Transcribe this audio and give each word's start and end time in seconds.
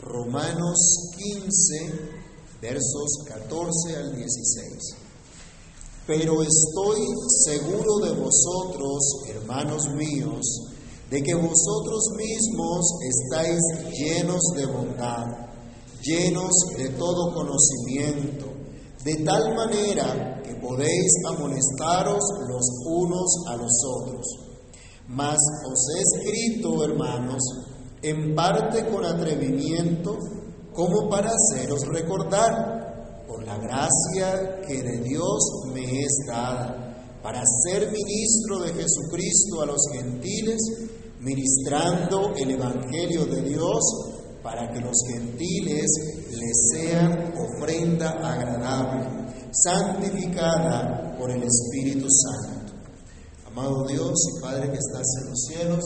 Romanos 0.00 1.10
15, 1.16 1.92
versos 2.62 3.24
14 3.26 3.96
al 3.96 4.14
16. 4.14 5.08
Pero 6.06 6.40
estoy 6.40 7.00
seguro 7.44 7.98
de 8.04 8.12
vosotros, 8.12 8.98
hermanos 9.28 9.88
míos, 9.96 10.46
de 11.10 11.22
que 11.22 11.34
vosotros 11.34 12.04
mismos 12.16 12.86
estáis 13.02 13.58
llenos 13.92 14.40
de 14.54 14.66
bondad, 14.66 15.26
llenos 16.00 16.52
de 16.76 16.90
todo 16.90 17.34
conocimiento, 17.34 18.46
de 19.04 19.16
tal 19.24 19.54
manera 19.56 20.40
que 20.44 20.54
podéis 20.54 21.12
amonestaros 21.26 22.22
los 22.48 22.66
unos 22.86 23.34
a 23.48 23.56
los 23.56 23.72
otros. 23.96 24.26
Mas 25.08 25.38
os 25.66 25.86
he 25.94 26.00
escrito, 26.00 26.84
hermanos, 26.84 27.42
en 28.02 28.34
parte 28.34 28.86
con 28.86 29.04
atrevimiento, 29.04 30.16
como 30.72 31.08
para 31.08 31.30
haceros 31.30 31.80
recordar, 31.88 33.24
por 33.26 33.44
la 33.44 33.58
gracia 33.58 34.60
que 34.66 34.82
de 34.82 34.98
Dios 35.02 35.38
me 35.72 36.02
es 36.02 36.24
dada, 36.26 36.88
para 37.22 37.42
ser 37.64 37.90
ministro 37.90 38.60
de 38.60 38.72
Jesucristo 38.72 39.62
a 39.62 39.66
los 39.66 39.82
gentiles, 39.92 40.58
ministrando 41.20 42.32
el 42.36 42.52
Evangelio 42.52 43.26
de 43.26 43.42
Dios, 43.42 43.82
para 44.42 44.72
que 44.72 44.80
los 44.80 44.96
gentiles 45.12 45.90
les 46.30 46.70
sean 46.72 47.34
ofrenda 47.36 48.10
agradable, 48.10 49.04
santificada 49.50 51.16
por 51.18 51.30
el 51.30 51.42
Espíritu 51.42 52.06
Santo. 52.08 52.72
Amado 53.46 53.86
Dios 53.88 54.14
y 54.36 54.40
Padre 54.40 54.70
que 54.70 54.78
estás 54.78 55.06
en 55.20 55.30
los 55.30 55.40
cielos, 55.48 55.84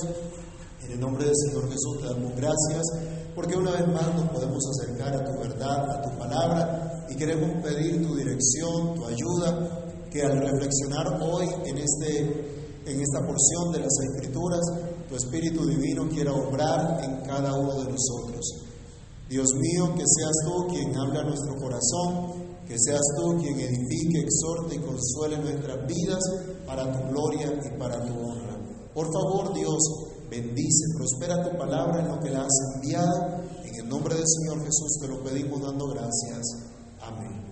en 0.85 0.93
el 0.93 1.01
nombre 1.01 1.25
del 1.25 1.37
Señor 1.37 1.65
Jesús 1.71 2.01
te 2.01 2.07
damos 2.07 2.33
gracias 2.37 2.83
porque 3.35 3.57
una 3.57 3.73
vez 3.73 3.87
más 3.89 4.15
nos 4.15 4.29
podemos 4.31 4.63
acercar 4.69 5.15
a 5.15 5.25
tu 5.25 5.39
verdad, 5.39 5.91
a 5.91 6.03
tu 6.03 6.19
palabra 6.19 7.07
y 7.09 7.17
queremos 7.17 7.63
pedir 7.63 8.07
tu 8.07 8.15
dirección, 8.15 8.95
tu 8.95 9.07
ayuda, 9.07 9.83
que 10.11 10.23
al 10.23 10.39
reflexionar 10.39 11.19
hoy 11.23 11.47
en, 11.65 11.79
este, 11.79 12.21
en 12.87 13.01
esta 13.01 13.21
porción 13.21 13.73
de 13.73 13.81
las 13.81 13.93
Escrituras, 14.11 14.61
tu 15.09 15.17
Espíritu 15.17 15.67
Divino 15.67 16.09
quiera 16.09 16.33
obrar 16.33 17.03
en 17.03 17.27
cada 17.27 17.55
uno 17.55 17.83
de 17.83 17.91
nosotros. 17.91 18.45
Dios 19.29 19.49
mío, 19.55 19.95
que 19.95 20.05
seas 20.05 20.33
tú 20.45 20.67
quien 20.69 20.95
habla 20.97 21.21
a 21.21 21.25
nuestro 21.25 21.57
corazón, 21.57 22.43
que 22.69 22.77
seas 22.79 23.01
tú 23.17 23.39
quien 23.41 23.59
edifique, 23.59 24.21
exhorte 24.21 24.77
y 24.77 24.79
consuele 24.79 25.39
nuestras 25.39 25.87
vidas 25.87 26.23
para 26.67 26.85
tu 26.93 27.09
gloria 27.11 27.53
y 27.65 27.79
para 27.79 28.05
tu 28.05 28.13
honra. 28.13 28.59
Por 28.93 29.07
favor, 29.11 29.55
Dios, 29.55 29.81
bendice, 30.33 30.87
prospera 30.97 31.45
tu 31.45 31.59
palabra 31.59 32.01
en 32.01 32.09
lo 32.09 32.19
que 32.21 32.31
la 32.31 32.41
has 32.41 32.75
enviado. 32.75 33.43
En 33.65 33.75
el 33.75 33.89
nombre 33.89 34.15
del 34.15 34.25
Señor 34.27 34.65
Jesús 34.65 34.99
te 35.01 35.09
lo 35.09 35.23
pedimos 35.23 35.61
dando 35.61 35.89
gracias. 35.89 36.43
Amén. 37.03 37.45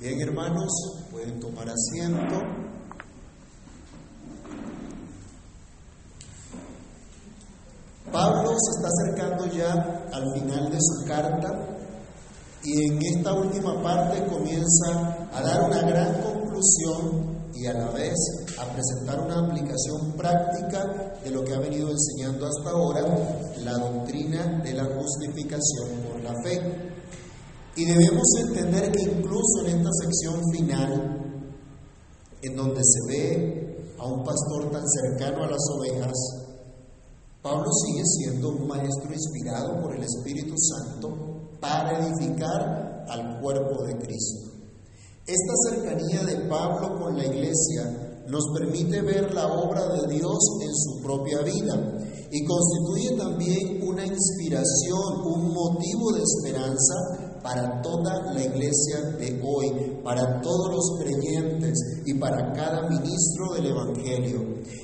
Bien, 0.00 0.20
hermanos, 0.20 0.72
pueden 1.12 1.38
tomar 1.38 1.68
asiento. 1.68 2.34
Pablo 8.10 8.56
se 8.58 8.70
está 8.76 8.88
acercando 8.88 9.46
ya 9.46 9.72
al 10.12 10.24
final 10.34 10.70
de 10.70 10.78
su 10.80 11.06
carta 11.06 11.78
y 12.62 12.86
en 12.86 13.02
esta 13.02 13.34
última 13.34 13.82
parte 13.82 14.24
comienza 14.26 15.28
a 15.32 15.42
dar 15.42 15.62
una 15.62 15.82
gran 15.82 16.22
conclusión 16.22 17.33
y 17.54 17.66
a 17.66 17.72
la 17.72 17.90
vez 17.90 18.14
a 18.58 18.64
presentar 18.72 19.20
una 19.20 19.46
aplicación 19.46 20.12
práctica 20.16 21.14
de 21.22 21.30
lo 21.30 21.44
que 21.44 21.54
ha 21.54 21.60
venido 21.60 21.88
enseñando 21.90 22.46
hasta 22.46 22.70
ahora, 22.70 23.02
la 23.62 23.72
doctrina 23.72 24.60
de 24.62 24.74
la 24.74 24.84
justificación 24.84 26.00
por 26.10 26.20
la 26.22 26.34
fe. 26.42 26.60
Y 27.76 27.84
debemos 27.84 28.28
entender 28.46 28.90
que 28.92 29.02
incluso 29.02 29.66
en 29.66 29.78
esta 29.78 29.90
sección 30.02 30.40
final, 30.52 31.44
en 32.42 32.56
donde 32.56 32.80
se 32.84 33.00
ve 33.08 33.94
a 33.98 34.06
un 34.06 34.24
pastor 34.24 34.70
tan 34.70 34.84
cercano 34.88 35.44
a 35.44 35.50
las 35.50 35.62
ovejas, 35.78 36.12
Pablo 37.42 37.70
sigue 37.72 38.02
siendo 38.04 38.50
un 38.50 38.66
maestro 38.66 39.12
inspirado 39.12 39.80
por 39.82 39.94
el 39.94 40.02
Espíritu 40.02 40.54
Santo 40.56 41.58
para 41.60 41.98
edificar 41.98 43.04
al 43.08 43.40
cuerpo 43.40 43.84
de 43.84 43.98
Cristo. 43.98 44.53
Esta 45.26 45.54
cercanía 45.70 46.22
de 46.22 46.36
Pablo 46.50 47.00
con 47.00 47.16
la 47.16 47.24
iglesia 47.24 48.20
nos 48.28 48.44
permite 48.58 49.00
ver 49.00 49.32
la 49.32 49.46
obra 49.54 49.88
de 49.94 50.16
Dios 50.16 50.38
en 50.60 50.74
su 50.74 51.00
propia 51.02 51.40
vida 51.40 51.80
y 52.30 52.44
constituye 52.44 53.16
también 53.16 53.88
una 53.88 54.04
inspiración, 54.04 55.24
un 55.24 55.54
motivo 55.54 56.12
de 56.12 56.22
esperanza 56.22 57.40
para 57.42 57.80
toda 57.80 58.34
la 58.34 58.44
iglesia 58.44 59.00
de 59.18 59.40
hoy, 59.42 59.98
para 60.04 60.42
todos 60.42 60.70
los 60.70 61.00
creyentes 61.00 61.72
y 62.04 62.18
para 62.18 62.52
cada 62.52 62.86
ministro 62.86 63.54
del 63.54 63.68
Evangelio. 63.68 64.40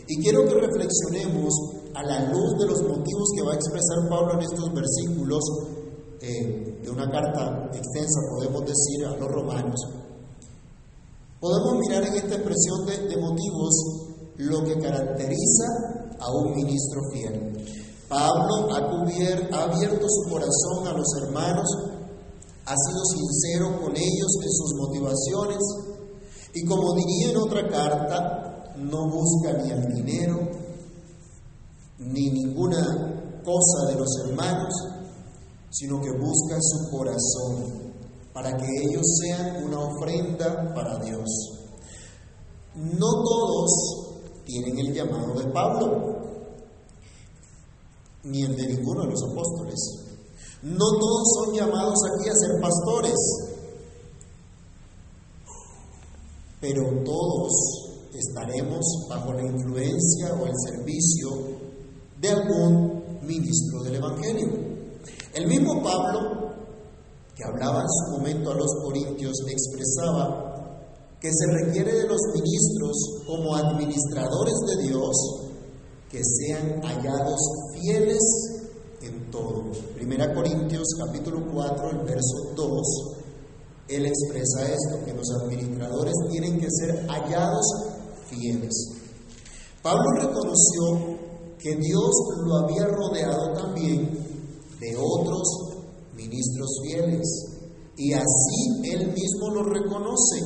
Y 0.08 0.22
quiero 0.22 0.46
que 0.46 0.54
reflexionemos 0.54 1.52
a 1.92 2.02
la 2.02 2.32
luz 2.32 2.58
de 2.58 2.66
los 2.66 2.80
motivos 2.80 3.28
que 3.36 3.42
va 3.42 3.52
a 3.52 3.56
expresar 3.56 4.08
Pablo 4.08 4.40
en 4.40 4.40
estos 4.40 4.72
versículos 4.72 5.44
eh, 6.22 6.80
de 6.82 6.90
una 6.90 7.10
carta 7.10 7.68
extensa, 7.74 8.20
podemos 8.30 8.62
decir, 8.62 9.04
a 9.04 9.16
los 9.18 9.28
romanos 9.28 10.00
Podemos 11.40 11.78
mirar 11.78 12.04
en 12.04 12.16
esta 12.16 12.34
expresión 12.34 12.84
de, 12.84 13.16
motivos 13.16 13.74
lo 14.36 14.62
que 14.62 14.78
caracteriza 14.78 15.64
a 16.18 16.30
un 16.32 16.54
ministro 16.54 17.00
fiel. 17.10 17.66
Pablo 18.10 18.70
ha, 18.70 18.76
abierto 18.76 20.06
su 20.06 20.30
corazón 20.30 20.86
a 20.86 20.92
los 20.92 21.06
hermanos, 21.22 21.66
ha 22.66 22.74
sido 22.76 23.04
sincero 23.06 23.80
con 23.80 23.96
ellos 23.96 24.36
en 24.42 24.52
sus 24.52 24.74
motivaciones 24.76 25.58
y 26.52 26.66
como 26.66 26.94
diría 26.94 27.30
en 27.30 27.36
otra 27.38 27.66
carta, 27.68 28.74
no 28.76 29.08
busca 29.08 29.54
ni 29.62 29.70
el 29.70 29.94
dinero 29.94 30.40
ni 32.00 32.30
ninguna 32.32 33.40
cosa 33.42 33.88
de 33.88 33.94
los 33.94 34.08
hermanos, 34.26 34.74
sino 35.70 36.02
que 36.02 36.10
busca 36.10 36.58
su 36.60 36.90
corazón 36.90 37.89
para 38.32 38.56
que 38.56 38.66
ellos 38.82 39.06
sean 39.20 39.64
una 39.64 39.80
ofrenda 39.80 40.72
para 40.74 40.98
Dios. 41.04 41.28
No 42.74 43.06
todos 43.24 43.70
tienen 44.44 44.78
el 44.78 44.94
llamado 44.94 45.38
de 45.38 45.46
Pablo, 45.52 46.20
ni 48.24 48.42
el 48.42 48.56
de 48.56 48.66
ninguno 48.68 49.02
de 49.02 49.10
los 49.10 49.22
apóstoles. 49.30 50.00
No 50.62 50.84
todos 50.98 51.22
son 51.34 51.54
llamados 51.54 51.98
aquí 52.04 52.28
a 52.28 52.34
ser 52.34 52.60
pastores, 52.60 53.16
pero 56.60 56.82
todos 57.04 57.50
estaremos 58.14 59.06
bajo 59.08 59.32
la 59.32 59.42
influencia 59.42 60.34
o 60.34 60.46
el 60.46 60.52
servicio 60.66 61.30
de 62.20 62.28
algún 62.28 63.20
ministro 63.22 63.82
del 63.82 63.94
Evangelio. 63.96 64.48
El 65.32 65.46
mismo 65.46 65.82
Pablo 65.82 66.49
que 67.40 67.48
hablaba 67.48 67.80
en 67.80 67.88
su 67.88 68.18
momento 68.18 68.52
a 68.52 68.54
los 68.54 68.70
corintios, 68.82 69.32
expresaba 69.48 70.50
que 71.18 71.30
se 71.32 71.64
requiere 71.64 71.94
de 71.94 72.06
los 72.06 72.20
ministros 72.34 72.96
como 73.26 73.56
administradores 73.56 74.54
de 74.66 74.82
Dios 74.88 75.16
que 76.10 76.20
sean 76.22 76.82
hallados 76.82 77.40
fieles 77.72 78.20
en 79.00 79.30
todo. 79.30 79.70
Primera 79.94 80.34
Corintios 80.34 80.86
capítulo 80.98 81.46
4, 81.52 81.90
el 81.90 81.98
verso 81.98 82.52
2, 82.56 82.82
él 83.88 84.06
expresa 84.06 84.64
esto, 84.64 85.04
que 85.04 85.14
los 85.14 85.30
administradores 85.42 86.14
tienen 86.30 86.58
que 86.58 86.68
ser 86.70 87.06
hallados 87.06 87.66
fieles. 88.28 88.72
Pablo 89.82 90.10
reconoció 90.16 91.18
que 91.58 91.74
Dios 91.76 92.10
lo 92.44 92.56
había 92.56 92.86
rodeado 92.86 93.52
también 93.54 94.10
de 94.78 94.96
otros 94.96 95.69
ministros 96.30 96.80
fieles. 96.82 97.26
Y 97.96 98.12
así 98.12 98.90
él 98.92 99.12
mismo 99.12 99.50
lo 99.54 99.64
reconoce. 99.64 100.40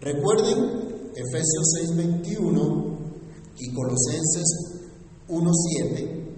Recuerden 0.00 1.12
Efesios 1.16 1.66
6:21 1.96 2.98
y 3.58 3.72
Colosenses 3.72 4.46
1:7, 5.28 6.34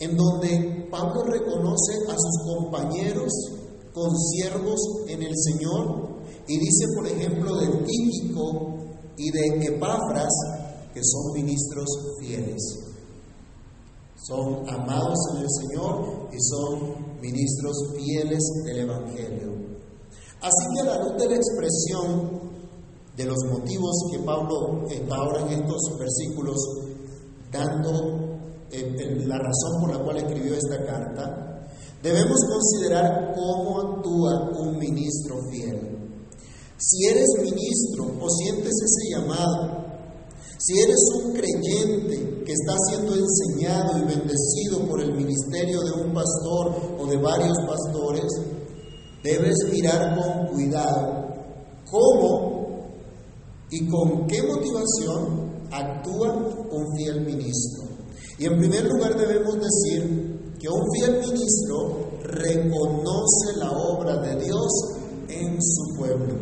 en 0.00 0.16
donde 0.16 0.88
Pablo 0.90 1.24
reconoce 1.24 1.94
a 2.08 2.14
sus 2.16 2.54
compañeros 2.54 3.32
consiervos 3.92 4.80
en 5.08 5.22
el 5.22 5.34
Señor 5.36 6.20
y 6.46 6.58
dice, 6.58 6.84
por 6.94 7.06
ejemplo, 7.06 7.56
de 7.56 7.66
Tíquico 7.84 8.76
y 9.16 9.30
de 9.30 9.74
Epafras, 9.74 10.32
que 10.94 11.00
son 11.02 11.32
ministros 11.32 11.88
fieles. 12.20 12.89
Son 14.26 14.68
amados 14.68 15.18
en 15.34 15.42
el 15.42 15.48
Señor 15.48 16.28
y 16.32 16.40
son 16.40 17.20
ministros 17.20 17.76
fieles 17.96 18.42
del 18.66 18.80
Evangelio. 18.80 19.50
Así 20.40 20.66
que 20.74 20.80
a 20.80 20.84
la 20.84 21.04
luz 21.04 21.16
de 21.18 21.28
la 21.28 21.36
expresión 21.36 22.40
de 23.16 23.24
los 23.24 23.38
motivos 23.50 24.04
que 24.12 24.18
Pablo 24.20 24.86
está 24.88 25.16
ahora 25.16 25.40
en 25.42 25.60
estos 25.60 25.98
versículos 25.98 26.56
dando 27.50 28.30
eh, 28.70 29.24
la 29.26 29.36
razón 29.36 29.80
por 29.80 29.94
la 29.94 30.04
cual 30.04 30.16
escribió 30.18 30.54
esta 30.54 30.84
carta, 30.84 31.68
debemos 32.02 32.38
considerar 32.48 33.34
cómo 33.34 33.80
actúa 33.80 34.50
un 34.60 34.78
ministro 34.78 35.36
fiel. 35.50 35.98
Si 36.78 37.06
eres 37.06 37.26
ministro 37.42 38.06
o 38.20 38.30
sientes 38.30 38.72
ese 38.72 39.10
llamado, 39.14 39.84
si 40.58 40.80
eres 40.80 40.98
un 41.22 41.32
creyente 41.32 42.19
que 42.50 42.54
está 42.54 42.74
siendo 42.88 43.14
enseñado 43.14 43.96
y 43.98 44.00
bendecido 44.00 44.84
por 44.88 45.00
el 45.00 45.14
ministerio 45.14 45.82
de 45.82 46.02
un 46.02 46.12
pastor 46.12 46.96
o 46.98 47.06
de 47.06 47.16
varios 47.16 47.56
pastores, 47.64 48.26
debes 49.22 49.54
mirar 49.70 50.18
con 50.18 50.48
cuidado 50.48 51.28
cómo 51.88 52.88
y 53.70 53.86
con 53.86 54.26
qué 54.26 54.42
motivación 54.42 55.68
actúa 55.70 56.32
un 56.72 56.96
fiel 56.96 57.20
ministro. 57.24 57.84
Y 58.36 58.46
en 58.46 58.58
primer 58.58 58.84
lugar 58.86 59.16
debemos 59.16 59.54
decir 59.54 60.56
que 60.58 60.68
un 60.68 60.82
fiel 60.92 61.20
ministro 61.20 62.10
reconoce 62.24 63.58
la 63.58 63.70
obra 63.70 64.16
de 64.22 64.44
Dios 64.44 64.72
en 65.28 65.56
su 65.62 65.96
pueblo. 65.96 66.34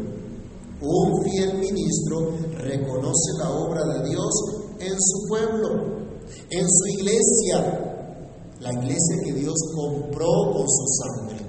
Un 0.80 1.22
fiel 1.22 1.58
ministro 1.58 2.34
reconoce 2.56 3.32
la 3.38 3.50
obra 3.50 3.82
de 3.84 4.08
Dios 4.08 4.67
en 4.80 4.96
su 4.98 5.28
pueblo, 5.28 5.98
en 6.50 6.66
su 6.68 6.86
iglesia, 6.98 7.88
la 8.60 8.72
iglesia 8.72 9.22
que 9.24 9.32
Dios 9.32 9.56
compró 9.74 10.26
con 10.52 10.66
su 10.68 10.86
sangre. 11.02 11.46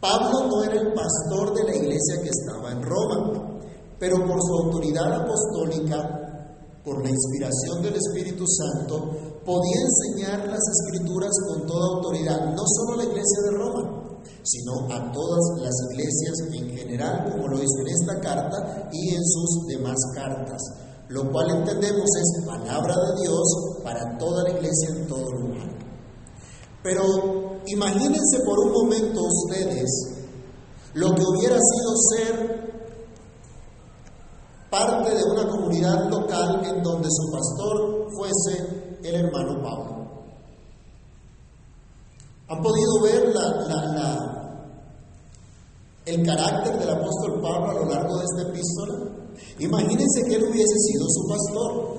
Pablo 0.00 0.46
no 0.48 0.62
era 0.62 0.80
el 0.80 0.92
pastor 0.92 1.54
de 1.54 1.64
la 1.64 1.76
iglesia 1.76 2.22
que 2.22 2.28
estaba 2.28 2.72
en 2.72 2.82
Roma, 2.82 3.60
pero 3.98 4.16
por 4.26 4.38
su 4.40 4.54
autoridad 4.64 5.22
apostólica, 5.22 5.96
por 6.84 7.02
la 7.02 7.10
inspiración 7.10 7.82
del 7.82 7.94
Espíritu 7.96 8.44
Santo, 8.46 9.40
podía 9.44 9.80
enseñar 9.80 10.46
las 10.48 10.60
escrituras 10.60 11.32
con 11.48 11.66
toda 11.66 11.96
autoridad, 11.96 12.54
no 12.54 12.62
solo 12.66 12.92
a 12.92 12.96
la 12.96 13.04
iglesia 13.04 13.42
de 13.44 13.56
Roma, 13.56 14.06
sino 14.42 14.72
a 14.92 15.12
todas 15.12 15.62
las 15.62 15.74
iglesias 15.90 16.34
en 16.52 16.76
general, 16.76 17.32
como 17.32 17.48
lo 17.48 17.56
hizo 17.56 17.80
en 17.80 17.88
esta 17.88 18.20
carta 18.20 18.88
y 18.92 19.14
en 19.14 19.24
sus 19.24 19.66
demás 19.66 19.96
cartas, 20.14 20.60
lo 21.08 21.30
cual 21.30 21.50
entendemos 21.50 22.04
es 22.04 22.44
palabra 22.46 22.94
de 22.94 23.22
Dios 23.22 23.78
para 23.84 24.18
toda 24.18 24.42
la 24.44 24.50
iglesia 24.50 24.88
en 24.90 25.06
todo 25.06 25.30
lugar. 25.30 25.68
Pero 26.82 27.02
imagínense 27.66 28.40
por 28.44 28.58
un 28.58 28.72
momento 28.72 29.20
ustedes 29.22 29.88
lo 30.94 31.14
que 31.14 31.22
hubiera 31.22 31.56
sido 31.56 31.96
ser 32.16 32.66
parte 34.70 35.14
de 35.14 35.24
una 35.24 35.48
comunidad 35.48 36.08
local 36.10 36.62
en 36.64 36.82
donde 36.82 37.08
su 37.10 37.30
pastor 37.32 38.08
fuese 38.16 38.98
el 39.02 39.14
hermano 39.14 39.62
Pablo. 39.62 39.96
¿Han 42.48 42.62
podido 42.62 43.02
ver 43.02 43.32
el 46.06 46.26
carácter 46.26 46.78
del 46.78 46.90
apóstol 46.90 47.40
Pablo 47.42 47.70
a 47.70 47.74
lo 47.74 47.84
largo 47.86 48.18
de 48.18 48.24
esta 48.24 48.50
epístola? 48.50 49.25
Imagínense 49.58 50.22
que 50.28 50.34
él 50.34 50.44
hubiese 50.44 50.78
sido 50.78 51.06
su 51.08 51.28
pastor. 51.28 51.98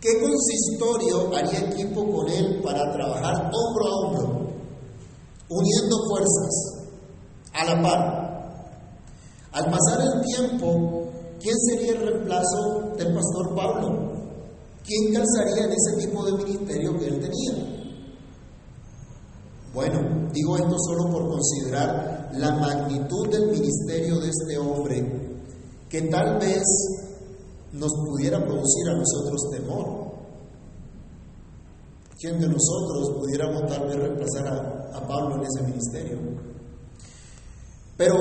¿Qué 0.00 0.20
consistorio 0.20 1.34
haría 1.34 1.70
equipo 1.70 2.04
con 2.10 2.28
él 2.28 2.60
para 2.62 2.92
trabajar 2.92 3.50
hombro 3.52 3.86
a 3.86 3.96
hombro, 3.96 4.50
uniendo 5.48 5.96
fuerzas, 6.08 6.88
a 7.54 7.64
la 7.64 7.82
par? 7.82 8.24
Al 9.52 9.64
pasar 9.64 10.02
el 10.02 10.20
tiempo, 10.22 11.08
¿quién 11.40 11.56
sería 11.58 11.92
el 11.92 12.06
reemplazo 12.06 12.92
del 12.98 13.14
pastor 13.14 13.54
Pablo? 13.54 14.12
¿Quién 14.84 15.14
calzaría 15.14 15.64
en 15.64 15.72
ese 15.72 16.06
tipo 16.06 16.24
de 16.26 16.32
ministerio 16.32 16.98
que 16.98 17.06
él 17.06 17.20
tenía? 17.20 17.74
Bueno, 19.72 20.28
digo 20.32 20.56
esto 20.56 20.76
solo 20.86 21.10
por 21.10 21.28
considerar 21.30 22.30
la 22.34 22.54
magnitud 22.56 23.28
del 23.28 23.50
ministerio 23.50 24.20
de 24.20 24.28
este 24.28 24.58
hombre, 24.58 25.23
que 25.94 26.02
tal 26.08 26.40
vez 26.40 26.64
nos 27.72 27.92
pudiera 28.04 28.44
producir 28.44 28.88
a 28.88 28.96
nosotros 28.96 29.48
temor. 29.52 30.12
¿Quién 32.18 32.40
de 32.40 32.48
nosotros 32.48 33.12
pudiéramos 33.16 33.64
tal 33.68 33.86
vez 33.86 33.94
reemplazar 33.94 34.48
a, 34.48 34.98
a 34.98 35.06
Pablo 35.06 35.36
en 35.36 35.42
ese 35.42 35.62
ministerio? 35.62 36.18
Pero 37.96 38.16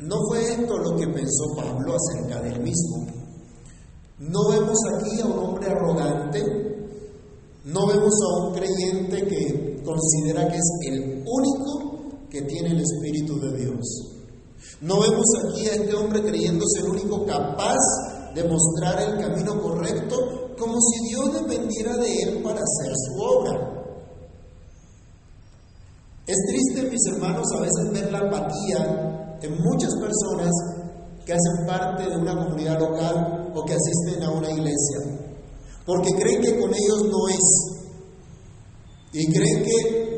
no 0.00 0.16
fue 0.28 0.52
esto 0.52 0.78
lo 0.78 0.96
que 0.96 1.06
pensó 1.06 1.54
Pablo 1.54 1.94
acerca 1.94 2.42
del 2.42 2.60
mismo. 2.60 3.06
No 4.18 4.48
vemos 4.50 4.78
aquí 4.96 5.20
a 5.20 5.26
un 5.26 5.38
hombre 5.38 5.70
arrogante, 5.70 6.42
no 7.66 7.86
vemos 7.86 8.14
a 8.24 8.46
un 8.46 8.54
creyente 8.54 9.28
que 9.28 9.80
considera 9.84 10.48
que 10.48 10.56
es 10.56 10.70
el 10.88 11.24
único 11.24 12.26
que 12.28 12.42
tiene 12.42 12.70
el 12.70 12.80
Espíritu 12.80 13.38
de 13.38 13.58
Dios. 13.58 14.19
No 14.80 15.00
vemos 15.00 15.26
aquí 15.44 15.68
a 15.68 15.74
este 15.74 15.94
hombre 15.94 16.22
creyéndose 16.22 16.80
el 16.80 16.90
único 16.90 17.26
capaz 17.26 17.78
de 18.34 18.44
mostrar 18.44 19.00
el 19.00 19.18
camino 19.18 19.60
correcto, 19.60 20.54
como 20.58 20.74
si 20.80 21.08
Dios 21.08 21.34
dependiera 21.34 21.96
de 21.96 22.22
él 22.22 22.42
para 22.42 22.60
hacer 22.60 22.92
su 22.94 23.22
obra. 23.22 23.80
Es 26.26 26.36
triste, 26.46 26.90
mis 26.90 27.06
hermanos, 27.12 27.46
a 27.56 27.60
veces 27.60 27.90
ver 27.92 28.12
la 28.12 28.18
apatía 28.18 29.38
en 29.42 29.62
muchas 29.62 29.92
personas 29.96 30.50
que 31.24 31.32
hacen 31.32 31.66
parte 31.66 32.08
de 32.08 32.16
una 32.16 32.36
comunidad 32.36 32.78
local 32.78 33.52
o 33.54 33.64
que 33.64 33.74
asisten 33.74 34.22
a 34.22 34.30
una 34.30 34.50
iglesia, 34.50 34.98
porque 35.84 36.12
creen 36.14 36.40
que 36.40 36.60
con 36.60 36.72
ellos 36.72 37.02
no 37.10 37.28
es, 37.28 37.70
y 39.12 39.32
creen 39.32 39.64
que 39.64 40.10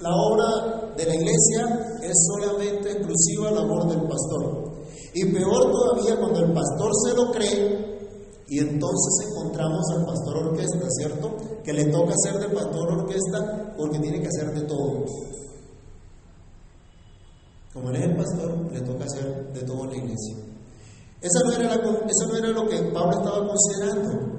la 0.00 0.10
obra 0.10 0.63
de 1.04 1.10
la 1.10 1.14
iglesia 1.14 1.98
es 2.02 2.12
solamente 2.26 2.90
exclusiva 2.90 3.50
labor 3.50 3.88
del 3.88 4.02
pastor. 4.02 4.72
Y 5.14 5.24
peor 5.26 5.70
todavía 5.70 6.16
cuando 6.18 6.40
el 6.40 6.52
pastor 6.52 6.90
se 7.06 7.14
lo 7.14 7.30
cree 7.30 7.94
y 8.48 8.58
entonces 8.58 9.28
encontramos 9.30 9.84
al 9.96 10.06
pastor 10.06 10.48
orquesta, 10.48 10.86
¿cierto? 10.90 11.36
Que 11.62 11.72
le 11.72 11.84
toca 11.86 12.12
hacer 12.12 12.40
de 12.40 12.54
pastor 12.54 12.92
orquesta 12.92 13.74
porque 13.76 13.98
tiene 13.98 14.20
que 14.20 14.28
hacer 14.28 14.54
de 14.54 14.62
todo. 14.62 15.04
Como 17.72 17.90
él 17.90 17.96
es 17.96 18.02
el 18.02 18.16
pastor, 18.16 18.72
le 18.72 18.80
toca 18.80 19.04
hacer 19.04 19.52
de 19.52 19.60
todo 19.62 19.86
la 19.86 19.96
iglesia. 19.96 20.36
Esa 21.20 21.40
no 21.44 21.52
era, 21.52 21.74
eso 21.74 22.26
no 22.28 22.36
era 22.36 22.48
lo 22.48 22.68
que 22.68 22.78
Pablo 22.92 23.18
estaba 23.18 23.48
considerando. 23.48 24.34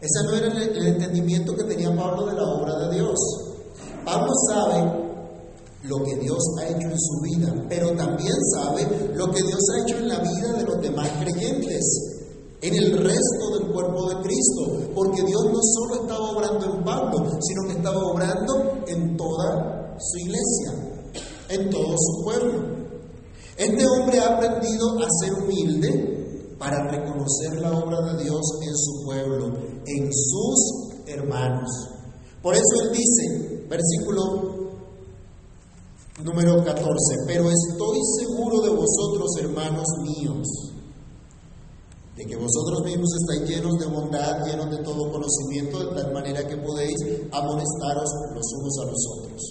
Ese 0.00 0.24
no 0.24 0.34
era 0.34 0.46
el, 0.48 0.86
entendimiento 0.86 1.54
que 1.54 1.64
tenía 1.64 1.94
Pablo 1.94 2.26
de 2.26 2.34
la 2.34 2.44
obra 2.44 2.78
de 2.78 2.94
Dios. 2.94 3.18
Pablo 4.04 4.32
sabe 4.50 5.03
lo 5.84 6.02
que 6.02 6.16
Dios 6.16 6.38
ha 6.58 6.68
hecho 6.68 6.88
en 6.88 6.98
su 6.98 7.20
vida, 7.20 7.66
pero 7.68 7.94
también 7.94 8.34
sabe 8.54 9.12
lo 9.14 9.30
que 9.30 9.42
Dios 9.42 9.60
ha 9.70 9.82
hecho 9.82 9.98
en 9.98 10.08
la 10.08 10.18
vida 10.18 10.52
de 10.56 10.64
los 10.64 10.80
demás 10.80 11.10
creyentes, 11.20 11.84
en 12.62 12.74
el 12.74 12.92
resto 12.98 13.58
del 13.58 13.70
cuerpo 13.70 14.08
de 14.08 14.22
Cristo, 14.22 14.92
porque 14.94 15.22
Dios 15.22 15.44
no 15.44 15.60
solo 15.62 16.02
estaba 16.02 16.30
obrando 16.30 16.64
en 16.64 16.84
Pablo, 16.84 17.38
sino 17.40 17.62
que 17.66 17.76
estaba 17.76 17.98
obrando 17.98 18.84
en 18.86 19.16
toda 19.16 19.96
su 19.98 20.18
iglesia, 20.18 20.72
en 21.50 21.70
todo 21.70 21.94
su 21.98 22.24
pueblo. 22.24 22.84
Este 23.58 23.86
hombre 23.86 24.18
ha 24.20 24.36
aprendido 24.36 24.98
a 24.98 25.08
ser 25.20 25.34
humilde 25.34 26.56
para 26.58 26.90
reconocer 26.90 27.60
la 27.60 27.78
obra 27.78 28.00
de 28.12 28.24
Dios 28.24 28.40
en 28.62 28.74
su 28.74 29.04
pueblo 29.04 29.74
en 29.86 30.10
sus 30.12 31.06
hermanos. 31.06 31.68
Por 32.42 32.54
eso 32.54 32.82
él 32.82 32.92
dice, 32.92 33.66
versículo 33.68 34.53
número 36.22 36.62
14, 36.62 36.86
pero 37.26 37.50
estoy 37.50 37.98
seguro 38.20 38.60
de 38.60 38.70
vosotros, 38.70 39.30
hermanos 39.40 39.86
míos, 40.02 40.46
de 42.16 42.24
que 42.24 42.36
vosotros 42.36 42.84
mismos 42.84 43.10
estáis 43.20 43.50
llenos 43.50 43.78
de 43.78 43.86
bondad, 43.86 44.44
llenos 44.44 44.70
de 44.70 44.78
todo 44.84 45.10
conocimiento, 45.10 45.80
de 45.80 46.00
tal 46.00 46.12
manera 46.12 46.46
que 46.46 46.56
podéis 46.56 46.96
amonestaros 47.32 48.10
los 48.32 48.52
unos 48.52 48.78
a 48.78 48.84
los 48.86 49.06
otros. 49.18 49.42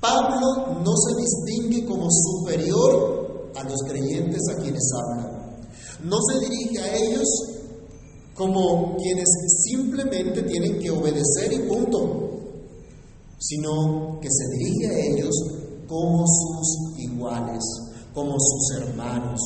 Pablo 0.00 0.80
no 0.82 0.92
se 0.96 1.14
distingue 1.20 1.84
como 1.84 2.08
superior 2.10 3.50
a 3.54 3.64
los 3.64 3.82
creyentes 3.86 4.40
a 4.54 4.62
quienes 4.62 4.88
habla. 4.94 5.58
No 6.02 6.16
se 6.30 6.40
dirige 6.40 6.78
a 6.78 6.96
ellos 6.96 7.26
como 8.34 8.96
quienes 8.96 9.28
simplemente 9.64 10.42
tienen 10.42 10.78
que 10.78 10.90
obedecer 10.90 11.52
y 11.52 11.58
punto, 11.68 12.25
sino 13.38 14.18
que 14.20 14.28
se 14.30 14.44
dirige 14.56 14.86
a 14.86 15.06
ellos 15.06 15.34
como 15.86 16.24
sus 16.26 16.98
iguales, 16.98 17.62
como 18.14 18.34
sus 18.38 18.80
hermanos, 18.80 19.40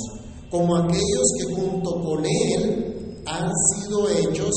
como 0.50 0.76
aquellos 0.76 1.32
que 1.38 1.54
junto 1.54 2.02
con 2.02 2.24
Él 2.24 3.22
han 3.26 3.50
sido 3.74 4.08
hechos 4.08 4.54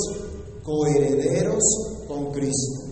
coherederos 0.63 1.63
con 2.07 2.31
Cristo. 2.31 2.83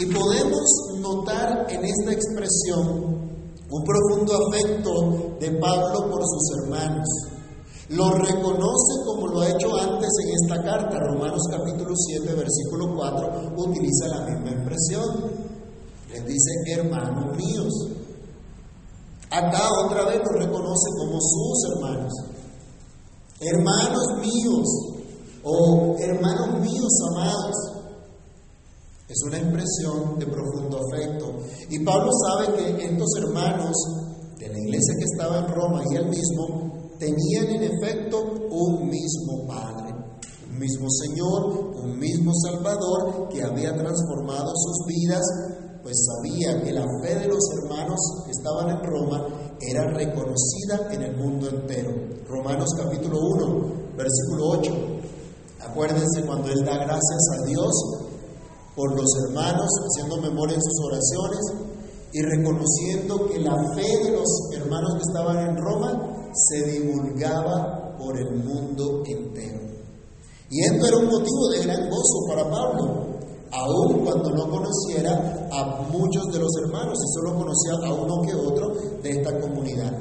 Y 0.00 0.06
podemos 0.06 0.62
notar 1.00 1.66
en 1.70 1.84
esta 1.84 2.12
expresión 2.12 3.22
un 3.70 3.84
profundo 3.84 4.32
afecto 4.46 5.36
de 5.40 5.50
Pablo 5.58 6.10
por 6.10 6.22
sus 6.22 6.58
hermanos 6.58 7.08
Lo 7.88 8.10
reconoce 8.10 8.92
como 9.06 9.28
lo 9.28 9.40
ha 9.40 9.50
hecho 9.50 9.76
antes 9.76 10.08
en 10.24 10.30
esta 10.42 10.62
carta. 10.62 10.98
Romanos 10.98 11.42
capítulo 11.50 11.94
7, 11.94 12.34
versículo 12.34 12.94
4 12.96 13.52
utiliza 13.56 14.08
la 14.08 14.26
misma 14.26 14.50
expresión. 14.50 15.41
Les 16.12 16.24
dice, 16.26 16.50
hermanos 16.68 17.36
míos. 17.36 17.72
Acá 19.30 19.62
otra 19.86 20.04
vez 20.06 20.18
lo 20.18 20.38
reconoce 20.38 20.88
como 20.98 21.18
sus 21.20 21.70
hermanos. 21.72 22.12
Hermanos 23.40 24.06
míos 24.20 24.68
o 25.42 25.96
hermanos 25.98 26.60
míos 26.60 26.92
amados. 27.12 27.56
Es 29.08 29.22
una 29.26 29.38
expresión 29.38 30.18
de 30.18 30.26
profundo 30.26 30.78
afecto. 30.78 31.38
Y 31.70 31.78
Pablo 31.84 32.10
sabe 32.26 32.56
que 32.56 32.84
estos 32.84 33.08
hermanos 33.18 33.74
de 34.38 34.48
la 34.48 34.58
iglesia 34.58 34.94
que 34.98 35.04
estaba 35.04 35.38
en 35.38 35.48
Roma 35.48 35.82
y 35.90 35.96
él 35.96 36.08
mismo 36.08 36.72
tenían 36.98 37.46
en 37.46 37.62
efecto 37.62 38.22
un 38.50 38.88
mismo 38.88 39.46
Padre, 39.46 39.94
un 40.50 40.58
mismo 40.58 40.88
Señor, 40.90 41.72
un 41.82 41.98
mismo 41.98 42.32
Salvador 42.34 43.28
que 43.28 43.42
había 43.42 43.74
transformado 43.76 44.52
sus 44.54 44.86
vidas, 44.86 45.22
pues 45.82 45.96
sabía 46.06 46.62
que 46.62 46.72
la 46.72 46.86
fe 47.02 47.18
de 47.18 47.26
los 47.26 47.42
hermanos 47.58 47.98
que 48.24 48.30
estaban 48.30 48.70
en 48.70 48.84
Roma 48.84 49.26
era 49.60 49.84
reconocida 49.92 50.88
en 50.92 51.02
el 51.02 51.16
mundo 51.16 51.48
entero. 51.48 51.90
Romanos 52.28 52.68
capítulo 52.76 53.18
1, 53.18 53.96
versículo 53.96 54.48
8. 54.60 54.72
Acuérdense 55.60 56.22
cuando 56.24 56.50
Él 56.50 56.64
da 56.64 56.76
gracias 56.76 57.20
a 57.38 57.46
Dios 57.46 57.72
por 58.76 58.94
los 58.96 59.08
hermanos, 59.26 59.68
haciendo 59.86 60.16
memoria 60.22 60.54
en 60.54 60.62
sus 60.62 60.86
oraciones 60.86 61.40
y 62.12 62.22
reconociendo 62.22 63.26
que 63.28 63.40
la 63.40 63.56
fe 63.74 64.04
de 64.04 64.12
los 64.12 64.28
hermanos 64.54 64.94
que 64.94 65.02
estaban 65.08 65.48
en 65.48 65.56
Roma 65.56 66.30
se 66.32 66.64
divulgaba 66.70 67.96
por 67.98 68.16
el 68.18 68.36
mundo 68.36 69.02
entero. 69.06 69.60
Y 70.50 70.64
esto 70.64 70.86
era 70.86 70.96
un 70.98 71.06
motivo 71.06 71.48
de 71.50 71.62
gran 71.62 71.88
gozo 71.88 72.26
para 72.28 72.50
Pablo, 72.50 73.11
aun 73.52 74.04
cuando 74.04 74.30
no 74.30 74.48
conociera 74.48 75.48
a 75.52 75.88
muchos 75.90 76.32
de 76.32 76.38
los 76.38 76.50
hermanos 76.64 76.98
y 76.98 77.12
solo 77.14 77.36
conocía 77.36 77.86
a 77.86 77.94
uno 77.94 78.22
que 78.22 78.34
otro 78.34 78.74
de 79.02 79.10
esta 79.10 79.38
comunidad. 79.40 79.92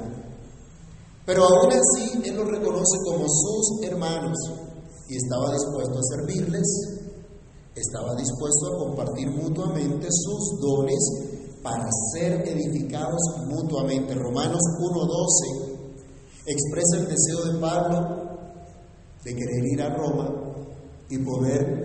Pero 1.25 1.43
aún 1.43 1.71
así, 1.71 2.21
él 2.23 2.35
los 2.35 2.47
reconoce 2.47 2.97
como 3.05 3.25
sus 3.27 3.83
hermanos 3.83 4.37
y 5.07 5.17
estaba 5.17 5.51
dispuesto 5.51 5.99
a 5.99 6.15
servirles, 6.15 6.67
estaba 7.75 8.15
dispuesto 8.15 8.67
a 8.67 8.77
compartir 8.79 9.29
mutuamente 9.31 10.07
sus 10.09 10.59
dones 10.59 11.31
para 11.61 11.87
ser 12.13 12.47
edificados 12.47 13.21
mutuamente. 13.47 14.15
Romanos 14.15 14.61
1.12 14.79 15.71
expresa 16.45 16.97
el 16.97 17.07
deseo 17.07 17.53
de 17.53 17.59
Pablo 17.59 18.21
de 19.23 19.35
querer 19.35 19.65
ir 19.73 19.81
a 19.81 19.95
Roma 19.95 20.29
y 21.09 21.17
poder 21.19 21.80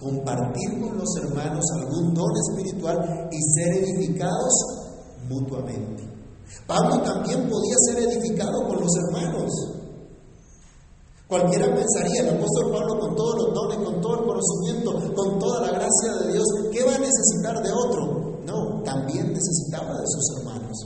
compartir 0.00 0.80
con 0.80 0.96
los 0.96 1.16
hermanos 1.16 1.64
algún 1.76 2.14
don 2.14 2.30
espiritual 2.48 3.28
y 3.30 3.38
ser 3.54 3.84
edificados 3.84 4.52
mutuamente. 5.28 6.08
Pablo 6.66 7.02
también 7.02 7.48
podía 7.48 7.76
ser 7.86 8.02
edificado 8.08 8.66
con 8.66 8.80
los 8.80 8.96
hermanos. 8.96 9.50
Cualquiera 11.28 11.72
pensaría, 11.72 12.22
el 12.22 12.36
apóstol 12.36 12.72
Pablo 12.72 12.98
con 12.98 13.14
todos 13.14 13.36
los 13.36 13.54
dones, 13.54 13.78
con 13.78 14.00
todo 14.00 14.14
el 14.18 14.26
conocimiento, 14.26 15.14
con 15.14 15.38
toda 15.38 15.60
la 15.60 15.78
gracia 15.78 16.12
de 16.22 16.32
Dios, 16.32 16.46
¿qué 16.72 16.82
va 16.82 16.94
a 16.94 16.98
necesitar 16.98 17.62
de 17.62 17.70
otro? 17.70 18.40
No, 18.46 18.82
también 18.82 19.32
necesitaba 19.32 19.92
de 19.92 20.06
sus 20.06 20.38
hermanos. 20.38 20.76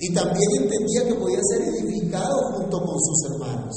Y 0.00 0.12
también 0.12 0.48
entendía 0.62 1.06
que 1.06 1.14
podía 1.14 1.40
ser 1.42 1.62
edificado 1.62 2.36
junto 2.52 2.78
con 2.78 3.00
sus 3.00 3.30
hermanos. 3.30 3.74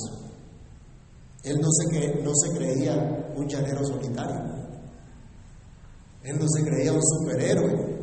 Él 1.44 1.58
no 1.62 1.70
se, 1.72 2.24
no 2.24 2.32
se 2.34 2.58
creía 2.58 3.34
un 3.38 3.48
llanero 3.48 3.86
solitario. 3.86 4.53
Él 6.24 6.40
no 6.40 6.48
se 6.48 6.64
creía 6.64 6.94
un 6.94 7.02
superhéroe. 7.02 7.94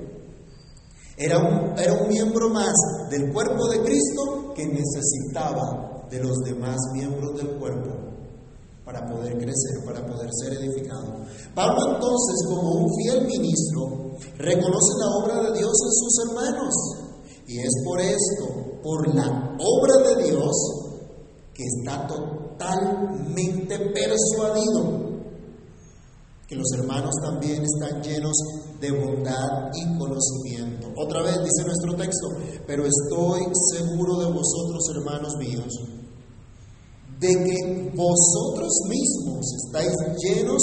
Era 1.16 1.38
un, 1.38 1.78
era 1.78 1.94
un 1.94 2.08
miembro 2.08 2.48
más 2.50 2.72
del 3.10 3.32
cuerpo 3.32 3.68
de 3.68 3.82
Cristo 3.82 4.52
que 4.54 4.66
necesitaba 4.66 6.06
de 6.10 6.22
los 6.22 6.36
demás 6.44 6.76
miembros 6.94 7.36
del 7.36 7.58
cuerpo 7.58 8.10
para 8.84 9.06
poder 9.06 9.34
crecer, 9.34 9.84
para 9.84 10.04
poder 10.04 10.28
ser 10.32 10.54
edificado. 10.54 11.24
Pablo 11.54 11.94
entonces, 11.94 12.44
como 12.48 12.84
un 12.84 12.88
fiel 12.96 13.26
ministro, 13.26 14.16
reconoce 14.36 14.92
la 14.98 15.08
obra 15.22 15.50
de 15.50 15.58
Dios 15.58 15.72
en 15.72 15.92
sus 15.92 16.28
hermanos 16.28 16.74
y 17.46 17.58
es 17.58 17.72
por 17.84 18.00
esto, 18.00 18.80
por 18.82 19.14
la 19.14 19.56
obra 19.58 20.08
de 20.08 20.24
Dios, 20.24 20.56
que 21.54 21.64
está 21.64 22.06
totalmente 22.06 23.78
persuadido 23.92 25.09
que 26.50 26.56
los 26.56 26.66
hermanos 26.72 27.14
también 27.22 27.62
están 27.62 28.02
llenos 28.02 28.34
de 28.80 28.90
bondad 28.90 29.70
y 29.72 29.96
conocimiento. 29.96 30.88
Otra 30.96 31.22
vez 31.22 31.38
dice 31.44 31.64
nuestro 31.64 31.94
texto, 31.94 32.26
pero 32.66 32.84
estoy 32.84 33.42
seguro 33.70 34.18
de 34.18 34.32
vosotros, 34.32 34.82
hermanos 34.96 35.36
míos, 35.36 35.72
de 37.20 37.28
que 37.28 37.92
vosotros 37.94 38.72
mismos 38.88 39.46
estáis 39.64 39.92
llenos 40.24 40.60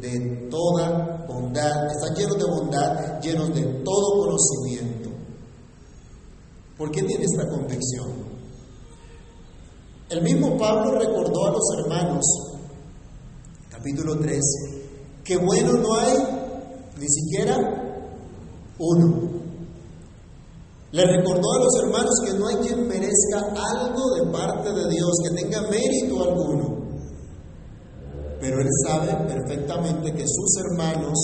de 0.00 0.48
toda 0.50 1.26
bondad, 1.28 1.86
están 1.90 2.14
llenos 2.16 2.38
de 2.38 2.44
bondad, 2.44 3.20
llenos 3.20 3.54
de 3.54 3.62
todo 3.84 4.24
conocimiento. 4.24 5.10
¿Por 6.78 6.90
qué 6.90 7.02
tiene 7.02 7.24
esta 7.24 7.46
convicción? 7.50 8.24
El 10.08 10.22
mismo 10.22 10.56
Pablo 10.56 10.98
recordó 10.98 11.46
a 11.46 11.50
los 11.50 11.64
hermanos, 11.78 12.24
capítulo 13.68 14.18
3, 14.18 14.40
que 15.26 15.36
bueno 15.36 15.72
no 15.72 15.94
hay 15.94 16.16
ni 16.98 17.08
siquiera 17.08 17.56
uno. 18.78 19.36
Le 20.92 21.04
recordó 21.04 21.52
a 21.52 21.64
los 21.64 21.82
hermanos 21.82 22.14
que 22.24 22.38
no 22.38 22.46
hay 22.46 22.56
quien 22.56 22.86
merezca 22.86 23.40
algo 23.40 24.14
de 24.14 24.30
parte 24.30 24.72
de 24.72 24.88
Dios, 24.88 25.10
que 25.24 25.42
tenga 25.42 25.62
mérito 25.62 26.22
alguno. 26.22 26.76
Pero 28.40 28.60
él 28.60 28.68
sabe 28.86 29.12
perfectamente 29.26 30.12
que 30.12 30.24
sus 30.26 30.56
hermanos 30.64 31.18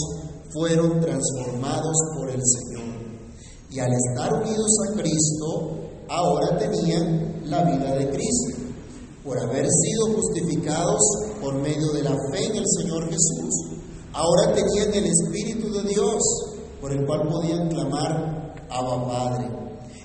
fueron 0.52 1.00
transformados 1.00 1.96
por 2.16 2.28
el 2.28 2.40
Señor. 2.42 2.82
Y 3.70 3.78
al 3.78 3.92
estar 3.92 4.34
unidos 4.42 4.76
a 4.88 5.00
Cristo, 5.00 5.76
ahora 6.08 6.58
tenían 6.58 7.42
la 7.46 7.64
vida 7.64 7.94
de 7.94 8.10
Cristo, 8.10 8.58
por 9.24 9.38
haber 9.38 9.66
sido 9.66 10.16
justificados 10.16 11.00
por 11.40 11.54
medio 11.54 11.92
de 11.92 12.02
la 12.02 12.16
fe 12.32 12.44
en 12.44 12.56
el 12.56 12.64
Señor 12.66 13.04
Jesús. 13.08 13.71
Ahora 14.14 14.54
tenían 14.54 14.92
el 14.92 15.06
Espíritu 15.06 15.72
de 15.72 15.88
Dios, 15.88 16.22
por 16.80 16.92
el 16.92 17.06
cual 17.06 17.28
podían 17.28 17.68
clamar 17.68 18.54
Abba 18.68 19.08
Padre. 19.08 19.48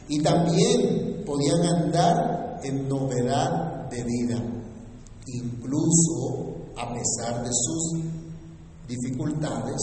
Y 0.07 0.21
también 0.23 1.23
podían 1.25 1.61
andar 1.63 2.59
en 2.63 2.87
novedad 2.87 3.89
de 3.89 4.03
vida, 4.03 4.41
incluso 5.27 6.55
a 6.77 6.93
pesar 6.93 7.43
de 7.43 7.49
sus 7.51 8.01
dificultades, 8.87 9.81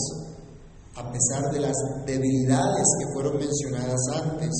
a 0.95 1.11
pesar 1.11 1.51
de 1.51 1.59
las 1.59 1.75
debilidades 2.07 2.85
que 2.99 3.13
fueron 3.13 3.37
mencionadas 3.37 4.01
antes. 4.15 4.51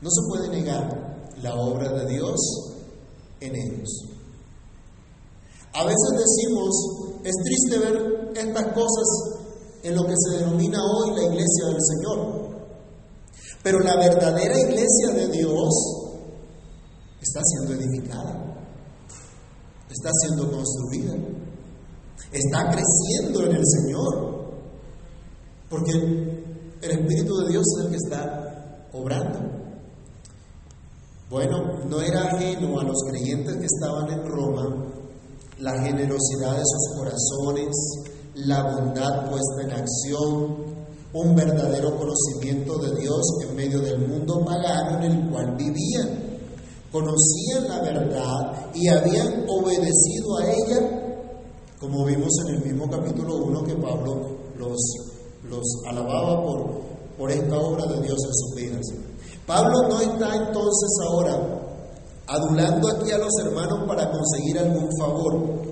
No 0.00 0.08
se 0.08 0.22
puede 0.28 0.48
negar 0.50 1.32
la 1.42 1.54
obra 1.54 1.92
de 1.92 2.12
Dios 2.12 2.38
en 3.40 3.56
ellos. 3.56 4.07
A 5.74 5.84
veces 5.84 6.10
decimos, 6.12 6.74
es 7.24 7.34
triste 7.44 7.78
ver 7.78 8.32
estas 8.34 8.72
cosas 8.72 9.38
en 9.82 9.94
lo 9.94 10.04
que 10.06 10.14
se 10.16 10.38
denomina 10.38 10.78
hoy 10.82 11.10
la 11.14 11.22
iglesia 11.24 11.66
del 11.66 11.78
Señor, 11.80 12.48
pero 13.62 13.78
la 13.80 13.96
verdadera 13.96 14.58
iglesia 14.58 15.08
de 15.14 15.28
Dios 15.28 15.68
está 17.20 17.40
siendo 17.42 17.74
edificada, 17.74 18.56
está 19.90 20.10
siendo 20.22 20.50
construida, 20.50 21.14
está 22.32 22.70
creciendo 22.70 23.44
en 23.44 23.56
el 23.56 23.64
Señor. 23.66 24.38
Porque 25.68 25.92
el 25.92 26.90
Espíritu 26.90 27.36
de 27.38 27.50
Dios 27.50 27.64
es 27.76 27.84
el 27.84 27.90
que 27.90 27.96
está 27.96 28.88
obrando. 28.92 29.38
Bueno, 31.28 31.84
no 31.84 32.00
era 32.00 32.22
ajeno 32.22 32.80
a 32.80 32.84
los 32.84 32.96
creyentes 33.10 33.54
que 33.56 33.66
estaban 33.66 34.10
en 34.10 34.26
Roma 34.26 34.77
la 35.58 35.72
generosidad 35.82 36.56
de 36.56 36.62
sus 36.64 36.96
corazones, 36.96 37.74
la 38.34 38.62
bondad 38.62 39.28
puesta 39.30 39.62
en 39.62 39.70
acción, 39.72 40.56
un 41.12 41.34
verdadero 41.34 41.96
conocimiento 41.96 42.78
de 42.78 43.00
Dios 43.00 43.22
en 43.42 43.56
medio 43.56 43.80
del 43.80 44.06
mundo 44.06 44.44
pagano 44.44 45.02
en 45.02 45.10
el 45.10 45.30
cual 45.30 45.56
vivían. 45.56 46.28
Conocían 46.92 47.68
la 47.68 47.80
verdad 47.80 48.70
y 48.74 48.88
habían 48.88 49.44
obedecido 49.48 50.38
a 50.38 50.50
ella, 50.50 51.24
como 51.80 52.04
vimos 52.04 52.30
en 52.46 52.54
el 52.54 52.64
mismo 52.64 52.88
capítulo 52.88 53.36
1 53.36 53.64
que 53.64 53.74
Pablo 53.74 54.38
los 54.56 54.78
los 55.48 55.64
alababa 55.88 56.44
por, 56.44 56.80
por 57.16 57.30
esta 57.30 57.58
obra 57.58 57.86
de 57.86 58.02
Dios 58.02 58.18
en 58.24 58.34
sus 58.34 58.54
vidas. 58.54 58.86
Pablo 59.46 59.88
no 59.88 60.00
está 60.00 60.36
entonces 60.36 60.90
ahora 61.08 61.57
adulando 62.28 62.88
aquí 62.88 63.10
a 63.10 63.18
los 63.18 63.32
hermanos 63.40 63.84
para 63.86 64.10
conseguir 64.10 64.58
algún 64.58 64.88
favor, 64.98 65.62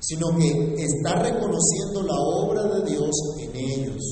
sino 0.00 0.28
que 0.38 0.74
está 0.82 1.22
reconociendo 1.22 2.02
la 2.02 2.18
obra 2.18 2.62
de 2.64 2.90
Dios 2.90 3.10
en 3.40 3.56
ellos. 3.56 4.02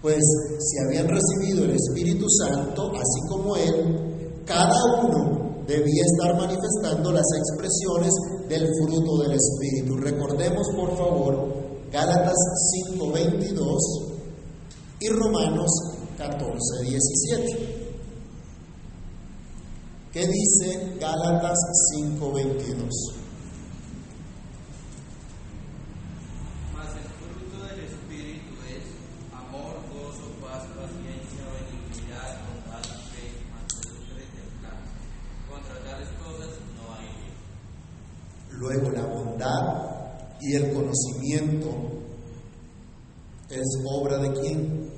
Pues 0.00 0.22
si 0.58 0.78
habían 0.86 1.08
recibido 1.08 1.64
el 1.64 1.76
Espíritu 1.76 2.26
Santo, 2.28 2.90
así 2.94 3.20
como 3.28 3.56
Él, 3.56 4.42
cada 4.46 4.74
uno 5.02 5.64
debía 5.66 6.02
estar 6.04 6.36
manifestando 6.36 7.12
las 7.12 7.26
expresiones 7.38 8.12
del 8.48 8.66
fruto 8.80 9.22
del 9.22 9.32
Espíritu. 9.32 9.96
Recordemos, 9.96 10.66
por 10.76 10.96
favor, 10.96 11.54
Gálatas 11.90 12.36
5:22 12.98 13.78
y 15.00 15.08
Romanos 15.08 15.70
14:17. 16.18 17.83
¿Qué 20.14 20.20
dice 20.20 20.96
Gálatas 21.00 21.58
5:22? 21.92 22.88
Luego 38.52 38.90
la 38.92 39.04
bondad 39.04 40.38
y 40.40 40.54
el 40.54 40.72
conocimiento 40.72 41.70
es 43.50 43.82
obra 43.84 44.18
de 44.18 44.32
quién? 44.40 44.93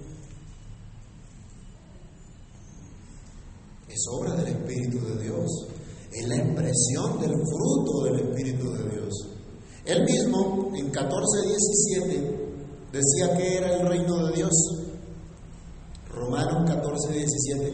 Es 3.97 4.05
obra 4.11 4.35
del 4.35 4.49
Espíritu 4.49 4.99
de 5.07 5.23
Dios. 5.23 5.69
Es 6.13 6.29
la 6.29 6.37
expresión 6.37 7.19
del 7.19 7.33
fruto 7.33 8.05
del 8.05 8.29
Espíritu 8.29 8.71
de 8.73 8.91
Dios. 8.91 9.15
Él 9.87 10.05
mismo 10.05 10.71
en 10.77 10.93
14:17 10.93 12.37
decía 12.93 13.35
que 13.39 13.57
era 13.57 13.75
el 13.75 13.89
reino 13.89 14.27
de 14.27 14.33
Dios. 14.35 14.53
Romanos 16.11 16.71
14:17. 16.71 17.73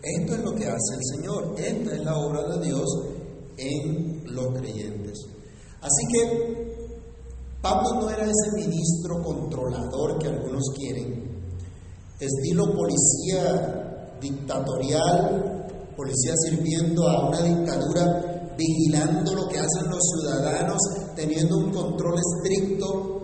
Esto 0.00 0.34
es 0.34 0.40
lo 0.40 0.54
que 0.54 0.66
hace 0.66 0.94
el 0.94 1.16
Señor, 1.16 1.54
esta 1.58 1.96
es 1.96 2.04
la 2.04 2.16
obra 2.16 2.56
de 2.56 2.64
Dios 2.64 2.86
en 3.56 4.22
los 4.34 4.58
creyentes. 4.58 5.26
Así 5.80 6.06
que 6.12 7.18
Pablo 7.62 8.00
no 8.00 8.10
era 8.10 8.24
ese 8.24 8.52
ministro 8.56 9.22
controlador 9.22 10.18
que 10.18 10.28
algunos 10.28 10.64
quieren, 10.76 11.28
estilo 12.20 12.64
policía 12.72 14.16
dictatorial, 14.20 15.66
policía 15.96 16.32
sirviendo 16.44 17.08
a 17.08 17.28
una 17.28 17.42
dictadura, 17.42 18.54
vigilando 18.56 19.34
lo 19.34 19.48
que 19.48 19.58
hacen 19.58 19.88
los 19.88 20.00
ciudadanos, 20.02 20.78
teniendo 21.14 21.58
un 21.58 21.70
control 21.70 22.14
estricto, 22.18 23.18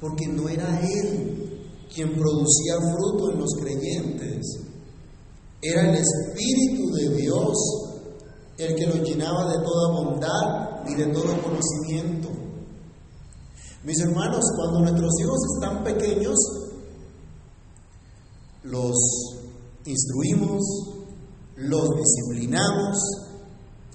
porque 0.00 0.26
no 0.28 0.48
era 0.48 0.80
él 0.80 1.46
quien 1.92 2.12
producía 2.14 2.74
fruto 2.76 3.32
en 3.32 3.38
los 3.40 3.50
creyentes. 3.60 4.46
Era 5.62 5.90
el 5.90 5.96
Espíritu 5.96 6.92
de 6.92 7.16
Dios 7.16 7.54
el 8.58 8.74
que 8.74 8.86
los 8.86 9.00
llenaba 9.00 9.50
de 9.50 9.58
toda 9.64 9.92
bondad 9.92 10.86
y 10.88 10.94
de 10.94 11.06
todo 11.06 11.42
conocimiento. 11.42 12.28
Mis 13.84 14.00
hermanos, 14.00 14.40
cuando 14.56 14.80
nuestros 14.80 15.12
hijos 15.20 15.38
están 15.54 15.84
pequeños, 15.84 16.36
los 18.66 18.96
instruimos, 19.84 20.62
los 21.56 21.88
disciplinamos, 21.96 22.98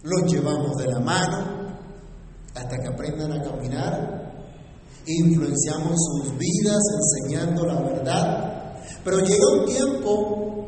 los 0.03 0.31
llevamos 0.31 0.75
de 0.77 0.87
la 0.87 0.99
mano 0.99 1.61
hasta 2.55 2.77
que 2.77 2.87
aprendan 2.87 3.31
a 3.33 3.41
caminar 3.41 4.21
influenciamos 5.05 5.95
sus 5.95 6.37
vidas 6.37 6.79
enseñando 6.95 7.65
la 7.65 7.81
verdad, 7.81 8.73
pero 9.03 9.19
llega 9.19 9.45
un 9.59 9.65
tiempo 9.65 10.67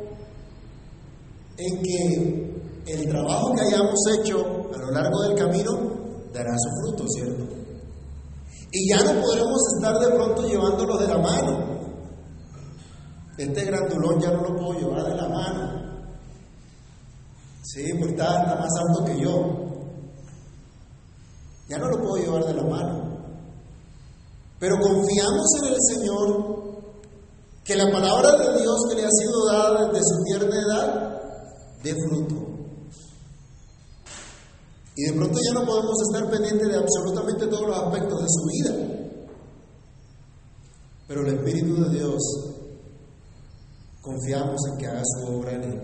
en 1.58 1.82
que 1.82 2.54
el 2.88 3.10
trabajo 3.10 3.54
que 3.54 3.62
hayamos 3.62 4.00
hecho 4.18 4.38
a 4.74 4.78
lo 4.78 4.92
largo 4.92 5.22
del 5.24 5.36
camino 5.36 5.72
dará 6.34 6.52
su 6.58 6.70
fruto, 6.82 7.06
¿cierto? 7.10 7.44
Y 8.72 8.89
ya 8.89 9.04
no 9.04 9.22
podremos 9.22 9.62
estar 9.76 10.00
de 10.00 10.16
pronto 10.16 10.48
llevándolos 10.48 11.00
de 11.00 11.08
la 11.08 11.18
mano. 11.20 11.73
Este 13.38 13.65
grandulón 13.65 14.19
ya 14.19 14.32
no 14.32 14.41
lo 14.41 14.56
puedo 14.56 14.74
llevar 14.80 15.04
de 15.04 15.15
la 15.15 15.30
mano. 15.30 15.84
Sí, 17.63 17.84
porque 17.98 18.13
está, 18.13 18.41
está 18.41 18.56
más 18.56 18.69
alto 18.88 19.06
que 19.06 19.19
yo. 19.19 19.63
Ya 21.69 21.78
no 21.78 21.89
lo 21.89 21.98
puedo 21.98 22.17
llevar 22.17 22.46
de 22.46 22.54
la 22.54 22.63
mano. 22.63 23.17
Pero 24.60 24.78
confiamos 24.80 25.48
en 25.62 25.74
el 25.74 25.78
Señor 25.82 26.54
que 27.63 27.76
la 27.76 27.91
palabra 27.91 28.32
de 28.38 28.62
Dios 28.62 28.76
que 28.89 28.96
le 28.96 29.06
ha 29.06 29.10
sido 29.10 29.46
dada 29.48 29.88
desde 29.88 30.04
su 30.04 30.24
tierna 30.24 30.62
edad 30.62 31.22
dé 31.82 31.96
fruto. 31.96 32.36
Y 34.96 35.06
de 35.06 35.13
pronto 35.13 35.39
ya 35.43 35.60
no 35.60 35.65
podemos 35.65 35.96
estar 36.08 36.30
pendientes 36.30 36.67
de 36.67 36.78
absolutamente 36.78 37.48
todos 37.48 37.67
los 37.67 37.78
aspectos 37.78 38.22
de 38.22 38.28
su 38.30 38.46
vida. 38.46 38.93
Pero 41.08 41.22
el 41.22 41.36
Espíritu 41.36 41.84
de 41.84 41.98
Dios 41.98 42.53
confiamos 44.04 44.60
en 44.70 44.78
que 44.78 44.88
haga 44.88 45.02
su 45.04 45.34
obra 45.34 45.54
en 45.54 45.63
él. 45.63 45.82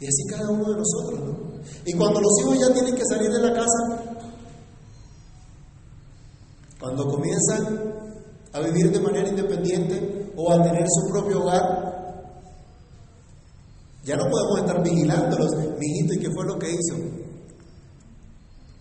Y 0.00 0.06
así 0.06 0.26
cada 0.28 0.50
uno 0.50 0.72
de 0.72 0.76
nosotros, 0.76 1.20
¿no? 1.20 1.36
Y 1.84 1.92
cuando 1.94 2.20
los 2.20 2.32
hijos 2.40 2.58
ya 2.58 2.74
tienen 2.74 2.94
que 2.96 3.04
salir 3.08 3.30
de 3.30 3.40
la 3.40 3.54
casa, 3.54 4.26
cuando 6.78 7.08
comienzan 7.08 7.94
a 8.52 8.60
vivir 8.60 8.90
de 8.90 9.00
manera 9.00 9.28
independiente 9.28 10.32
o 10.36 10.52
a 10.52 10.62
tener 10.62 10.84
su 10.86 11.12
propio 11.12 11.42
hogar, 11.42 11.86
ya 14.04 14.16
no 14.16 14.24
podemos 14.28 14.60
estar 14.60 14.82
vigilándolos. 14.82 15.50
Mijito, 15.78 16.14
¿y 16.14 16.18
qué 16.18 16.30
fue 16.30 16.44
lo 16.44 16.58
que 16.58 16.70
hizo? 16.70 16.96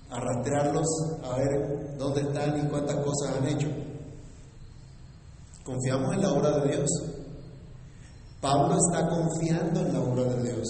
Arrastrarlos 0.10 0.88
a 1.24 1.38
ver 1.38 1.98
dónde 1.98 2.22
están 2.22 2.60
y 2.60 2.70
cuántas 2.70 2.96
cosas 2.98 3.38
han 3.38 3.48
hecho. 3.48 3.68
Confiamos 5.64 6.16
en 6.16 6.22
la 6.22 6.32
obra 6.32 6.60
de 6.60 6.72
Dios. 6.72 6.90
Pablo 8.46 8.78
está 8.78 9.10
confiando 9.10 9.80
en 9.80 9.94
la 9.94 10.02
obra 10.02 10.24
de 10.36 10.44
Dios. 10.44 10.68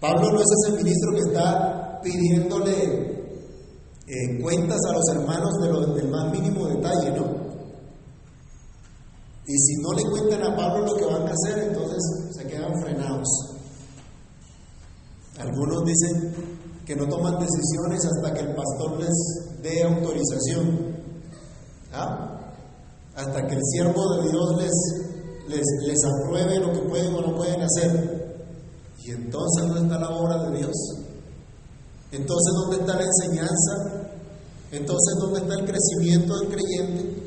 Pablo 0.00 0.32
no 0.32 0.40
es 0.40 0.46
ese 0.64 0.82
ministro 0.82 1.12
que 1.12 1.20
está 1.20 2.00
pidiéndole 2.02 3.24
eh, 4.06 4.40
cuentas 4.40 4.78
a 4.88 4.92
los 4.94 5.04
hermanos 5.16 5.52
de 5.60 5.94
del 5.96 6.10
más 6.10 6.32
mínimo 6.32 6.66
detalle, 6.66 7.10
¿no? 7.10 7.26
Y 9.46 9.52
si 9.52 9.74
no 9.82 9.92
le 9.92 10.02
cuentan 10.04 10.42
a 10.44 10.56
Pablo 10.56 10.86
lo 10.86 10.96
que 10.96 11.04
van 11.04 11.28
a 11.28 11.32
hacer, 11.32 11.58
entonces 11.68 12.00
se 12.34 12.46
quedan 12.46 12.72
frenados. 12.80 13.28
Algunos 15.38 15.84
dicen 15.84 16.32
que 16.86 16.96
no 16.96 17.06
toman 17.06 17.38
decisiones 17.38 18.00
hasta 18.02 18.32
que 18.32 18.40
el 18.40 18.54
pastor 18.54 18.98
les 18.98 19.60
dé 19.62 19.82
autorización. 19.82 20.96
¿Ah? 21.92 22.40
Hasta 23.14 23.46
que 23.46 23.54
el 23.56 23.62
siervo 23.72 24.16
de 24.16 24.30
Dios 24.30 24.56
les, 24.56 25.13
les, 25.48 25.98
apruebe 26.04 26.58
lo 26.58 26.72
que 26.72 26.88
pueden 26.88 27.14
o 27.14 27.20
no 27.20 27.36
pueden 27.36 27.62
hacer. 27.62 28.24
Y 29.02 29.10
entonces, 29.10 29.66
¿dónde 29.66 29.82
está 29.82 29.98
la 29.98 30.10
obra 30.10 30.50
de 30.50 30.58
Dios? 30.58 30.74
Entonces, 32.10 32.54
¿dónde 32.54 32.76
está 32.76 32.96
la 32.96 33.04
enseñanza? 33.04 34.04
Entonces, 34.70 35.14
¿dónde 35.20 35.40
está 35.40 35.54
el 35.54 35.66
crecimiento 35.66 36.38
del 36.38 36.48
creyente? 36.48 37.24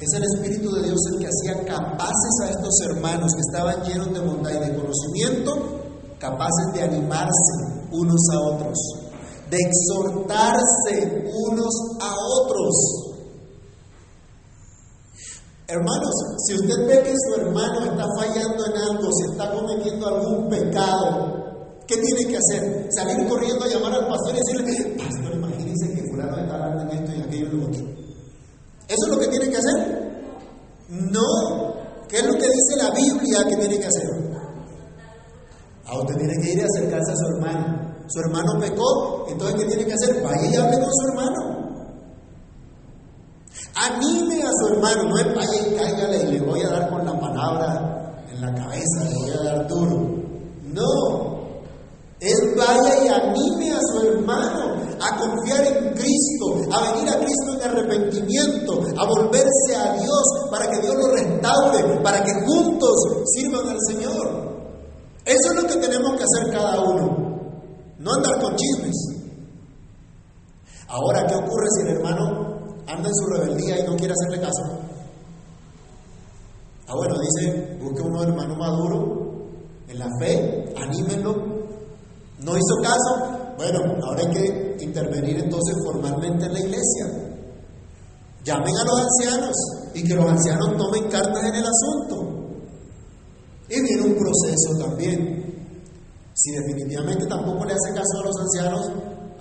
Es 0.00 0.12
el 0.14 0.24
Espíritu 0.24 0.74
de 0.74 0.82
Dios 0.82 0.98
el 1.12 1.18
que 1.20 1.28
hacía 1.28 1.64
capaces 1.64 2.40
a 2.42 2.50
estos 2.50 2.80
hermanos 2.86 3.32
que 3.34 3.40
estaban 3.40 3.82
llenos 3.84 4.12
de 4.12 4.20
bondad 4.20 4.50
y 4.50 4.70
de 4.70 4.76
conocimiento, 4.76 5.80
capaces 6.18 6.72
de 6.74 6.82
animarse 6.82 7.86
unos 7.92 8.20
a 8.32 8.40
otros, 8.40 8.78
de 9.50 9.58
exhortarse 9.58 11.30
unos 11.46 11.74
a 12.00 12.14
otros. 12.42 13.11
Hermanos, 15.72 16.14
si 16.46 16.54
usted 16.54 16.86
ve 16.86 17.02
que 17.02 17.14
su 17.16 17.40
hermano 17.40 17.80
está 17.80 18.04
fallando 18.18 18.66
en 18.66 18.76
algo, 18.76 19.08
si 19.10 19.32
está 19.32 19.52
cometiendo 19.52 20.06
algún 20.06 20.48
pecado, 20.50 21.42
¿Qué 21.86 21.96
tiene 21.96 22.30
que 22.30 22.38
hacer? 22.38 22.88
Salir 22.90 23.28
corriendo 23.28 23.64
a 23.64 23.68
llamar 23.68 23.92
al 23.92 24.08
pastor 24.08 24.34
y 24.34 24.38
decirle, 24.38 24.96
pastor, 24.96 25.34
imagínense 25.34 25.92
que 25.94 26.02
fulano 26.10 26.38
está 26.38 26.54
hablando 26.54 26.82
en 26.82 26.98
esto 26.98 27.12
y 27.16 27.20
aquello 27.20 27.46
y 27.46 27.56
lo 27.56 27.66
otro. 27.66 27.82
¿Eso 28.88 29.06
es 29.06 29.08
lo 29.08 29.18
que 29.18 29.28
tiene 29.28 29.50
que 29.50 29.56
hacer? 29.56 30.22
No. 30.88 31.74
¿Qué 32.08 32.18
es 32.18 32.26
lo 32.26 32.34
que 32.34 32.46
dice 32.46 32.76
la 32.76 32.90
Biblia 32.94 33.44
que 33.48 33.56
tiene 33.56 33.78
que 33.78 33.86
hacer? 33.86 34.08
A 35.86 35.98
usted 35.98 36.16
tiene 36.16 36.34
que 36.42 36.52
ir 36.52 36.62
a 36.62 36.66
acercarse 36.66 37.12
a 37.12 37.16
su 37.16 37.26
hermano. 37.34 37.94
Su 38.08 38.20
hermano 38.20 38.60
pecó, 38.60 39.26
entonces 39.28 39.56
¿qué 39.56 39.64
tiene 39.66 39.84
que 39.84 39.92
hacer? 39.94 40.22
Vaya 40.22 40.50
y 40.50 40.54
hable 40.54 40.78
con 40.78 40.90
su 40.90 41.08
hermano. 41.08 41.61
Anime 43.74 44.42
a 44.42 44.50
su 44.52 44.74
hermano, 44.74 45.08
no 45.08 45.18
es 45.18 45.34
vaya 45.34 45.68
y 45.68 45.74
cáigale 45.76 46.22
y 46.24 46.32
le 46.32 46.40
voy 46.40 46.60
a 46.62 46.70
dar 46.70 46.90
con 46.90 47.04
la 47.04 47.18
palabra 47.18 48.24
en 48.30 48.40
la 48.40 48.54
cabeza, 48.54 49.04
le 49.08 49.14
voy 49.14 49.30
a 49.30 49.42
dar 49.42 49.66
duro. 49.68 50.22
No, 50.62 51.32
él 52.22 52.54
vaya 52.56 53.04
y 53.04 53.08
anime 53.08 53.72
a 53.72 53.80
su 53.80 54.06
hermano 54.06 54.76
a 55.00 55.16
confiar 55.16 55.66
en 55.66 55.92
Cristo, 55.94 56.70
a 56.70 56.92
venir 56.92 57.10
a 57.10 57.18
Cristo 57.18 57.54
en 57.54 57.62
arrepentimiento, 57.62 58.80
a 58.96 59.06
volverse 59.06 59.74
a 59.74 59.94
Dios 59.94 60.22
para 60.50 60.70
que 60.70 60.80
Dios 60.80 60.94
lo 60.94 61.08
restaure, 61.08 62.00
para 62.02 62.22
que 62.22 62.32
juntos 62.46 62.94
sirvan 63.34 63.68
al 63.68 63.78
Señor. 63.88 64.52
Eso 65.24 65.50
es 65.50 65.62
lo 65.62 65.68
que 65.68 65.76
tenemos 65.76 66.12
que 66.16 66.24
hacer 66.24 66.52
cada 66.52 66.80
uno, 66.80 67.40
no 67.98 68.12
andar 68.12 68.40
con 68.40 68.54
chismes. 68.54 68.96
Ahora, 70.86 71.26
¿qué 71.26 71.34
ocurre 71.34 71.66
si 71.76 71.88
el 71.88 71.96
hermano 71.96 72.51
anda 72.86 73.08
en 73.08 73.14
su 73.14 73.26
rebeldía 73.26 73.80
y 73.80 73.86
no 73.86 73.96
quiere 73.96 74.14
hacerle 74.14 74.40
caso? 74.40 74.80
Ah, 76.88 76.94
bueno, 76.96 77.14
dice, 77.20 77.78
busque 77.80 78.02
un 78.02 78.16
hermano 78.22 78.56
maduro 78.56 79.46
en 79.88 79.98
la 79.98 80.08
fe, 80.20 80.74
anímenlo, 80.76 81.52
¿No 82.44 82.56
hizo 82.56 82.74
caso? 82.82 83.54
Bueno, 83.56 83.78
ahora 84.02 84.22
hay 84.22 84.30
que 84.30 84.76
intervenir 84.84 85.38
entonces 85.38 85.76
formalmente 85.84 86.46
en 86.46 86.52
la 86.52 86.60
iglesia. 86.60 87.06
Llamen 88.44 88.76
a 88.76 88.84
los 88.84 89.00
ancianos 89.00 89.56
y 89.94 90.02
que 90.02 90.14
los 90.14 90.28
ancianos 90.28 90.76
tomen 90.76 91.08
cartas 91.08 91.44
en 91.44 91.54
el 91.54 91.64
asunto. 91.64 92.32
Y 93.68 93.80
viene 93.80 94.02
un 94.02 94.14
proceso 94.14 94.88
también. 94.88 95.40
Si 96.34 96.50
definitivamente 96.50 97.26
tampoco 97.26 97.64
le 97.64 97.74
hace 97.74 97.94
caso 97.94 98.18
a 98.20 98.26
los 98.26 98.36
ancianos, 98.40 98.90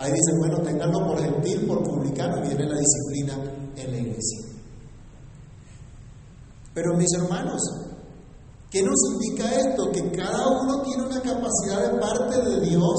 ahí 0.01 0.11
dice, 0.11 0.31
bueno, 0.39 0.61
ténganlo 0.61 1.07
por 1.07 1.19
gentil, 1.19 1.65
por 1.67 1.83
publicano, 1.83 2.41
viene 2.41 2.65
la 2.65 2.77
disciplina 2.77 3.37
en 3.77 3.91
la 3.91 3.97
iglesia. 3.97 4.39
Pero 6.73 6.95
mis 6.97 7.13
hermanos, 7.13 7.61
¿Qué 8.71 8.81
nos 8.81 8.95
indica 9.11 9.51
esto? 9.51 9.91
Que 9.91 10.11
cada 10.11 10.47
uno 10.47 10.81
tiene 10.83 11.03
una 11.03 11.19
capacidad 11.19 11.91
de 11.91 11.99
parte 11.99 12.41
de 12.41 12.61
Dios 12.61 12.95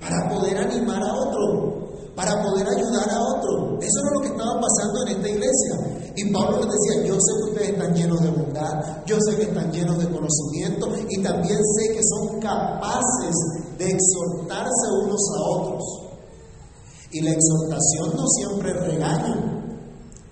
para 0.00 0.30
poder 0.30 0.56
animar 0.56 1.02
a 1.02 1.14
otro, 1.14 1.90
para 2.16 2.42
poder 2.42 2.66
ayudar 2.66 3.10
a 3.10 3.20
otro. 3.20 3.78
Eso 3.82 3.98
es 4.00 4.10
lo 4.14 4.20
que 4.22 4.28
estaba 4.28 4.58
pasando 4.58 5.02
en 5.02 5.08
esta 5.08 5.28
iglesia. 5.28 6.12
Y 6.16 6.32
Pablo 6.32 6.56
les 6.56 6.68
decía, 6.72 7.06
yo 7.06 7.14
sé 7.20 7.32
que 7.36 7.50
ustedes 7.50 7.68
están 7.68 7.94
llenos 7.94 8.20
de 8.22 8.30
bondad, 8.30 9.04
yo 9.04 9.18
sé 9.20 9.36
que 9.36 9.42
están 9.42 9.70
llenos 9.70 9.98
de 9.98 10.08
conocimiento 10.08 10.88
y 11.10 11.22
también 11.22 11.58
sé 11.58 11.94
que 11.94 12.00
son 12.02 12.40
capaces 12.40 13.34
de 13.78 13.90
exhortarse 13.90 14.86
unos 15.04 15.20
a 15.36 15.50
otros. 15.50 15.82
Y 17.10 17.20
la 17.20 17.32
exhortación 17.32 18.16
no 18.16 18.26
siempre 18.26 18.70
es 18.70 18.86
regaño. 18.86 19.62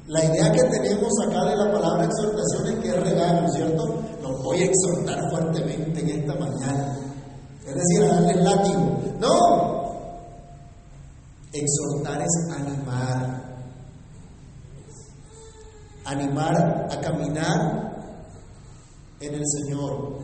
La 0.07 0.25
idea 0.25 0.51
que 0.51 0.63
tenemos 0.65 1.13
acá 1.25 1.45
de 1.45 1.57
la 1.57 1.73
palabra 1.73 2.05
exhortación 2.05 2.67
es 2.67 2.75
que 2.83 2.89
es 2.89 3.01
regaño, 3.01 3.49
¿cierto? 3.51 3.95
Los 4.23 4.43
voy 4.43 4.63
a 4.63 4.65
exhortar 4.65 5.31
fuertemente 5.31 6.01
en 6.01 6.09
esta 6.21 6.35
mañana. 6.35 6.99
Es 7.67 7.75
decir, 7.75 8.03
a 8.03 8.15
darle 8.15 8.43
látigo. 8.43 8.99
No. 9.21 9.81
Exhortar 11.53 12.23
es 12.23 12.49
animar. 12.57 13.51
Animar 16.07 16.89
a 16.91 17.01
caminar 17.01 18.17
en 19.21 19.35
el 19.35 19.45
Señor. 19.47 20.19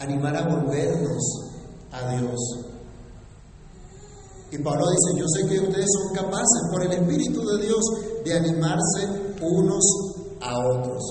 Animar 0.00 0.36
a 0.36 0.48
volvernos 0.48 1.53
a 1.94 2.16
Dios. 2.16 2.40
Y 4.50 4.58
Pablo 4.58 4.84
dice, 4.90 5.20
yo 5.20 5.26
sé 5.28 5.48
que 5.48 5.60
ustedes 5.60 5.86
son 5.90 6.14
capaces 6.14 6.62
por 6.70 6.82
el 6.82 6.92
Espíritu 6.92 7.40
de 7.44 7.66
Dios 7.66 7.84
de 8.24 8.34
animarse 8.34 9.34
unos 9.40 9.84
a 10.40 10.58
otros. 10.68 11.02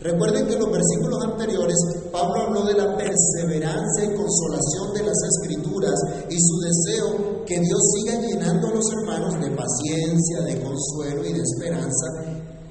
Recuerden 0.00 0.46
que 0.46 0.54
en 0.54 0.60
los 0.60 0.72
versículos 0.72 1.24
anteriores 1.24 1.76
Pablo 2.10 2.42
habló 2.42 2.64
de 2.64 2.74
la 2.74 2.96
perseverancia 2.96 4.04
y 4.04 4.16
consolación 4.16 4.94
de 4.94 5.02
las 5.04 5.18
escrituras 5.28 5.94
y 6.30 6.36
su 6.40 6.58
deseo 6.58 7.44
que 7.44 7.60
Dios 7.60 7.80
siga 7.94 8.20
llenando 8.20 8.68
a 8.68 8.74
los 8.74 8.84
hermanos 8.92 9.34
de 9.40 9.50
paciencia, 9.50 10.40
de 10.46 10.60
consuelo 10.62 11.24
y 11.24 11.34
de 11.34 11.42
esperanza 11.42 12.06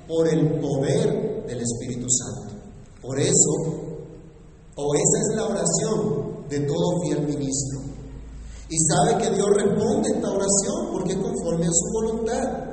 por 0.08 0.28
el 0.28 0.60
poder 0.60 1.46
del 1.46 1.62
Espíritu 1.62 2.08
Santo. 2.10 2.56
Por 3.02 3.20
eso, 3.20 3.52
o 4.76 4.96
esa 4.96 5.20
es 5.22 5.36
la 5.36 5.46
oración 5.46 6.29
de 6.50 6.60
todo 6.62 7.02
fiel 7.04 7.28
ministro. 7.28 7.80
Y 8.70 8.78
sabe 8.78 9.18
que 9.18 9.36
Dios 9.36 9.48
responde 9.56 10.10
esta 10.10 10.30
oración 10.30 10.92
porque 10.92 11.16
conforme 11.20 11.66
a 11.66 11.72
su 11.72 11.92
voluntad. 11.94 12.70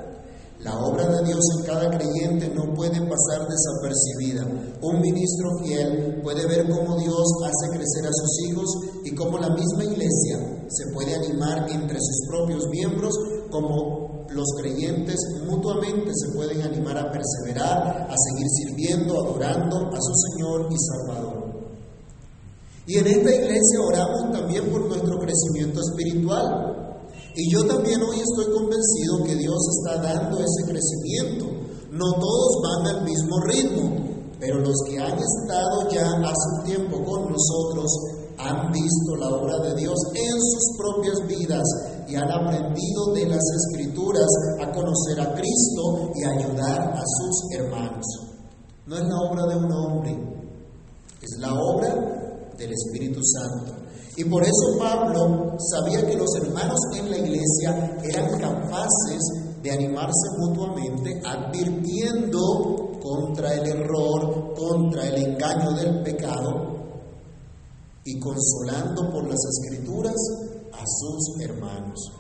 La 0.61 0.75
obra 0.75 1.07
de 1.07 1.27
Dios 1.27 1.45
en 1.59 1.67
cada 1.67 1.91
creyente 1.91 2.49
no 2.49 2.75
puede 2.75 2.99
pasar 2.99 3.47
desapercibida. 3.47 4.45
Un 4.83 5.01
ministro 5.01 5.51
fiel 5.63 6.21
puede 6.23 6.47
ver 6.47 6.69
cómo 6.69 6.99
Dios 6.99 7.25
hace 7.45 7.77
crecer 7.77 8.07
a 8.07 8.13
sus 8.13 8.49
hijos 8.49 8.67
y 9.05 9.15
cómo 9.15 9.39
la 9.39 9.51
misma 9.51 9.85
iglesia 9.85 10.67
se 10.69 10.93
puede 10.93 11.15
animar 11.15 11.71
entre 11.71 11.99
sus 12.01 12.27
propios 12.29 12.67
miembros, 12.69 13.15
como 13.51 14.27
los 14.31 14.47
creyentes 14.61 15.21
mutuamente 15.47 16.11
se 16.15 16.35
pueden 16.35 16.63
animar 16.63 16.99
a 16.99 17.13
perseverar, 17.13 18.09
a 18.11 18.15
seguir 18.17 18.49
sirviendo, 18.49 19.15
adorando 19.15 19.77
a 19.77 20.01
su 20.01 20.13
Señor 20.31 20.69
y 20.71 20.77
Salvador. 20.79 21.26
Y 22.87 22.99
en 22.99 23.07
esta 23.07 23.35
iglesia 23.35 23.81
oramos 23.85 24.33
también 24.33 24.71
por 24.71 24.87
nuestro 24.87 25.19
crecimiento 25.19 25.81
espiritual. 25.81 27.09
Y 27.35 27.51
yo 27.53 27.67
también 27.67 28.01
hoy 28.01 28.21
estoy 28.21 28.55
convencido 28.55 29.25
que 29.25 29.35
Dios 29.35 29.59
está 29.79 30.03
dando 30.03 30.39
ese 30.39 30.71
crecimiento. 30.71 31.47
No 31.91 32.13
todos 32.13 32.63
van 32.63 32.97
al 32.97 33.05
mismo 33.05 33.41
ritmo, 33.41 33.91
pero 34.39 34.61
los 34.61 34.77
que 34.89 34.99
han 34.99 35.19
estado 35.19 35.91
ya 35.91 36.07
hace 36.07 36.49
un 36.59 36.65
tiempo 36.65 37.03
con 37.05 37.33
nosotros 37.33 37.91
han 38.39 38.71
visto 38.71 39.17
la 39.19 39.35
obra 39.35 39.59
de 39.69 39.81
Dios 39.81 39.99
en 40.15 40.41
sus 40.41 40.77
propias 40.79 41.27
vidas 41.27 41.65
y 42.07 42.15
han 42.15 42.31
aprendido 42.31 43.15
de 43.15 43.27
las 43.27 43.43
escrituras 43.43 44.29
a 44.61 44.71
conocer 44.71 45.21
a 45.21 45.35
Cristo 45.35 46.13
y 46.15 46.25
ayudar 46.25 46.81
a 46.81 47.03
sus 47.03 47.59
hermanos. 47.59 48.07
No 48.87 48.97
es 48.97 49.03
la 49.03 49.21
obra 49.29 49.47
de 49.47 49.57
un 49.57 49.73
hombre, 49.73 50.19
es 51.21 51.39
la 51.41 51.53
obra 51.53 52.26
del 52.57 52.73
Espíritu 52.73 53.21
Santo. 53.23 53.75
Y 54.17 54.25
por 54.25 54.43
eso 54.43 54.79
Pablo 54.79 55.57
sabía 55.59 56.07
que 56.07 56.17
los 56.17 56.35
hermanos 56.37 56.79
en 56.97 57.11
la 57.11 57.19
iglesia 57.19 57.99
eran 58.03 58.39
capaces 58.39 59.21
de 59.63 59.71
animarse 59.71 60.29
mutuamente, 60.39 61.21
advirtiendo 61.25 62.93
contra 63.03 63.55
el 63.55 63.67
error, 63.67 64.55
contra 64.55 65.07
el 65.09 65.23
engaño 65.23 65.73
del 65.73 66.03
pecado 66.03 66.77
y 68.05 68.19
consolando 68.21 69.11
por 69.11 69.29
las 69.29 69.41
escrituras 69.51 70.15
a 70.73 70.85
sus 70.87 71.41
hermanos. 71.41 72.13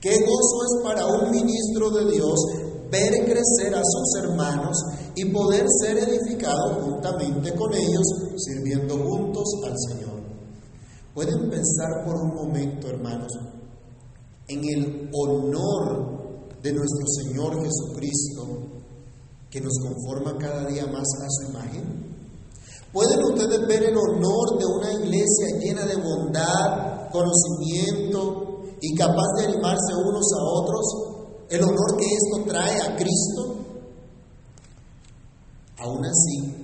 Qué 0.00 0.10
gozo 0.10 0.62
es 0.64 0.84
para 0.84 1.06
un 1.06 1.30
ministro 1.30 1.90
de 1.90 2.10
Dios 2.12 2.38
ver 2.90 3.24
crecer 3.24 3.74
a 3.74 3.82
sus 3.82 4.22
hermanos 4.22 4.76
y 5.14 5.24
poder 5.26 5.66
ser 5.80 5.98
edificado 5.98 6.82
juntamente 6.82 7.54
con 7.54 7.74
ellos, 7.74 8.04
sirviendo 8.36 8.96
juntos 8.96 9.44
al 9.64 9.74
Señor. 9.88 10.18
Pueden 11.14 11.50
pensar 11.50 12.04
por 12.04 12.16
un 12.16 12.34
momento, 12.34 12.88
hermanos, 12.88 13.32
en 14.48 14.64
el 14.64 15.10
honor 15.12 16.52
de 16.62 16.72
nuestro 16.72 17.06
Señor 17.22 17.62
Jesucristo, 17.62 18.46
que 19.50 19.60
nos 19.60 19.72
conforma 19.82 20.38
cada 20.38 20.66
día 20.66 20.86
más 20.86 21.02
a 21.02 21.26
su 21.28 21.50
imagen. 21.50 22.08
¿Pueden 22.92 23.22
ustedes 23.24 23.66
ver 23.66 23.82
el 23.84 23.96
honor 23.96 24.58
de 24.58 24.66
una 24.66 24.92
iglesia 24.92 25.58
llena 25.58 25.84
de 25.84 25.96
bondad, 25.96 27.10
conocimiento 27.10 28.62
y 28.80 28.94
capaz 28.94 29.26
de 29.38 29.46
animarse 29.46 29.94
unos 30.06 30.26
a 30.32 30.44
otros? 30.60 31.17
¿El 31.50 31.62
honor 31.62 31.96
que 31.96 32.04
esto 32.04 32.44
trae 32.46 32.76
a 32.82 32.94
Cristo? 32.94 33.56
Aún 35.78 36.04
así, 36.04 36.54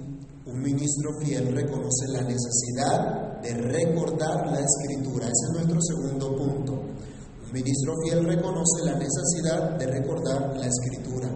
un 0.44 0.60
ministro 0.60 1.10
fiel 1.20 1.54
reconoce 1.54 2.06
la 2.08 2.20
necesidad 2.22 3.40
de 3.40 3.54
recordar 3.54 4.46
la 4.46 4.60
escritura. 4.60 5.24
Ese 5.24 5.46
es 5.46 5.52
nuestro 5.54 5.80
segundo 5.80 6.36
punto. 6.36 6.72
Un 6.74 7.52
ministro 7.52 7.94
fiel 8.04 8.26
reconoce 8.26 8.84
la 8.84 8.98
necesidad 8.98 9.78
de 9.78 9.86
recordar 9.86 10.54
la 10.54 10.66
escritura, 10.66 11.30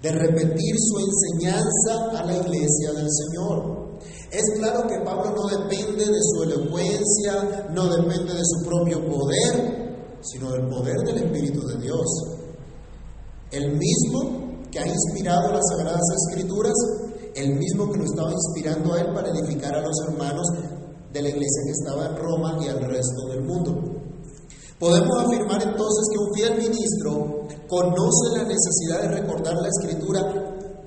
de 0.00 0.12
repetir 0.12 0.76
su 0.78 0.98
enseñanza 0.98 2.18
a 2.18 2.24
la 2.24 2.38
iglesia 2.38 2.92
del 2.92 3.08
Señor. 3.10 3.98
Es 4.30 4.44
claro 4.58 4.88
que 4.88 5.04
Pablo 5.04 5.34
no 5.34 5.46
depende 5.58 6.06
de 6.06 6.20
su 6.22 6.42
elocuencia, 6.42 7.68
no 7.74 7.86
depende 7.96 8.32
de 8.32 8.44
su 8.44 8.66
propio 8.66 9.06
poder, 9.06 10.18
sino 10.22 10.52
del 10.52 10.66
poder 10.68 10.96
del 11.04 11.18
Espíritu 11.18 11.66
de 11.66 11.82
Dios. 11.82 12.35
El 13.50 13.76
mismo 13.76 14.60
que 14.70 14.80
ha 14.80 14.86
inspirado 14.86 15.52
las 15.52 15.62
Sagradas 15.70 16.02
Escrituras, 16.28 16.74
el 17.34 17.54
mismo 17.54 17.90
que 17.90 17.98
lo 17.98 18.04
estaba 18.04 18.32
inspirando 18.32 18.94
a 18.94 19.00
él 19.00 19.14
para 19.14 19.30
edificar 19.30 19.74
a 19.74 19.82
los 19.82 19.96
hermanos 20.08 20.46
de 21.12 21.22
la 21.22 21.28
iglesia 21.28 21.62
que 21.64 21.72
estaba 21.72 22.06
en 22.06 22.16
Roma 22.16 22.58
y 22.62 22.68
al 22.68 22.80
resto 22.80 23.28
del 23.28 23.42
mundo. 23.44 23.96
Podemos 24.78 25.24
afirmar 25.24 25.62
entonces 25.62 26.08
que 26.12 26.18
un 26.18 26.34
fiel 26.34 26.58
ministro 26.58 27.46
conoce 27.68 28.36
la 28.36 28.44
necesidad 28.44 29.02
de 29.02 29.20
recordar 29.20 29.54
la 29.54 29.68
escritura 29.68 30.20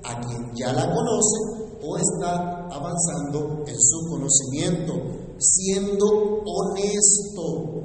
a 0.04 0.20
quien 0.20 0.50
ya 0.54 0.72
la 0.72 0.94
conoce 0.94 1.60
o 1.82 1.96
está 1.96 2.66
avanzando 2.68 3.64
en 3.66 3.80
su 3.80 4.08
conocimiento, 4.08 4.92
siendo 5.38 6.06
honesto, 6.44 7.80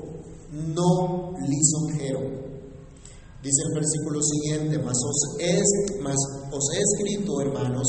no 0.51 1.33
lisonjero. 1.47 2.44
Dice 3.45 3.61
el 3.69 3.75
versículo 3.75 4.19
siguiente, 4.23 4.79
mas 4.79 4.97
os, 5.05 5.37
es, 5.37 6.01
mas 6.01 6.15
os 6.51 6.63
he 6.73 6.81
escrito, 6.81 7.41
hermanos, 7.41 7.87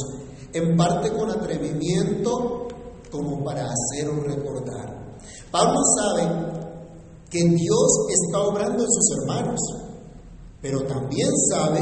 en 0.53 0.77
parte 0.77 1.11
con 1.17 1.31
atrevimiento, 1.31 2.69
como 3.11 3.43
para 3.43 3.65
haceros 3.65 4.23
recordar. 4.23 5.17
Pablo 5.51 5.81
sabe 5.97 6.25
que 7.31 7.43
Dios 7.43 7.89
está 8.11 8.43
obrando 8.43 8.85
en 8.85 8.91
sus 8.91 9.17
hermanos, 9.19 9.61
pero 10.61 10.87
también 10.87 11.31
sabe 11.51 11.81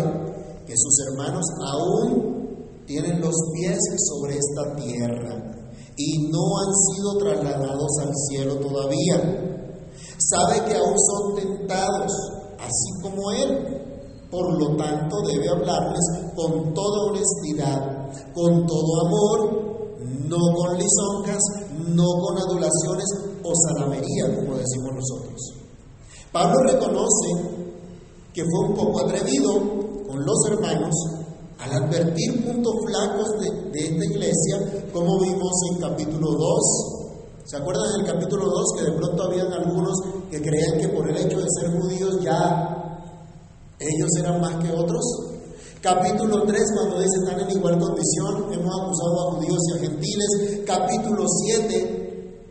que 0.64 0.74
sus 0.76 0.94
hermanos 1.08 1.44
aún 1.72 2.84
tienen 2.86 3.20
los 3.20 3.34
pies 3.54 3.78
sobre 4.08 4.36
esta 4.36 4.76
tierra 4.76 5.52
y 5.96 6.28
no 6.28 6.58
han 6.60 6.72
sido 6.92 7.18
trasladados 7.18 7.90
al 8.02 8.12
cielo 8.28 8.54
todavía. 8.60 9.16
Sabe 10.16 10.64
que 10.64 10.76
aún 10.76 10.94
son 10.96 11.34
tentados, 11.34 12.12
así 12.58 13.02
como 13.02 13.30
Él. 13.32 13.80
Por 14.30 14.58
lo 14.58 14.76
tanto, 14.76 15.16
debe 15.28 15.48
hablarles 15.48 16.00
con 16.34 16.74
toda 16.74 17.04
honestidad, 17.10 18.10
con 18.34 18.66
todo 18.66 19.06
amor, 19.06 19.74
no 20.28 20.38
con 20.56 20.76
lisonjas, 20.76 21.40
no 21.88 22.04
con 22.20 22.38
adulaciones 22.38 23.06
o 23.44 23.52
salamería, 23.68 24.34
como 24.34 24.56
decimos 24.56 24.92
nosotros. 24.94 25.54
Pablo 26.32 26.56
reconoce 26.66 27.64
que 28.32 28.42
fue 28.42 28.68
un 28.68 28.74
poco 28.74 29.04
atrevido 29.04 29.52
con 30.08 30.24
los 30.24 30.46
hermanos 30.50 30.94
al 31.58 31.84
advertir 31.84 32.44
puntos 32.44 32.74
flacos 32.86 33.28
de, 33.40 33.70
de 33.70 33.86
esta 33.86 34.04
iglesia, 34.04 34.90
como 34.92 35.20
vimos 35.20 35.52
en 35.70 35.80
capítulo 35.80 36.32
2. 36.32 37.03
¿Se 37.44 37.58
acuerdan 37.58 37.92
del 37.98 38.06
capítulo 38.06 38.46
2 38.46 38.64
que 38.78 38.84
de 38.84 38.92
pronto 38.92 39.22
habían 39.24 39.52
algunos 39.52 39.92
que 40.30 40.40
creían 40.40 40.80
que 40.80 40.88
por 40.88 41.10
el 41.10 41.14
hecho 41.14 41.38
de 41.38 41.46
ser 41.60 41.78
judíos 41.78 42.18
ya 42.22 43.20
ellos 43.78 44.08
eran 44.18 44.40
más 44.40 44.64
que 44.64 44.72
otros? 44.72 45.04
Capítulo 45.82 46.44
3, 46.46 46.62
cuando 46.74 47.00
dice 47.00 47.18
están 47.22 47.40
en 47.40 47.50
igual 47.50 47.78
condición, 47.78 48.50
hemos 48.50 48.80
acusado 48.80 49.20
a 49.20 49.32
judíos 49.32 49.58
y 49.68 49.72
a 49.76 49.80
gentiles. 49.80 50.60
Capítulo 50.64 51.26
7, 51.28 52.50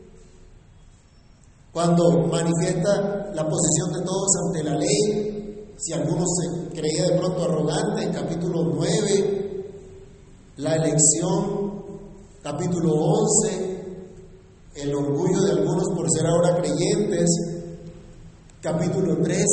cuando 1.71 2.27
manifiesta 2.27 3.31
la 3.33 3.49
posición 3.49 3.93
de 3.93 4.01
todos 4.05 4.27
ante 4.45 4.63
la 4.63 4.75
ley, 4.75 5.73
si 5.75 5.93
alguno 5.93 6.23
se 6.27 6.69
creía 6.79 7.05
de 7.05 7.17
pronto 7.17 7.43
arrogante, 7.45 8.11
capítulo 8.11 8.65
9, 8.75 9.73
la 10.57 10.75
elección, 10.75 11.81
capítulo 12.43 12.93
11, 12.93 13.72
el 14.75 14.95
orgullo 14.95 15.41
de 15.41 15.51
algunos 15.51 15.89
por 15.95 16.09
ser 16.11 16.25
ahora 16.25 16.55
creyentes, 16.57 17.29
capítulo 18.61 19.17
13, 19.21 19.45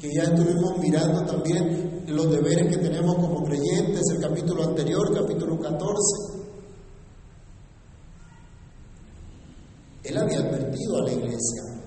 que 0.00 0.10
ya 0.14 0.24
estuvimos 0.24 0.78
mirando 0.78 1.24
también 1.24 2.04
los 2.08 2.30
deberes 2.30 2.68
que 2.68 2.82
tenemos 2.82 3.14
como 3.16 3.44
creyentes, 3.44 4.02
el 4.12 4.20
capítulo 4.20 4.64
anterior, 4.64 5.14
capítulo 5.14 5.58
14. 5.58 5.96
Él 10.04 10.16
había 10.16 10.38
advertido 10.38 10.98
a 10.98 11.04
la 11.04 11.12
iglesia 11.12 11.78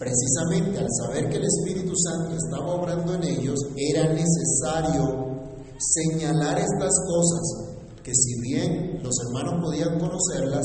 Precisamente 0.00 0.78
al 0.78 0.88
saber 0.98 1.28
que 1.28 1.36
el 1.36 1.44
Espíritu 1.44 1.92
Santo 1.94 2.34
estaba 2.34 2.74
obrando 2.74 3.12
en 3.16 3.22
ellos, 3.22 3.58
era 3.76 4.10
necesario 4.10 5.28
señalar 5.76 6.58
estas 6.58 6.94
cosas 7.06 7.76
que 8.02 8.14
si 8.14 8.40
bien 8.40 9.02
los 9.02 9.14
hermanos 9.26 9.62
podían 9.62 9.98
conocerlas, 9.98 10.64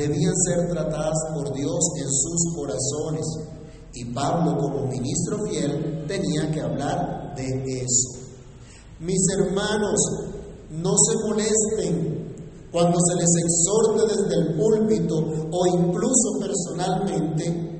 debían 0.00 0.34
ser 0.46 0.68
tratadas 0.68 1.18
por 1.34 1.52
Dios 1.54 1.78
en 1.98 2.10
sus 2.10 2.54
corazones. 2.54 3.26
Y 3.92 4.04
Pablo 4.12 4.56
como 4.56 4.86
ministro 4.86 5.38
fiel 5.48 6.04
tenía 6.06 6.50
que 6.50 6.60
hablar 6.60 7.34
de 7.36 7.80
eso. 7.80 8.20
Mis 9.00 9.20
hermanos, 9.38 9.98
no 10.70 10.92
se 10.96 11.14
molesten 11.26 12.20
cuando 12.70 12.98
se 13.00 13.16
les 13.16 13.30
exhorte 13.44 14.14
desde 14.14 14.34
el 14.36 14.56
púlpito 14.56 15.16
o 15.50 15.66
incluso 15.66 16.38
personalmente 16.38 17.70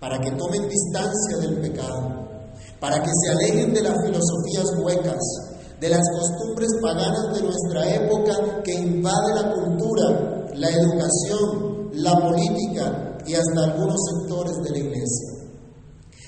para 0.00 0.18
que 0.18 0.32
tomen 0.32 0.68
distancia 0.68 1.36
del 1.40 1.60
pecado, 1.60 2.26
para 2.80 3.00
que 3.00 3.10
se 3.12 3.30
alejen 3.30 3.72
de 3.72 3.82
las 3.82 3.94
filosofías 4.04 4.66
huecas, 4.82 5.20
de 5.78 5.88
las 5.88 6.02
costumbres 6.18 6.70
paganas 6.82 7.34
de 7.34 7.42
nuestra 7.42 7.94
época 7.94 8.62
que 8.64 8.74
invade 8.74 9.34
la 9.34 9.52
cultura, 9.52 10.41
la 10.54 10.68
educación, 10.68 11.90
la 11.94 12.18
política 12.20 13.18
y 13.26 13.34
hasta 13.34 13.64
algunos 13.64 13.96
sectores 14.10 14.56
de 14.64 14.70
la 14.70 14.78
iglesia. 14.78 15.28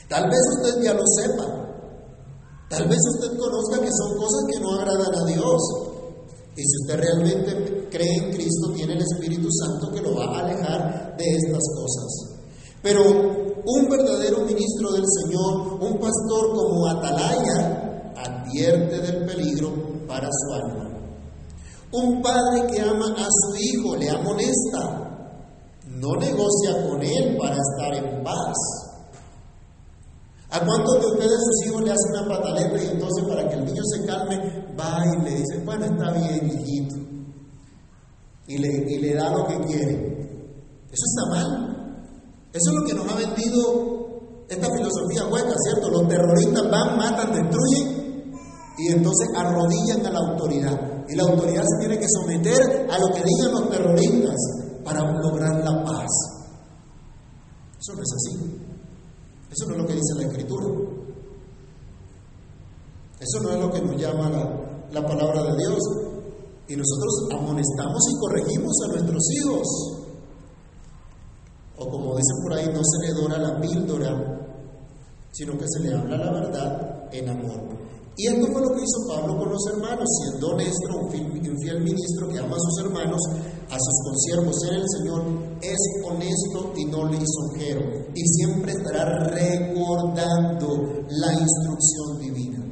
Tal 0.09 0.29
vez 0.29 0.41
usted 0.59 0.83
ya 0.83 0.95
lo 0.95 1.03
sepa, 1.07 1.47
tal 2.69 2.89
vez 2.89 2.99
usted 3.15 3.39
conozca 3.39 3.81
que 3.81 3.91
son 3.91 4.17
cosas 4.19 4.45
que 4.53 4.61
no 4.61 4.75
agradan 4.75 5.15
a 5.15 5.25
Dios. 5.27 5.63
Y 6.57 6.63
si 6.63 6.83
usted 6.83 7.01
realmente 7.01 7.89
cree 7.91 8.17
en 8.17 8.33
Cristo, 8.33 8.73
tiene 8.75 8.95
el 8.95 9.03
Espíritu 9.03 9.49
Santo 9.51 9.91
que 9.93 10.01
lo 10.01 10.15
va 10.15 10.27
a 10.27 10.39
alejar 10.41 11.17
de 11.17 11.25
estas 11.37 11.63
cosas. 11.75 12.35
Pero 12.83 13.01
un 13.67 13.89
verdadero 13.89 14.45
ministro 14.45 14.93
del 14.93 15.05
Señor, 15.23 15.79
un 15.81 15.99
pastor 15.99 16.55
como 16.55 16.87
Atalaya, 16.87 18.13
advierte 18.17 19.01
del 19.01 19.25
peligro 19.25 19.73
para 20.07 20.29
su 20.31 20.55
alma. 20.55 20.84
Un 21.95 22.21
padre 22.21 22.67
que 22.73 22.81
ama 22.81 23.07
a 23.17 23.29
su 23.31 23.55
hijo 23.55 23.95
le 23.95 24.11
amonesta, 24.11 25.31
no 25.87 26.17
negocia 26.17 26.89
con 26.89 27.01
él 27.01 27.37
para 27.39 27.55
estar 27.57 27.95
en 27.95 28.25
paz. 28.25 28.57
¿A 30.51 30.59
cuántos 30.59 31.01
de 31.01 31.07
ustedes 31.07 31.39
sus 31.39 31.67
hijos 31.67 31.83
le 31.83 31.93
hacen 31.93 32.11
una 32.17 32.37
pataleta 32.37 32.83
y 32.83 32.87
entonces 32.89 33.25
para 33.29 33.49
que 33.49 33.55
el 33.55 33.65
niño 33.65 33.83
se 33.85 34.07
calme, 34.07 34.37
va 34.77 35.05
y 35.07 35.23
le 35.23 35.31
dice, 35.37 35.59
bueno, 35.65 35.85
está 35.85 36.11
bien, 36.11 36.51
hijito? 36.51 36.97
Y 38.49 38.59
le, 38.59 38.69
y 38.93 38.99
le 38.99 39.15
da 39.15 39.31
lo 39.31 39.47
que 39.47 39.61
quiere. 39.61 39.95
Eso 40.91 41.05
está 41.07 41.31
mal. 41.31 41.65
Eso 42.53 42.71
es 42.71 42.77
lo 42.77 42.87
que 42.87 42.95
nos 42.95 43.13
ha 43.13 43.17
vendido 43.17 43.95
esta 44.49 44.67
filosofía 44.67 45.27
hueca, 45.31 45.55
¿cierto? 45.59 45.91
Los 45.91 46.09
terroristas 46.09 46.71
van, 46.71 46.99
matan, 46.99 47.33
destruyen 47.33 48.33
y 48.79 48.89
entonces 48.89 49.29
arrodillan 49.37 50.07
a 50.07 50.11
la 50.11 50.19
autoridad. 50.19 50.94
Y 51.09 51.17
la 51.17 51.25
autoridad 51.25 51.63
se 51.63 51.79
tiene 51.81 51.99
que 51.99 52.07
someter 52.09 52.89
a 52.91 52.99
lo 52.99 53.09
que 53.15 53.23
digan 53.23 53.53
los 53.53 53.71
terroristas 53.71 54.37
para 54.85 55.01
lograr 55.21 55.65
la 55.65 55.85
paz. 55.85 56.11
Eso 57.79 57.95
no 57.95 58.03
es 58.03 58.13
así. 58.15 58.65
Eso 59.51 59.67
no 59.67 59.75
es 59.75 59.79
lo 59.83 59.87
que 59.87 59.95
dice 59.95 60.15
la 60.17 60.23
Escritura. 60.25 60.67
Eso 63.21 63.41
no 63.43 63.51
es 63.51 63.61
lo 63.61 63.71
que 63.71 63.81
nos 63.83 64.01
llama 64.01 64.31
la, 64.31 64.91
la 64.93 65.07
palabra 65.07 65.43
de 65.43 65.57
Dios. 65.59 65.79
Y 66.67 66.77
nosotros 66.77 67.29
amonestamos 67.33 68.03
y 68.11 68.19
corregimos 68.21 68.73
a 68.85 68.89
nuestros 68.93 69.23
hijos. 69.33 69.67
O 71.77 71.89
como 71.89 72.17
dicen 72.17 72.37
por 72.43 72.53
ahí, 72.55 72.67
no 72.67 72.81
se 72.83 73.07
le 73.07 73.21
dora 73.21 73.39
la 73.39 73.61
píldora, 73.61 74.35
sino 75.33 75.59
que 75.59 75.67
se 75.69 75.81
le 75.81 75.95
habla 75.95 76.17
la 76.17 76.33
verdad 76.33 77.09
en 77.13 77.29
amor. 77.29 77.61
Y 78.17 78.29
esto 78.29 78.47
fue 78.53 78.63
lo 78.63 78.71
que 78.75 78.83
hizo 78.83 79.09
Pablo 79.09 79.39
con 79.39 79.51
los 79.51 79.67
hermanos, 79.73 80.09
siendo 80.23 80.51
honesto, 80.51 80.99
un 81.01 81.11
fiel 81.11 81.81
ministro 81.83 82.29
que 82.29 82.39
ama 82.39 82.55
a 82.55 82.61
sus 82.61 82.85
hermanos, 82.85 83.21
a 83.69 83.77
sus 83.77 84.03
consiervos 84.05 84.57
en 84.69 84.75
el 84.75 84.85
Señor, 84.89 85.23
es 85.61 85.79
honesto 86.05 86.73
y 86.77 86.85
no 86.85 87.07
lisonjero, 87.11 87.81
y 88.15 88.23
siempre 88.37 88.73
estará 88.73 89.25
recordando 89.31 91.05
la 91.09 91.33
instrucción 91.33 92.19
divina. 92.21 92.65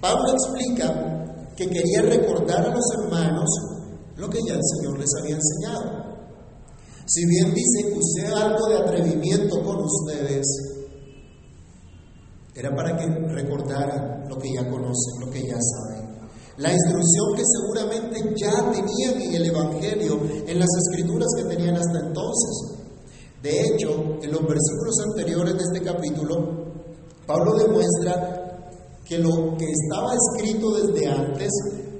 Pablo 0.00 0.32
explica 0.32 1.52
que 1.56 1.68
quería 1.68 2.02
recordar 2.02 2.66
a 2.66 2.74
los 2.74 2.84
hermanos 2.98 3.48
lo 4.16 4.30
que 4.30 4.38
ya 4.46 4.54
el 4.54 4.62
Señor 4.62 4.98
les 4.98 5.10
había 5.20 5.36
enseñado. 5.36 6.06
Si 7.06 7.24
bien 7.26 7.52
dice 7.54 7.88
que 7.88 7.98
usé 7.98 8.26
algo 8.26 8.66
de 8.68 8.78
atrevimiento 8.78 9.62
con 9.62 9.76
ustedes, 9.84 10.46
era 12.56 12.74
para 12.74 12.96
que 12.96 13.06
recordaran 13.06 14.28
lo 14.28 14.38
que 14.38 14.48
ya 14.54 14.68
conocen, 14.68 15.20
lo 15.20 15.30
que 15.30 15.42
ya 15.42 15.58
saben. 15.60 16.16
La 16.56 16.72
instrucción 16.72 17.34
que 17.36 17.42
seguramente 17.44 18.34
ya 18.34 18.72
tenían 18.72 19.20
en 19.20 19.34
el 19.34 19.44
Evangelio, 19.44 20.18
en 20.46 20.58
las 20.58 20.70
escrituras 20.78 21.28
que 21.36 21.44
tenían 21.44 21.76
hasta 21.76 21.98
entonces. 22.06 22.78
De 23.42 23.60
hecho, 23.60 23.90
en 24.22 24.32
los 24.32 24.40
versículos 24.40 24.94
anteriores 25.10 25.54
de 25.54 25.62
este 25.64 25.82
capítulo, 25.82 26.64
Pablo 27.26 27.54
demuestra 27.56 28.36
que 29.04 29.18
lo 29.18 29.54
que 29.58 29.66
estaba 29.66 30.14
escrito 30.14 30.74
desde 30.76 31.06
antes 31.08 31.50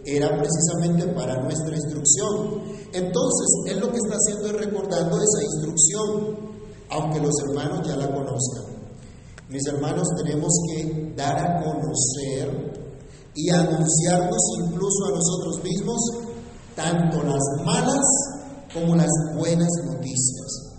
era 0.07 0.29
precisamente 0.38 1.07
para 1.14 1.42
nuestra 1.42 1.77
instrucción. 1.77 2.62
Entonces, 2.95 3.47
él 3.66 3.81
lo 3.81 3.90
que 3.90 3.99
está 3.99 4.14
haciendo 4.14 4.47
es 4.47 4.64
recordando 4.64 5.16
esa 5.16 5.45
instrucción, 5.45 6.37
aunque 6.88 7.21
los 7.21 7.35
hermanos 7.47 7.87
ya 7.87 7.97
la 7.97 8.11
conozcan. 8.14 8.76
Mis 9.49 9.65
hermanos, 9.67 10.09
tenemos 10.17 10.53
que 10.69 11.13
dar 11.17 11.39
a 11.39 11.63
conocer 11.63 12.77
y 13.35 13.51
anunciarnos 13.51 14.43
incluso 14.59 15.05
a 15.07 15.11
nosotros 15.11 15.63
mismos 15.63 16.01
tanto 16.75 17.23
las 17.23 17.43
malas 17.65 18.05
como 18.73 18.97
las 18.97 19.11
buenas 19.37 19.69
noticias. 19.85 20.75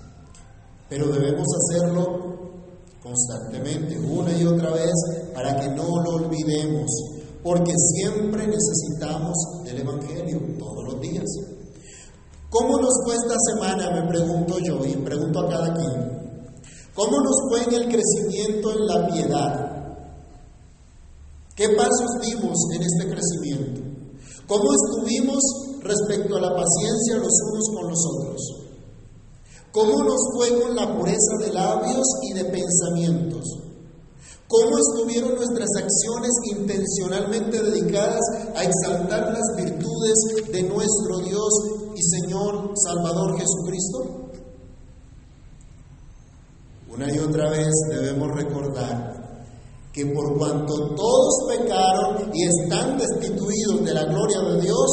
Pero 0.90 1.08
debemos 1.08 1.48
hacerlo 1.58 2.28
constantemente, 3.02 3.98
una 4.00 4.38
y 4.38 4.46
otra 4.46 4.72
vez, 4.72 4.94
para 5.34 5.56
que 5.60 5.70
no 5.70 6.04
lo 6.04 6.26
olvidemos, 6.26 6.90
porque 7.44 7.74
siempre 7.96 8.48
necesitamos 8.48 9.34
del 9.64 9.80
Evangelio 9.80 10.42
todos 10.60 10.84
los 10.84 11.02
días. 11.02 11.26
¿Cómo 12.50 12.80
nos 12.80 12.94
fue 13.06 13.16
esta 13.16 13.36
semana? 13.54 14.02
Me 14.02 14.10
pregunto 14.10 14.60
yo 14.60 14.86
y 14.86 14.96
pregunto 14.98 15.40
a 15.40 15.50
cada 15.50 15.74
quien. 15.74 16.27
¿Cómo 16.98 17.22
nos 17.22 17.36
fue 17.48 17.62
en 17.62 17.74
el 17.76 17.94
crecimiento 17.94 18.72
en 18.72 18.88
la 18.88 19.08
piedad? 19.08 19.68
¿Qué 21.56 21.70
pasos 21.78 22.10
dimos 22.24 22.58
en 22.74 22.82
este 22.82 23.14
crecimiento? 23.14 23.82
¿Cómo 24.48 24.64
estuvimos 24.74 25.44
respecto 25.84 26.38
a 26.38 26.42
la 26.42 26.56
paciencia 26.56 27.18
los 27.18 27.34
unos 27.52 27.70
con 27.76 27.88
los 27.88 28.00
otros? 28.04 28.42
¿Cómo 29.72 30.04
nos 30.06 30.22
fue 30.34 30.60
con 30.60 30.76
la 30.76 30.98
pureza 30.98 31.38
de 31.42 31.54
labios 31.54 32.08
y 32.24 32.34
de 32.34 32.46
pensamientos? 32.46 33.44
¿Cómo 34.48 34.78
estuvieron 34.80 35.36
nuestras 35.36 35.70
acciones 35.78 36.32
intencionalmente 36.50 37.62
dedicadas 37.62 38.22
a 38.56 38.64
exaltar 38.64 39.34
las 39.34 39.56
virtudes 39.56 40.18
de 40.52 40.64
nuestro 40.64 41.20
Dios 41.20 41.54
y 41.96 42.02
Señor 42.02 42.74
Salvador 42.76 43.38
Jesucristo? 43.38 44.27
Una 46.98 47.14
y 47.14 47.20
otra 47.20 47.52
vez 47.52 47.72
debemos 47.92 48.28
recordar 48.36 49.14
que 49.94 50.04
por 50.08 50.36
cuanto 50.36 50.96
todos 50.96 51.48
pecaron 51.48 52.32
y 52.34 52.44
están 52.44 52.98
destituidos 52.98 53.86
de 53.86 53.94
la 53.94 54.06
gloria 54.06 54.42
de 54.42 54.62
Dios, 54.62 54.88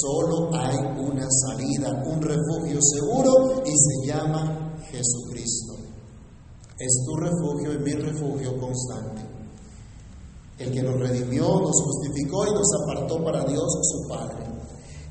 solo 0.00 0.48
hay 0.54 0.74
una 0.98 1.26
salida, 1.30 2.02
un 2.06 2.22
refugio 2.22 2.78
seguro 2.80 3.62
y 3.62 3.72
se 3.76 4.06
llama 4.06 4.74
Jesucristo. 4.90 5.74
Es 6.78 7.04
tu 7.04 7.14
refugio 7.16 7.74
y 7.74 7.78
mi 7.78 7.92
refugio 7.92 8.58
constante. 8.58 9.20
El 10.58 10.72
que 10.72 10.82
nos 10.82 10.98
redimió, 10.98 11.60
nos 11.60 11.82
justificó 11.82 12.46
y 12.46 12.54
nos 12.54 12.68
apartó 12.82 13.22
para 13.22 13.44
Dios 13.44 13.66
su 13.82 14.08
Padre. 14.08 14.46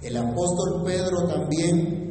El 0.01 0.17
apóstol 0.17 0.81
Pedro 0.83 1.27
también 1.27 2.02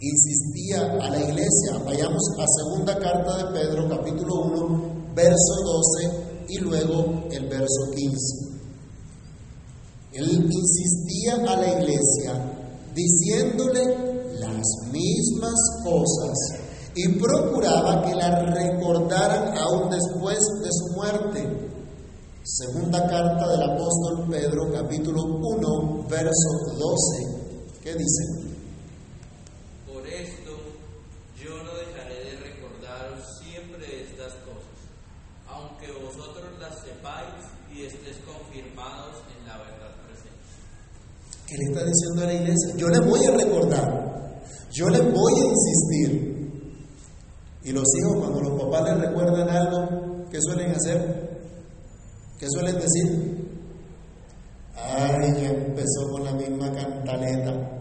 insistía 0.00 0.80
a 1.00 1.10
la 1.10 1.20
iglesia. 1.20 1.78
Vayamos 1.84 2.22
a 2.38 2.46
segunda 2.46 2.98
carta 2.98 3.36
de 3.38 3.60
Pedro, 3.60 3.88
capítulo 3.88 4.34
1, 4.42 5.14
verso 5.14 5.54
12 6.00 6.46
y 6.48 6.58
luego 6.58 7.24
el 7.30 7.48
verso 7.48 7.90
15. 7.94 8.48
Él 10.12 10.48
insistía 10.50 11.34
a 11.34 11.56
la 11.56 11.80
iglesia 11.80 12.54
diciéndole 12.94 13.84
las 14.40 14.66
mismas 14.92 15.54
cosas 15.84 16.60
y 16.94 17.18
procuraba 17.18 18.02
que 18.02 18.14
la 18.14 18.40
recordaran 18.44 19.56
aún 19.56 19.90
después 19.90 20.38
de 20.62 20.68
su 20.70 20.94
muerte. 20.94 21.68
Segunda 22.42 23.06
carta 23.06 23.46
del 23.48 23.62
apóstol 23.62 24.26
Pedro, 24.30 24.72
capítulo 24.72 25.22
1, 25.22 26.06
verso 26.08 26.48
12. 26.78 27.82
¿Qué 27.82 27.94
dice? 27.94 28.47
¿Qué 41.48 41.56
le 41.56 41.64
está 41.64 41.82
diciendo 41.82 42.22
a 42.22 42.26
la 42.26 42.34
iglesia? 42.34 42.76
Yo 42.76 42.88
le 42.88 43.00
voy 43.00 43.24
a 43.24 43.30
recordar, 43.30 44.42
yo 44.70 44.88
le 44.90 45.00
voy 45.00 45.32
a 45.40 45.46
insistir. 45.46 46.28
Y 47.64 47.72
los 47.72 47.84
hijos, 47.98 48.18
cuando 48.18 48.42
los 48.42 48.62
papás 48.62 48.90
les 48.90 49.08
recuerdan 49.08 49.48
algo, 49.48 50.26
¿qué 50.30 50.38
suelen 50.42 50.72
hacer? 50.72 51.28
¿Qué 52.38 52.46
suelen 52.50 52.74
decir? 52.74 53.48
Ay, 54.76 55.32
ya 55.40 55.48
empezó 55.48 56.10
con 56.10 56.24
la 56.24 56.32
misma 56.32 56.70
cantaleta. 56.70 57.78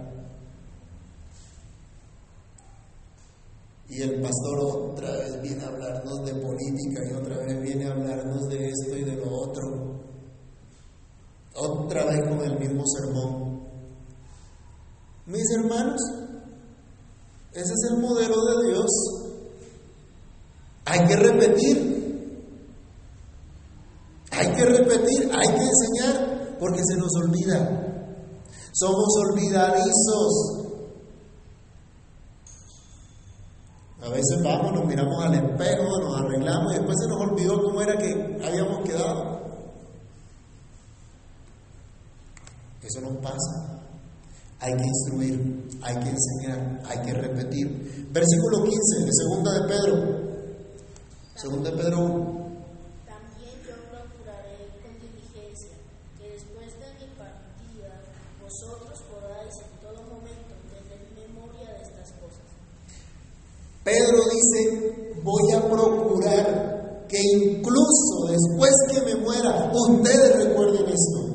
Y 3.90 4.02
el 4.02 4.22
pastor 4.22 4.60
otra 4.60 5.12
vez 5.12 5.42
viene 5.42 5.64
a 5.64 5.68
hablarnos 5.68 6.26
de 6.26 6.34
política 6.36 7.02
y 7.10 7.14
otra 7.14 7.38
vez 7.38 7.62
viene 7.62 7.86
a 7.86 7.92
hablarnos 7.92 8.48
de 8.48 8.70
esto 8.70 8.98
y 8.98 9.04
de 9.04 9.16
lo 9.16 9.30
otro. 9.30 10.02
Otra 11.56 12.06
vez 12.06 12.22
con 12.28 12.42
el 12.42 12.60
mismo 12.60 12.84
sermón. 12.86 13.47
Mis 15.28 15.44
hermanos, 15.58 16.00
ese 17.52 17.74
es 17.74 17.92
el 17.92 17.98
modelo 18.00 18.46
de 18.46 18.68
Dios. 18.70 18.86
Hay 20.86 21.06
que 21.06 21.16
repetir. 21.18 21.98
Hay 24.32 24.56
que 24.56 24.66
repetir, 24.66 25.30
hay 25.34 25.48
que 25.54 25.64
enseñar, 25.64 26.58
porque 26.60 26.80
se 26.82 26.96
nos 26.98 27.12
olvida. 27.24 27.88
Somos 28.72 29.08
olvidadizos. 29.30 30.64
A 34.02 34.10
veces 34.10 34.42
vamos, 34.44 34.74
nos 34.74 34.86
miramos 34.86 35.26
al 35.26 35.34
espejo, 35.34 36.00
nos 36.00 36.22
arreglamos 36.22 36.74
y 36.74 36.78
después 36.78 36.98
se 37.02 37.08
nos 37.10 37.22
olvidó 37.22 37.64
cómo 37.64 37.82
era 37.82 37.98
que 37.98 38.40
habíamos 38.46 38.88
quedado. 38.88 39.42
Eso 42.82 43.02
nos 43.02 43.18
pasa. 43.18 43.77
Hay 44.60 44.74
que 44.76 44.84
instruir, 44.84 45.70
hay 45.84 45.96
que 46.00 46.10
enseñar, 46.10 46.82
hay 46.86 47.06
que 47.06 47.14
repetir. 47.14 48.10
Versículo 48.12 48.64
15 48.64 49.06
de 49.06 49.12
segunda 49.14 49.54
de 49.54 49.68
Pedro. 49.68 50.28
Segunda 51.36 51.70
de 51.70 51.78
Pedro 51.78 52.00
1. 52.00 52.14
También 53.06 53.54
yo 53.62 53.78
procuraré 53.94 54.66
con 54.82 54.98
diligencia 54.98 55.78
que 56.18 56.32
después 56.34 56.74
de 56.74 56.90
mi 56.98 57.14
partida 57.14 58.02
vosotros 58.42 58.98
podáis 59.06 59.54
en 59.62 59.78
todo 59.78 60.02
momento 60.10 60.58
tener 60.74 61.06
memoria 61.14 61.78
de 61.78 61.84
estas 61.84 62.10
cosas. 62.18 62.50
Pedro 63.84 64.18
dice, 64.34 65.22
voy 65.22 65.54
a 65.54 65.62
procurar 65.70 67.06
que 67.08 67.22
incluso 67.22 68.26
después 68.28 68.74
que 68.90 69.02
me 69.02 69.22
muera, 69.22 69.72
ustedes 69.72 70.48
recuerden 70.48 70.88
esto. 70.88 71.27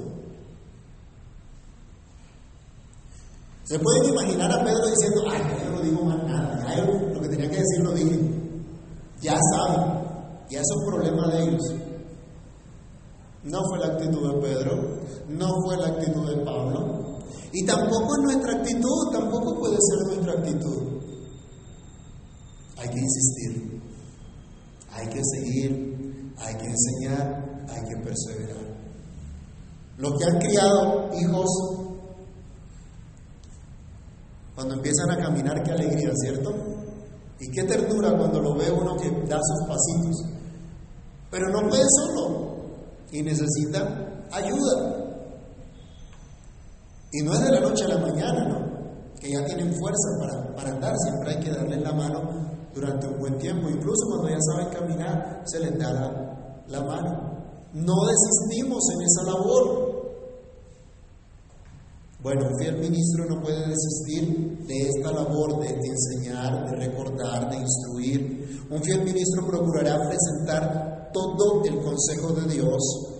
Se 3.72 3.78
pueden 3.78 4.12
imaginar 4.12 4.52
a 4.52 4.62
Pedro 4.62 4.86
diciendo, 4.86 5.22
ay, 5.30 5.40
yo 5.64 5.70
no 5.70 5.80
digo 5.80 6.04
más 6.04 6.22
nada, 6.24 6.62
ya 6.76 6.84
lo 6.84 7.22
que 7.22 7.28
tenía 7.30 7.48
que 7.48 7.56
decir 7.56 7.80
lo 7.82 7.92
dije. 7.92 8.20
Ya 9.22 9.34
saben, 9.50 9.94
ya 10.50 10.60
es 10.60 10.66
un 10.76 10.92
problema 10.92 11.28
de 11.28 11.42
ellos. 11.42 11.62
No 13.44 13.62
fue 13.70 13.78
la 13.78 13.94
actitud 13.94 14.28
de 14.28 14.40
Pedro, 14.42 15.00
no 15.30 15.48
fue 15.64 15.78
la 15.78 15.86
actitud 15.86 16.28
de 16.28 16.44
Pablo, 16.44 17.18
y 17.50 17.64
tampoco 17.64 18.14
es 18.18 18.22
nuestra 18.24 18.52
actitud, 18.56 19.10
tampoco 19.10 19.58
puede 19.58 19.78
ser 19.80 20.06
nuestra 20.06 20.32
actitud. 20.34 20.82
Hay 22.76 22.90
que 22.90 23.00
insistir, 23.00 23.82
hay 24.92 25.06
que 25.08 25.20
seguir, 25.24 26.34
hay 26.36 26.54
que 26.56 26.66
enseñar, 26.66 27.64
hay 27.70 27.88
que 27.88 27.96
perseverar. 28.04 28.76
Los 29.96 30.18
que 30.18 30.24
han 30.26 30.38
criado 30.40 31.08
hijos 31.18 31.81
cuando 34.54 34.74
empiezan 34.74 35.10
a 35.10 35.16
caminar, 35.16 35.62
qué 35.62 35.72
alegría, 35.72 36.10
¿cierto? 36.14 36.52
Y 37.40 37.50
qué 37.50 37.64
ternura 37.64 38.16
cuando 38.16 38.40
lo 38.40 38.54
ve 38.54 38.70
uno 38.70 38.96
que 38.96 39.10
da 39.26 39.40
sus 39.42 39.66
pasitos. 39.66 40.24
Pero 41.30 41.48
no 41.48 41.68
puede 41.68 41.84
solo 41.98 42.56
y 43.10 43.22
necesita 43.22 44.26
ayuda. 44.30 45.02
Y 47.12 47.24
no 47.24 47.32
es 47.34 47.40
de 47.40 47.50
la 47.50 47.60
noche 47.60 47.84
a 47.84 47.88
la 47.88 47.98
mañana, 47.98 48.48
¿no? 48.48 48.72
Que 49.18 49.30
ya 49.30 49.44
tienen 49.44 49.74
fuerza 49.74 50.08
para, 50.20 50.54
para 50.54 50.70
andar, 50.70 50.94
siempre 50.98 51.30
hay 51.30 51.40
que 51.40 51.50
darles 51.50 51.82
la 51.82 51.92
mano 51.92 52.22
durante 52.74 53.06
un 53.06 53.18
buen 53.18 53.38
tiempo. 53.38 53.68
Incluso 53.68 54.06
cuando 54.08 54.28
ya 54.28 54.38
saben 54.40 54.68
caminar, 54.68 55.42
se 55.44 55.60
les 55.60 55.78
da 55.78 55.92
la, 55.92 56.64
la 56.68 56.80
mano. 56.82 57.32
No 57.72 57.94
desistimos 58.06 58.82
en 58.94 59.02
esa 59.02 59.22
labor. 59.24 59.91
Bueno, 62.22 62.46
un 62.46 62.56
fiel 62.56 62.78
ministro 62.78 63.24
no 63.28 63.42
puede 63.42 63.66
desistir 63.66 64.56
de 64.68 64.88
esta 64.88 65.10
labor 65.10 65.60
de 65.60 65.70
enseñar, 65.70 66.70
de 66.70 66.76
recordar, 66.76 67.50
de 67.50 67.56
instruir. 67.56 68.62
Un 68.70 68.80
fiel 68.80 69.02
ministro 69.02 69.44
procurará 69.44 70.08
presentar 70.08 71.10
todo 71.12 71.64
el 71.64 71.82
consejo 71.82 72.32
de 72.32 72.54
Dios 72.54 73.12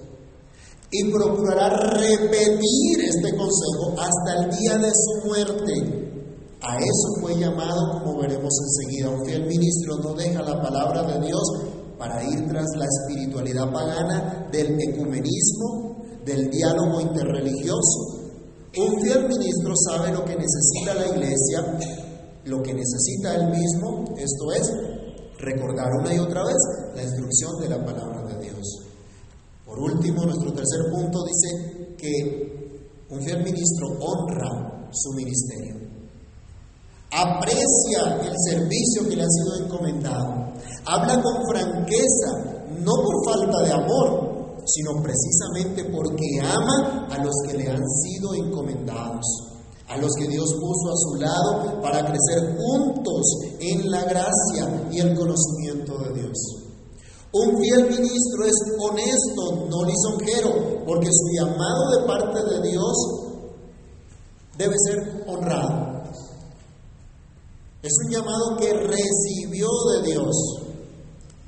y 0.93 1.11
procurará 1.11 1.71
repetir 1.99 3.01
este 3.01 3.37
consejo 3.37 3.97
hasta 3.99 4.45
el 4.45 4.57
día 4.57 4.79
de 4.79 4.93
su 4.95 5.27
muerte. 5.27 6.03
A 6.61 6.77
eso 6.77 7.21
fue 7.21 7.35
llamado, 7.41 8.05
como 8.05 8.21
veremos 8.21 8.55
enseguida. 8.63 9.11
Un 9.11 9.27
fiel 9.27 9.47
ministro 9.47 9.97
no 9.97 10.15
deja 10.15 10.43
la 10.43 10.63
palabra 10.63 11.03
de 11.03 11.27
Dios 11.27 11.43
para 11.99 12.23
ir 12.23 12.47
tras 12.47 12.67
la 12.77 12.85
espiritualidad 12.85 13.69
pagana 13.73 14.49
del 14.53 14.79
ecumenismo, 14.81 15.97
del 16.25 16.51
diálogo 16.51 17.01
interreligioso. 17.01 18.12
Un 18.75 19.03
fiel 19.03 19.29
ministro 19.29 19.75
sabe 19.77 20.13
lo 20.13 20.25
que 20.25 20.35
necesita 20.35 20.95
la 20.95 21.07
iglesia, 21.07 21.79
lo 22.47 22.63
que 22.63 22.73
necesita 22.73 23.35
él 23.35 23.51
mismo, 23.51 24.15
esto 24.17 24.53
es, 24.53 24.73
recordar 25.39 25.93
una 26.01 26.15
y 26.15 26.19
otra 26.19 26.43
vez 26.45 26.57
la 26.95 27.03
instrucción 27.03 27.61
de 27.61 27.69
la 27.69 27.85
palabra 27.85 28.23
de 28.29 28.45
Dios. 28.45 28.83
Por 29.67 29.79
último, 29.79 30.25
nuestro 30.25 30.53
tercer 30.55 30.91
punto 30.91 31.19
dice 31.25 31.97
que 31.99 33.05
un 33.11 33.21
fiel 33.23 33.45
ministro 33.45 33.89
honra 34.01 34.89
su 34.91 35.13
ministerio. 35.13 35.77
Aprecia 37.11 38.21
el 38.23 38.35
servicio 38.49 39.07
que 39.07 39.17
le 39.17 39.25
ha 39.25 39.29
sido 39.29 39.67
encomendado. 39.67 40.55
Habla 40.87 41.23
con 41.23 41.47
franqueza, 41.47 42.65
no 42.81 42.93
por 42.95 43.35
falta 43.35 43.63
de 43.65 43.73
amor, 43.73 44.32
sino 44.67 45.03
precisamente 45.03 45.85
porque 45.85 46.41
ama 46.43 47.09
a 47.11 47.23
los 47.23 47.35
que 47.47 47.59
le 47.59 47.69
han 47.69 47.83
sido 47.89 48.35
encomendados, 48.35 49.25
a 49.89 49.97
los 49.97 50.11
que 50.19 50.29
Dios 50.29 50.47
puso 50.61 50.89
a 50.89 50.97
su 50.97 51.15
lado 51.21 51.81
para 51.83 52.05
crecer 52.05 52.57
juntos 52.57 53.23
en 53.61 53.91
la 53.91 54.05
gracia 54.05 54.89
y 54.91 55.01
el 55.01 55.15
conocimiento 55.17 55.99
de 55.99 56.21
Dios. 56.21 56.63
Un 57.35 57.59
fiel 57.59 57.89
ministro 57.89 58.45
es 58.45 58.55
honesto, 58.79 59.67
no 59.71 59.85
lisonjero, 59.85 60.85
porque 60.85 61.09
su 61.11 61.29
llamado 61.39 61.91
de 61.99 62.07
parte 62.07 62.39
de 62.45 62.71
Dios 62.71 62.95
debe 64.59 64.75
ser 64.87 65.25
honrado. 65.27 66.03
Es 67.83 67.93
un 68.05 68.13
llamado 68.13 68.57
que 68.61 68.73
recibió 68.73 69.67
de 69.95 70.11
Dios. 70.11 70.37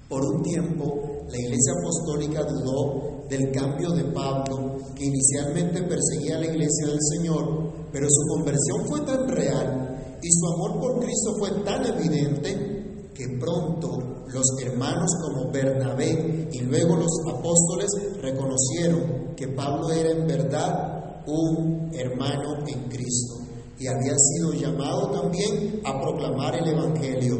Por 0.09 0.25
un 0.25 0.43
tiempo, 0.43 1.14
la 1.29 1.39
iglesia 1.39 1.73
apostólica 1.81 2.45
dudó 2.45 3.25
del 3.29 3.51
cambio 3.53 3.91
de 3.91 4.05
Pablo, 4.13 4.77
que 4.95 5.05
inicialmente 5.05 5.83
perseguía 5.83 6.37
a 6.37 6.41
la 6.41 6.47
iglesia 6.47 6.87
del 6.87 6.99
Señor, 7.01 7.73
pero 7.93 8.07
su 8.09 8.35
conversión 8.35 8.87
fue 8.87 9.01
tan 9.01 9.29
real 9.29 10.19
y 10.23 10.29
su 10.31 10.47
amor 10.55 10.81
por 10.81 11.01
Cristo 11.01 11.35
fue 11.39 11.51
tan 11.65 11.85
evidente 11.87 13.11
que 13.15 13.39
pronto 13.39 14.25
los 14.27 14.45
hermanos 14.63 15.11
como 15.23 15.53
Bernabé 15.53 16.49
y 16.53 16.61
luego 16.61 16.97
los 16.97 17.13
apóstoles 17.29 17.89
reconocieron 18.21 19.35
que 19.37 19.49
Pablo 19.49 19.91
era 19.91 20.11
en 20.11 20.27
verdad 20.27 21.23
un 21.27 21.91
hermano 21.93 22.67
en 22.67 22.89
Cristo 22.89 23.35
y 23.79 23.87
había 23.87 24.15
sido 24.17 24.53
llamado 24.55 25.11
también 25.11 25.81
a 25.85 26.01
proclamar 26.01 26.55
el 26.57 26.69
Evangelio. 26.69 27.37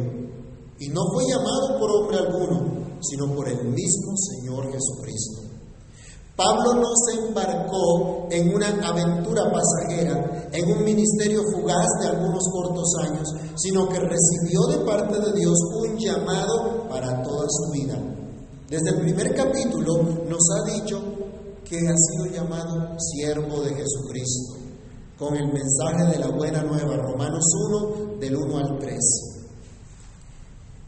Y 0.79 0.89
no 0.89 1.01
fue 1.13 1.23
llamado 1.27 1.79
por 1.79 1.89
hombre 1.91 2.17
alguno, 2.17 2.84
sino 3.09 3.33
por 3.33 3.47
el 3.47 3.63
mismo 3.65 4.13
Señor 4.15 4.71
Jesucristo. 4.71 5.55
Pablo 6.35 6.73
no 6.73 6.89
se 7.05 7.27
embarcó 7.27 8.27
en 8.29 8.53
una 8.53 8.67
aventura 8.67 9.43
pasajera, 9.49 10.49
en 10.51 10.69
un 10.69 10.83
ministerio 10.83 11.41
fugaz 11.53 11.85
de 12.01 12.07
algunos 12.07 12.43
cortos 12.51 12.91
años, 13.03 13.29
sino 13.55 13.87
que 13.87 13.99
recibió 13.99 14.61
de 14.69 14.85
parte 14.85 15.17
de 15.17 15.39
Dios 15.39 15.57
un 15.81 15.97
llamado 15.97 16.89
para 16.89 17.23
toda 17.23 17.47
su 17.47 17.71
vida. 17.71 17.97
Desde 18.69 18.89
el 18.89 19.01
primer 19.01 19.33
capítulo 19.33 20.03
nos 20.27 20.43
ha 20.51 20.73
dicho 20.73 21.01
que 21.63 21.77
ha 21.77 21.95
sido 21.95 22.25
llamado 22.33 22.97
siervo 22.99 23.61
de 23.61 23.73
Jesucristo, 23.73 24.55
con 25.17 25.35
el 25.35 25.53
mensaje 25.53 26.11
de 26.11 26.19
la 26.19 26.35
buena 26.35 26.63
nueva, 26.63 26.97
Romanos 26.97 27.45
1, 27.69 28.19
del 28.19 28.35
1 28.35 28.57
al 28.57 28.79
3. 28.79 29.34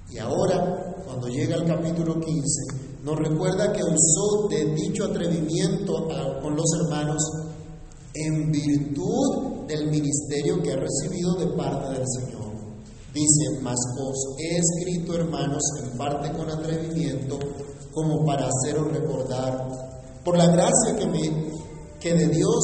Y 0.09 0.17
ahora, 0.19 0.95
cuando 1.05 1.27
llega 1.27 1.55
el 1.55 1.65
capítulo 1.65 2.19
15, 2.19 3.03
nos 3.03 3.17
recuerda 3.17 3.73
que 3.73 3.83
usó 3.83 4.47
de 4.49 4.73
dicho 4.73 5.05
atrevimiento 5.05 6.07
con 6.41 6.55
los 6.55 6.65
hermanos 6.81 7.21
en 8.13 8.51
virtud 8.51 9.65
del 9.67 9.89
ministerio 9.89 10.61
que 10.63 10.71
ha 10.71 10.77
recibido 10.77 11.35
de 11.35 11.47
parte 11.57 11.93
del 11.93 12.05
Señor. 12.07 12.47
Dice, 13.13 13.61
mas 13.61 13.77
os 13.99 14.35
he 14.39 14.57
escrito, 14.57 15.15
hermanos, 15.15 15.61
en 15.83 15.97
parte 15.97 16.31
con 16.33 16.49
atrevimiento, 16.49 17.39
como 17.91 18.25
para 18.25 18.47
haceros 18.47 18.91
recordar, 18.91 19.67
por 20.23 20.37
la 20.37 20.47
gracia 20.47 20.95
que, 20.97 21.05
me, 21.05 21.51
que 21.99 22.13
de 22.13 22.27
Dios 22.27 22.63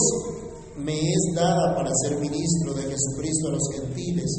me 0.77 0.93
es 0.93 1.35
dada 1.35 1.75
para 1.75 1.91
ser 2.03 2.19
ministro 2.19 2.73
de 2.73 2.83
Jesucristo 2.83 3.47
a 3.47 3.51
los 3.51 3.63
gentiles, 3.73 4.31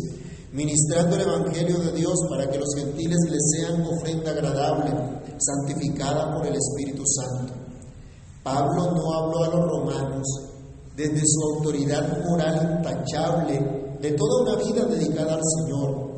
ministrando 0.54 1.16
el 1.16 1.22
Evangelio 1.22 1.78
de 1.78 1.92
Dios 1.92 2.14
para 2.30 2.48
que 2.48 2.58
los 2.58 2.68
gentiles 2.76 3.18
les 3.28 3.42
sean 3.56 3.82
ofrenda 3.82 4.30
agradable, 4.30 4.92
santificada 5.36 6.32
por 6.32 6.46
el 6.46 6.54
Espíritu 6.54 7.02
Santo. 7.04 7.52
Pablo 8.44 8.92
no 8.92 9.12
habló 9.14 9.42
a 9.42 9.48
los 9.48 9.68
romanos 9.68 10.26
desde 10.96 11.22
su 11.26 11.56
autoridad 11.56 12.24
moral 12.24 12.78
intachable 12.78 13.96
de 14.00 14.12
toda 14.12 14.42
una 14.42 14.64
vida 14.64 14.84
dedicada 14.84 15.34
al 15.34 15.42
Señor. 15.58 16.14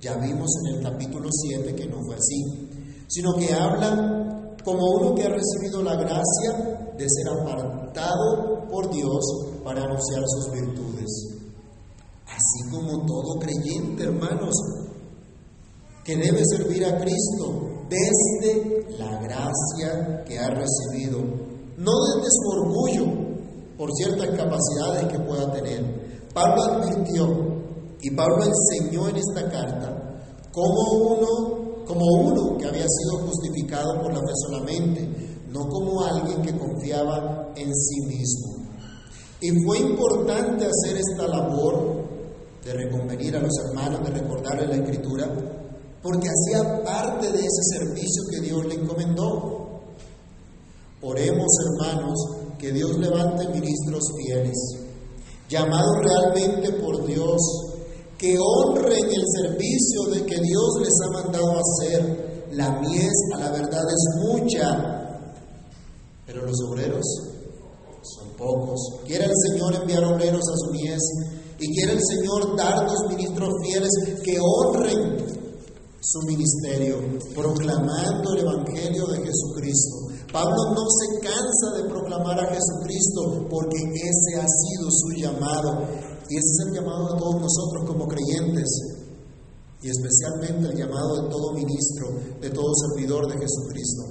Ya 0.00 0.16
vimos 0.16 0.48
en 0.64 0.76
el 0.76 0.82
capítulo 0.84 1.28
7 1.32 1.74
que 1.74 1.86
no 1.88 1.96
fue 2.04 2.14
así, 2.14 2.68
sino 3.08 3.34
que 3.34 3.52
habla 3.52 4.54
como 4.64 4.90
uno 4.92 5.14
que 5.16 5.24
ha 5.24 5.28
recibido 5.28 5.82
la 5.82 5.96
gracia 5.96 6.92
de 6.96 7.06
ser 7.08 7.28
apartado 7.28 8.64
por 8.70 8.92
Dios 8.92 9.24
para 9.64 9.82
anunciar 9.82 10.22
sus 10.24 10.52
virtudes. 10.52 11.41
Así 12.42 12.68
como 12.70 13.06
todo 13.06 13.38
creyente, 13.38 14.02
hermanos, 14.02 14.52
que 16.04 16.16
debe 16.16 16.42
servir 16.44 16.84
a 16.84 16.98
Cristo 16.98 17.86
desde 17.88 18.98
la 18.98 19.20
gracia 19.20 20.24
que 20.24 20.40
ha 20.40 20.48
recibido, 20.50 21.20
no 21.76 21.92
desde 22.16 22.28
su 22.30 22.48
orgullo 22.58 23.04
por 23.78 23.92
ciertas 23.92 24.28
capacidades 24.30 25.04
que 25.12 25.20
pueda 25.20 25.52
tener. 25.52 26.26
Pablo 26.34 26.64
advirtió 26.64 27.26
y 28.00 28.10
Pablo 28.10 28.42
enseñó 28.42 29.08
en 29.08 29.16
esta 29.16 29.48
carta 29.48 30.20
como 30.50 31.14
uno, 31.14 31.84
como 31.86 32.04
uno 32.24 32.58
que 32.58 32.66
había 32.66 32.86
sido 32.88 33.24
justificado 33.24 34.02
por 34.02 34.12
la 34.12 34.18
fe 34.18 34.32
solamente, 34.48 35.08
no 35.48 35.60
como 35.68 36.02
alguien 36.02 36.42
que 36.42 36.58
confiaba 36.58 37.52
en 37.54 37.72
sí 37.72 38.00
mismo. 38.06 38.66
Y 39.40 39.50
fue 39.64 39.78
importante 39.78 40.66
hacer 40.66 40.96
esta 40.96 41.28
labor 41.28 42.11
de 42.64 42.72
reconvenir 42.72 43.36
a 43.36 43.40
los 43.40 43.52
hermanos, 43.58 44.04
de 44.04 44.20
recordarles 44.20 44.68
la 44.68 44.76
escritura, 44.76 45.28
porque 46.02 46.28
hacía 46.28 46.84
parte 46.84 47.32
de 47.32 47.38
ese 47.38 47.78
servicio 47.78 48.22
que 48.30 48.40
Dios 48.40 48.66
le 48.66 48.74
encomendó. 48.74 49.80
Oremos, 51.02 51.48
hermanos, 51.66 52.18
que 52.58 52.72
Dios 52.72 52.96
levante 52.98 53.48
ministros 53.48 54.04
fieles, 54.16 54.56
llamados 55.48 55.96
realmente 56.02 56.72
por 56.80 57.04
Dios, 57.04 57.40
que 58.16 58.38
honren 58.38 59.04
el 59.10 59.24
servicio 59.40 60.04
de 60.12 60.24
que 60.24 60.40
Dios 60.40 60.80
les 60.80 60.94
ha 61.04 61.22
mandado 61.22 61.52
hacer. 61.58 62.32
La 62.52 62.70
mies 62.80 63.12
a 63.34 63.38
la 63.38 63.50
verdad 63.50 63.82
es 63.88 64.28
mucha, 64.28 65.18
pero 66.26 66.46
los 66.46 66.56
obreros 66.68 67.04
son 68.02 68.28
pocos. 68.36 69.00
Quiere 69.06 69.24
el 69.24 69.32
Señor 69.48 69.74
enviar 69.74 70.04
obreros 70.04 70.42
a 70.42 70.56
su 70.56 70.70
mies 70.70 71.00
y 71.62 71.74
quiere 71.74 71.92
el 71.92 72.02
Señor 72.02 72.56
darnos 72.56 73.08
ministros 73.08 73.50
fieles 73.62 73.90
que 74.24 74.36
honren 74.40 75.42
su 76.00 76.18
ministerio, 76.26 76.98
proclamando 77.36 78.34
el 78.34 78.40
Evangelio 78.40 79.06
de 79.06 79.18
Jesucristo. 79.18 80.10
Pablo 80.32 80.74
no 80.74 80.84
se 80.90 81.20
cansa 81.20 81.76
de 81.76 81.88
proclamar 81.88 82.40
a 82.40 82.52
Jesucristo 82.52 83.46
porque 83.48 83.78
ese 83.78 84.40
ha 84.40 84.46
sido 84.46 84.90
su 84.90 85.10
llamado. 85.14 85.86
Y 86.28 86.36
ese 86.36 86.50
es 86.50 86.66
el 86.66 86.74
llamado 86.74 87.12
de 87.12 87.18
todos 87.20 87.40
nosotros 87.40 87.84
como 87.86 88.08
creyentes. 88.08 88.68
Y 89.82 89.90
especialmente 89.90 90.68
el 90.68 90.76
llamado 90.76 91.22
de 91.22 91.28
todo 91.28 91.52
ministro, 91.52 92.08
de 92.40 92.50
todo 92.50 92.72
servidor 92.74 93.28
de 93.28 93.38
Jesucristo. 93.38 94.02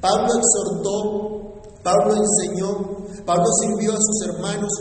Pablo 0.00 0.26
exhortó, 0.34 1.62
Pablo 1.84 2.16
enseñó, 2.16 3.06
Pablo 3.24 3.46
sirvió 3.60 3.92
a 3.92 3.96
sus 3.96 4.28
hermanos 4.28 4.72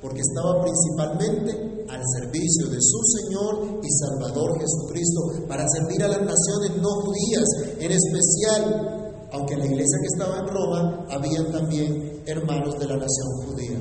porque 0.00 0.20
estaba 0.20 0.60
principalmente 0.60 1.71
al 1.92 2.00
servicio 2.08 2.68
de 2.70 2.80
su 2.80 2.98
Señor 3.20 3.80
y 3.82 3.88
Salvador 3.92 4.58
Jesucristo, 4.58 5.44
para 5.46 5.64
servir 5.68 6.02
a 6.02 6.08
las 6.08 6.22
naciones 6.22 6.80
no 6.80 6.88
judías, 7.04 7.44
en 7.78 7.92
especial, 7.92 9.28
aunque 9.30 9.54
en 9.54 9.60
la 9.60 9.66
iglesia 9.66 9.98
que 10.00 10.08
estaba 10.16 10.38
en 10.38 10.48
Roma 10.48 11.06
habían 11.10 11.52
también 11.52 12.22
hermanos 12.24 12.78
de 12.78 12.86
la 12.86 12.96
nación 12.96 13.28
judía. 13.44 13.78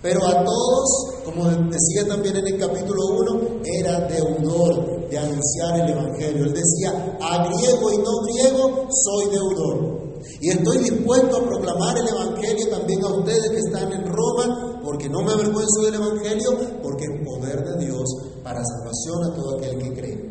Pero 0.00 0.24
a 0.26 0.44
todos, 0.44 1.22
como 1.24 1.44
decía 1.44 2.06
también 2.08 2.36
en 2.36 2.46
el 2.46 2.58
capítulo 2.58 3.02
1, 3.18 3.62
era 3.64 4.06
deudor 4.06 5.10
de 5.10 5.18
anunciar 5.18 5.80
el 5.80 5.90
Evangelio. 5.90 6.44
Él 6.44 6.54
decía, 6.54 7.18
a 7.20 7.48
griego 7.48 7.92
y 7.92 7.98
no 7.98 8.22
griego, 8.22 8.88
soy 8.90 9.30
deudor. 9.30 10.00
Y 10.40 10.50
estoy 10.50 10.78
dispuesto 10.78 11.36
a 11.36 11.46
proclamar 11.46 11.98
el 11.98 12.08
Evangelio 12.08 12.68
también 12.70 13.04
a 13.04 13.08
ustedes 13.08 13.50
que 13.50 13.58
están 13.58 13.92
en 13.92 14.06
Roma, 14.06 14.69
no 15.10 15.22
me 15.22 15.32
avergüenzo 15.32 15.82
del 15.84 15.94
Evangelio, 15.94 16.80
porque 16.82 17.04
es 17.04 17.26
poder 17.26 17.64
de 17.64 17.84
Dios 17.84 18.04
para 18.42 18.62
salvación 18.64 19.24
a 19.24 19.34
todo 19.34 19.58
aquel 19.58 19.78
que 19.78 19.92
cree. 19.92 20.30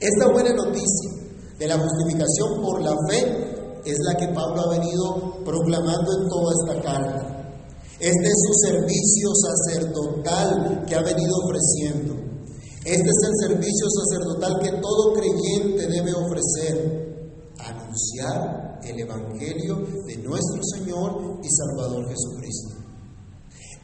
Esta 0.00 0.32
buena 0.32 0.52
noticia 0.54 1.10
de 1.58 1.66
la 1.66 1.78
justificación 1.78 2.62
por 2.62 2.82
la 2.82 2.96
fe, 3.08 3.54
es 3.84 3.98
la 4.06 4.16
que 4.16 4.28
Pablo 4.28 4.62
ha 4.62 4.78
venido 4.78 5.44
proclamando 5.44 6.10
en 6.18 6.28
toda 6.28 6.52
esta 6.52 6.82
carta. 6.82 7.34
Este 8.00 8.26
es 8.26 8.34
su 8.46 8.68
servicio 8.68 9.28
sacerdotal 9.34 10.84
que 10.86 10.94
ha 10.94 11.02
venido 11.02 11.36
ofreciendo. 11.44 12.14
Este 12.84 13.08
es 13.08 13.28
el 13.28 13.48
servicio 13.48 13.86
sacerdotal 13.88 14.58
que 14.60 14.80
todo 14.80 15.12
creyente 15.14 15.86
debe 15.86 16.12
ofrecer, 16.12 17.52
anunciar 17.58 18.80
el 18.84 19.00
Evangelio 19.00 19.76
de 20.06 20.16
nuestro 20.18 20.62
Señor 20.74 21.40
y 21.42 21.48
Salvador 21.48 22.08
Jesucristo. 22.08 22.83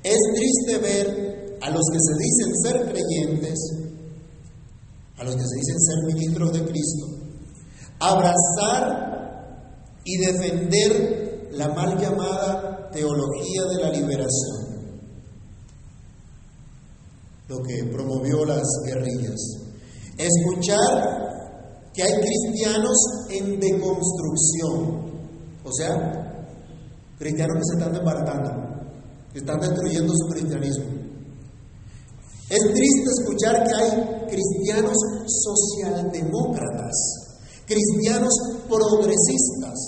Es 0.02 0.18
triste 0.34 0.78
ver 0.78 1.58
a 1.60 1.70
los 1.70 1.82
que 1.92 1.98
se 2.00 2.14
dicen 2.18 2.54
ser 2.62 2.92
creyentes, 2.92 3.58
a 5.18 5.24
los 5.24 5.34
que 5.34 5.42
se 5.42 5.56
dicen 5.56 5.80
ser 5.80 6.14
ministros 6.14 6.52
de 6.52 6.64
Cristo, 6.64 7.06
abrazar 7.98 9.10
y 10.04 10.16
defender 10.16 11.48
la 11.52 11.68
mal 11.68 11.98
llamada 11.98 12.90
teología 12.90 13.62
de 13.70 13.82
la 13.82 13.90
liberación 13.90 14.70
lo 17.50 17.60
que 17.64 17.84
promovió 17.92 18.44
las 18.44 18.62
guerrillas. 18.86 19.40
Escuchar 20.16 21.90
que 21.92 22.02
hay 22.04 22.12
cristianos 22.20 22.96
en 23.28 23.58
deconstrucción, 23.58 25.10
o 25.64 25.72
sea, 25.72 26.46
cristianos 27.18 27.56
que 27.56 27.64
se 27.64 27.78
están 27.78 27.92
desbaratando, 27.92 28.79
están 29.34 29.60
destruyendo 29.60 30.12
su 30.14 30.26
cristianismo. 30.32 30.84
Es 32.50 32.60
triste 32.60 33.10
escuchar 33.20 33.62
que 33.64 33.74
hay 33.74 34.26
cristianos 34.28 34.96
socialdemócratas, 35.44 36.96
cristianos 37.64 38.34
progresistas. 38.68 39.78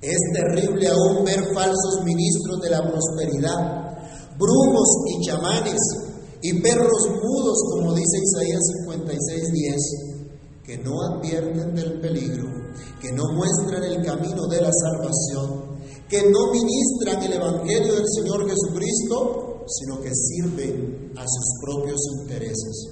Es 0.00 0.16
terrible 0.32 0.88
aún 0.88 1.24
ver 1.24 1.52
falsos 1.52 2.04
ministros 2.04 2.60
de 2.62 2.70
la 2.70 2.90
prosperidad, 2.90 3.98
brujos 4.38 4.88
y 5.08 5.26
chamanes 5.26 5.80
y 6.40 6.60
perros 6.62 7.08
mudos, 7.22 7.58
como 7.72 7.94
dice 7.94 8.18
Isaías 8.22 8.62
56:10, 8.86 10.62
que 10.64 10.78
no 10.78 11.02
advierten 11.02 11.74
del 11.74 12.00
peligro, 12.00 12.46
que 13.00 13.12
no 13.12 13.24
muestran 13.34 13.84
el 13.84 14.02
camino 14.04 14.46
de 14.46 14.62
la 14.62 14.70
salvación, 14.72 15.77
que 16.08 16.30
no 16.30 16.50
ministran 16.52 17.22
el 17.22 17.32
Evangelio 17.34 17.94
del 17.94 18.06
Señor 18.16 18.48
Jesucristo, 18.48 19.64
sino 19.66 20.00
que 20.00 20.10
sirven 20.14 21.12
a 21.16 21.24
sus 21.26 21.46
propios 21.62 22.00
intereses. 22.22 22.88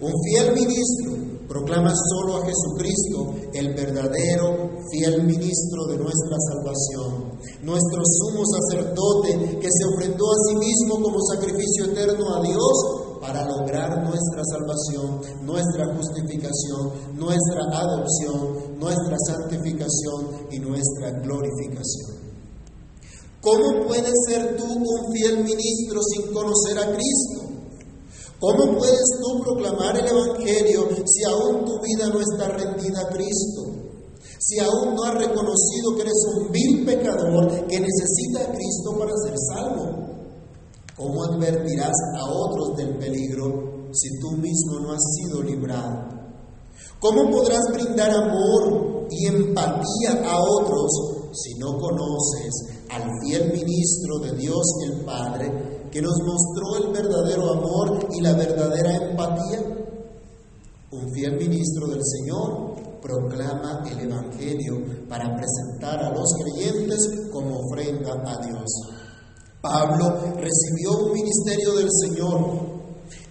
Un 0.00 0.12
fiel 0.24 0.54
ministro 0.54 1.12
proclama 1.46 1.92
solo 1.92 2.38
a 2.38 2.46
Jesucristo, 2.46 3.34
el 3.52 3.74
verdadero 3.74 4.70
fiel 4.90 5.24
ministro 5.24 5.84
de 5.88 5.98
nuestra 5.98 6.36
salvación, 6.48 7.38
nuestro 7.62 8.00
sumo 8.04 8.42
sacerdote 8.46 9.58
que 9.58 9.68
se 9.68 9.84
ofrendó 9.92 10.24
a 10.30 10.36
sí 10.48 10.54
mismo 10.56 11.02
como 11.02 11.20
sacrificio 11.20 11.84
eterno 11.86 12.34
a 12.34 12.42
Dios 12.42 13.18
para 13.20 13.44
lograr 13.44 14.02
nuestra 14.02 14.42
salvación, 14.44 15.20
nuestra 15.44 15.94
justificación, 15.94 17.18
nuestra 17.18 17.64
adopción, 17.70 18.78
nuestra 18.78 19.16
santificación 19.26 20.46
y 20.50 20.60
nuestra 20.60 21.10
glorificación. 21.20 22.19
¿Cómo 23.40 23.86
puedes 23.86 24.12
ser 24.28 24.56
tú 24.56 24.64
un 24.64 25.12
fiel 25.12 25.42
ministro 25.42 26.00
sin 26.02 26.32
conocer 26.32 26.78
a 26.78 26.92
Cristo? 26.92 27.40
¿Cómo 28.38 28.78
puedes 28.78 29.04
tú 29.20 29.40
proclamar 29.42 29.96
el 29.96 30.06
Evangelio 30.06 30.88
si 31.06 31.24
aún 31.24 31.64
tu 31.64 31.80
vida 31.80 32.08
no 32.08 32.20
está 32.20 32.48
rendida 32.48 33.00
a 33.00 33.08
Cristo? 33.08 33.62
Si 34.38 34.58
aún 34.58 34.94
no 34.94 35.04
has 35.04 35.14
reconocido 35.14 35.94
que 35.94 36.02
eres 36.02 36.22
un 36.36 36.50
vil 36.50 36.84
pecador 36.84 37.66
que 37.66 37.80
necesita 37.80 38.44
a 38.44 38.52
Cristo 38.52 38.98
para 38.98 39.12
ser 39.24 39.34
salvo. 39.54 40.10
¿Cómo 40.96 41.24
advertirás 41.24 41.96
a 42.18 42.30
otros 42.30 42.76
del 42.76 42.98
peligro 42.98 43.88
si 43.92 44.18
tú 44.20 44.32
mismo 44.32 44.80
no 44.80 44.92
has 44.92 45.02
sido 45.16 45.42
librado? 45.42 46.08
¿Cómo 46.98 47.30
podrás 47.30 47.64
brindar 47.72 48.10
amor 48.10 49.06
y 49.10 49.26
empatía 49.26 50.22
a 50.24 50.38
otros 50.38 51.19
si 51.32 51.54
no 51.58 51.78
conoces 51.78 52.52
al 52.90 53.04
fiel 53.22 53.52
ministro 53.52 54.18
de 54.18 54.36
Dios 54.36 54.62
el 54.84 55.04
Padre 55.04 55.88
que 55.90 56.00
nos 56.00 56.16
mostró 56.24 56.86
el 56.86 56.92
verdadero 56.92 57.52
amor 57.52 58.08
y 58.12 58.20
la 58.20 58.34
verdadera 58.34 58.96
empatía. 58.96 59.60
Un 60.92 61.12
fiel 61.12 61.36
ministro 61.36 61.88
del 61.88 62.00
Señor 62.04 63.00
proclama 63.00 63.82
el 63.90 64.00
Evangelio 64.00 65.06
para 65.08 65.36
presentar 65.36 66.02
a 66.02 66.10
los 66.10 66.28
creyentes 66.34 67.28
como 67.32 67.58
ofrenda 67.58 68.12
a 68.12 68.46
Dios. 68.46 68.64
Pablo 69.60 70.34
recibió 70.36 71.06
un 71.06 71.12
ministerio 71.12 71.74
del 71.74 71.88
Señor 71.90 72.80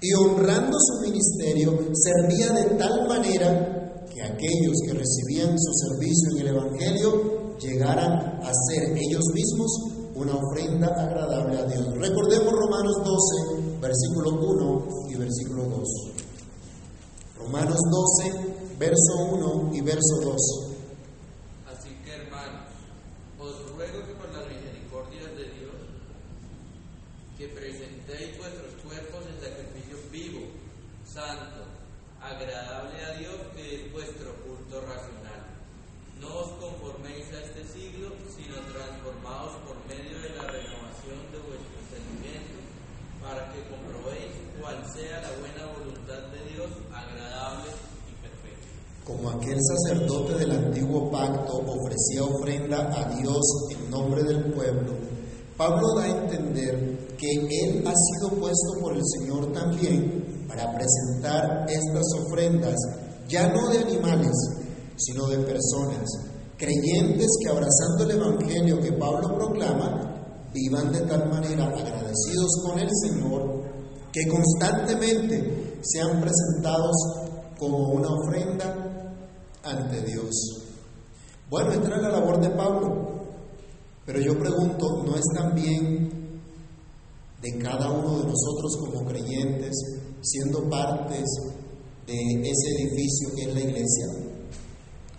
y 0.01 0.13
honrando 0.13 0.77
su 0.79 1.09
ministerio 1.09 1.77
servía 1.93 2.51
de 2.53 2.75
tal 2.75 3.07
manera 3.07 4.05
que 4.13 4.21
aquellos 4.21 4.77
que 4.85 4.93
recibían 4.93 5.57
su 5.57 5.73
servicio 5.87 6.29
en 6.31 6.37
el 6.39 6.47
Evangelio 6.47 7.38
llegaran 7.60 8.39
a 8.41 8.51
ser 8.68 8.97
ellos 8.97 9.24
mismos 9.34 9.72
una 10.16 10.36
ofrenda 10.36 10.88
agradable 10.88 11.57
a 11.57 11.64
Dios. 11.64 11.86
Recordemos 11.95 12.53
Romanos 12.53 12.95
12, 13.03 13.80
versículo 13.80 14.32
1 14.32 15.10
y 15.12 15.16
versículo 15.16 15.64
2. 15.66 15.88
Romanos 17.38 17.80
12, 18.22 18.76
verso 18.78 19.16
1 19.32 19.76
y 19.76 19.82
verso 19.82 20.20
2. 20.24 20.36
Así 21.72 21.89
que 22.03 22.12
hermanos, 22.12 22.68
os 23.39 23.72
ruego 23.72 24.05
que 24.05 24.14
por 24.16 24.30
las 24.34 24.47
misericordias 24.47 25.32
de 25.36 25.45
Dios, 25.55 25.76
que 27.38 27.47
presentéis 27.47 28.38
vuestros 28.38 28.74
cuerpos 28.84 29.24
en 29.28 29.39
sacrificio 29.39 29.97
vivo, 30.12 30.47
santo, 31.05 31.64
agradable 32.22 33.05
a 33.05 33.18
Dios, 33.18 33.36
que 33.55 33.86
es 33.86 33.93
vuestro 33.93 34.36
culto 34.43 34.82
racional. 34.82 35.18
No 36.20 36.28
os 36.36 36.51
conforméis 36.59 37.26
a 37.32 37.39
este 37.47 37.63
siglo, 37.72 38.11
sino 38.36 38.55
transformaos 38.67 39.55
por 39.63 39.80
medio 39.88 40.20
de 40.20 40.30
la 40.36 40.43
renovación 40.51 41.20
de 41.32 41.39
vuestro 41.47 41.76
entendimiento, 41.80 42.59
para 43.24 43.47
que 43.51 43.63
comprobéis 43.72 44.36
cuál 44.59 44.84
sea 44.91 45.24
la 45.24 45.32
buena 45.39 45.63
voluntad 45.80 46.28
de 46.36 46.41
Dios, 46.51 46.72
agradable 46.91 47.72
y 48.03 48.13
perfecta. 48.20 48.67
Como 49.07 49.30
aquel 49.30 49.57
sacerdote 49.63 50.34
del 50.39 50.51
antiguo 50.51 51.09
pacto 51.09 51.63
ofrecía 51.63 52.24
ofrenda 52.24 52.91
a 52.99 53.15
Dios 53.15 53.45
en 53.72 53.89
nombre 53.89 54.22
del 54.24 54.51
pueblo, 54.51 54.91
Pablo 55.55 55.95
da 55.95 56.03
a 56.03 56.07
entender 56.07 57.15
que 57.17 57.32
él 57.32 57.84
ha 57.88 57.93
sido 57.95 58.39
puesto 58.39 58.80
por 58.82 58.95
el 58.95 59.03
Señor 59.05 59.51
también 59.53 60.45
para 60.47 60.74
presentar 60.74 61.65
estas 61.70 62.05
ofrendas, 62.26 62.76
ya 63.28 63.47
no 63.49 63.70
de 63.70 63.80
animales, 63.80 64.36
sino 64.99 65.27
de 65.27 65.37
personas, 65.39 66.05
creyentes 66.57 67.27
que 67.41 67.49
abrazando 67.49 68.03
el 68.03 68.11
Evangelio 68.11 68.79
que 68.81 68.91
Pablo 68.93 69.33
proclama, 69.35 70.49
vivan 70.53 70.91
de 70.91 71.01
tal 71.01 71.29
manera 71.29 71.67
agradecidos 71.67 72.61
con 72.63 72.79
el 72.79 72.89
Señor, 73.03 73.63
que 74.11 74.27
constantemente 74.27 75.79
sean 75.81 76.19
presentados 76.19 76.95
como 77.57 77.93
una 77.93 78.09
ofrenda 78.09 79.15
ante 79.63 80.01
Dios. 80.01 80.65
Bueno, 81.49 81.71
esta 81.71 81.87
era 81.87 82.01
la 82.01 82.09
labor 82.09 82.41
de 82.41 82.49
Pablo, 82.49 83.09
pero 84.05 84.19
yo 84.19 84.37
pregunto, 84.37 85.03
¿no 85.05 85.15
es 85.15 85.25
también 85.35 86.41
de 87.41 87.57
cada 87.59 87.91
uno 87.91 88.19
de 88.19 88.25
nosotros 88.25 88.77
como 88.79 89.05
creyentes, 89.05 89.71
siendo 90.21 90.69
partes 90.69 91.25
de 92.05 92.41
ese 92.41 92.83
edificio 92.83 93.29
que 93.35 93.43
es 93.43 93.53
la 93.53 93.61
iglesia? 93.61 94.28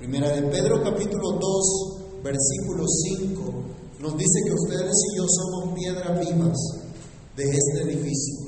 Primera 0.01 0.33
de 0.33 0.41
Pedro 0.49 0.83
capítulo 0.83 1.33
2, 1.39 2.23
versículo 2.25 2.87
5, 2.89 3.53
nos 4.01 4.17
dice 4.17 4.41
que 4.47 4.55
ustedes 4.55 4.97
y 5.13 5.19
yo 5.19 5.27
somos 5.29 5.75
piedras 5.75 6.19
vivas 6.27 6.57
de 7.37 7.45
este 7.45 7.83
edificio. 7.83 8.47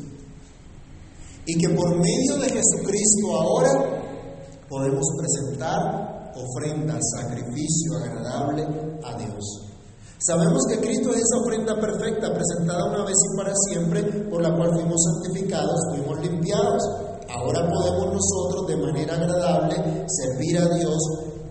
Y 1.45 1.59
que 1.59 1.69
por 1.75 1.95
medio 1.95 2.39
de 2.39 2.49
Jesucristo 2.49 3.37
ahora 3.39 4.65
podemos 4.67 5.05
presentar 5.19 6.33
ofrenda, 6.35 6.99
sacrificio 7.21 7.99
agradable 7.99 8.63
a 9.05 9.19
Dios. 9.19 9.69
Sabemos 10.21 10.63
que 10.71 10.81
Cristo 10.81 11.11
es 11.11 11.21
esa 11.21 11.37
ofrenda 11.45 11.79
perfecta, 11.79 12.33
presentada 12.33 12.87
una 12.87 13.05
vez 13.05 13.17
y 13.31 13.37
para 13.37 13.53
siempre, 13.69 14.03
por 14.31 14.41
la 14.41 14.57
cual 14.57 14.71
fuimos 14.73 15.03
santificados, 15.05 15.79
fuimos 15.91 16.19
limpiados. 16.19 16.83
Ahora 17.29 17.69
podemos 17.69 18.15
nosotros 18.15 18.69
de 18.69 18.77
manera 18.77 19.17
agradable 19.17 20.07
servir 20.09 20.57
a 20.57 20.75
Dios 20.77 20.99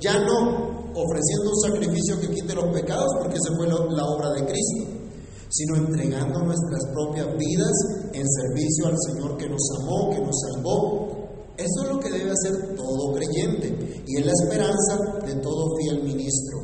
ya 0.02 0.18
no 0.20 0.82
ofreciendo 0.94 1.52
un 1.52 1.60
sacrificio 1.62 2.20
que 2.20 2.30
quite 2.30 2.54
los 2.54 2.74
pecados, 2.74 3.08
porque 3.20 3.38
esa 3.38 3.56
fue 3.56 3.68
la 3.68 4.06
obra 4.06 4.30
de 4.32 4.46
Cristo, 4.46 5.02
sino 5.50 5.76
entregando 5.78 6.40
nuestras 6.40 6.84
propias 6.94 7.28
vidas 7.38 7.72
en 8.14 8.26
servicio 8.28 8.88
al 8.88 8.98
Señor 9.08 9.38
que 9.38 9.50
nos 9.50 9.62
amó, 9.80 10.10
que 10.12 10.22
nos 10.22 10.36
salvó. 10.50 11.22
Eso 11.58 11.84
es 11.84 11.90
lo 11.90 12.00
que 12.00 12.10
debe 12.10 12.32
hacer 12.32 12.76
todo 12.76 13.14
creyente. 13.14 14.04
y 14.08 14.18
es 14.18 14.26
la 14.26 14.32
esperanza 14.32 15.26
de 15.26 15.36
todo 15.36 15.76
fiel 15.78 16.04
ministro. 16.04 16.60